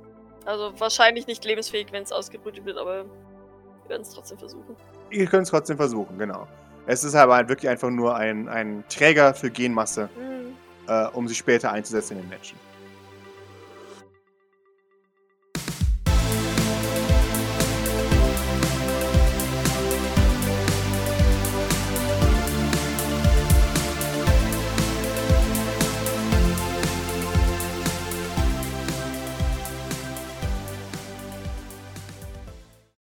[0.46, 4.76] Also wahrscheinlich nicht lebensfähig, wenn es ausgebrütet wird, aber wir werden es trotzdem versuchen.
[5.12, 6.48] Ihr könnt es trotzdem versuchen, genau.
[6.88, 10.56] Es ist aber halt wirklich einfach nur ein, ein Träger für Genmasse, mhm.
[10.88, 12.71] äh, um sie später einzusetzen in den Menschen.